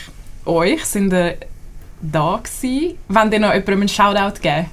euch, 0.46 0.84
sind 0.84 1.12
ihr 1.12 1.36
da 2.00 2.40
gewesen. 2.42 2.98
Wollt 3.08 3.32
ihr 3.32 3.38
noch 3.40 3.52
jemandem 3.52 3.80
einen 3.80 3.88
Shoutout 3.88 4.40
geben? 4.40 4.66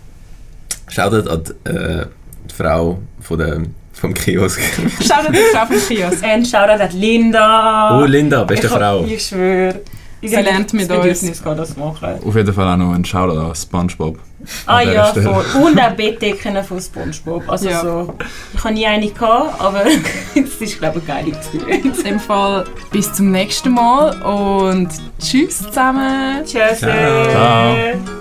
Shoutout 0.87 1.29
an 1.29 1.43
die, 1.43 1.69
äh, 1.69 2.05
die 2.49 2.53
Frau 2.55 2.99
von 3.21 3.37
der, 3.37 3.61
vom 3.93 4.13
Kiosk. 4.13 4.59
Shoutout 5.01 5.31
die 5.33 5.55
Frau 5.55 5.65
vom 5.65 5.77
Kiosk. 5.77 6.23
Und 6.23 6.47
Shoutout 6.47 6.81
an 6.83 6.91
Linda. 6.99 7.99
Oh, 8.01 8.05
Linda, 8.05 8.43
beste 8.43 8.67
ich, 8.67 8.71
hab- 8.73 8.79
Frau. 8.79 9.03
Ich 9.05 9.27
schwöre. 9.27 9.81
Ich 10.21 10.31
Sie 10.31 10.35
lernt 10.35 10.73
mit 10.73 10.89
das 10.89 10.97
uns. 10.97 11.21
Bedürfnis 11.21 11.41
das 11.43 11.77
machen. 11.77 12.15
auf 12.25 12.35
jeden 12.35 12.53
Fall 12.53 12.67
auch 12.73 12.77
noch 12.77 12.93
ein 12.93 13.05
Shoutout 13.05 13.39
an 13.39 13.55
Spongebob. 13.55 14.19
Ah 14.65 14.81
ja, 14.81 15.13
voll. 15.13 15.45
Und 15.61 15.79
auch 15.79 15.91
Bettdecken 15.91 16.63
von 16.63 16.79
Spongebob. 16.81 17.49
Also 17.49 17.69
Ja. 17.69 17.81
so, 17.81 18.13
ich 18.53 18.63
habe 18.63 18.73
nie 18.73 18.85
eine 18.85 19.09
gehabt, 19.09 19.59
aber 19.61 19.83
es 20.35 20.61
ist 20.61 20.79
glaube 20.79 21.01
ich 21.03 21.11
eine 21.11 21.23
geile 21.25 21.37
Experience. 21.37 21.97
In 21.99 22.03
dem 22.03 22.19
Fall 22.19 22.65
bis 22.91 23.13
zum 23.13 23.31
nächsten 23.31 23.71
Mal 23.71 24.21
und 24.21 24.89
tschüss 25.21 25.59
zusammen. 25.59 26.43
Tschüss. 26.45 26.79
Ciao. 26.79 28.18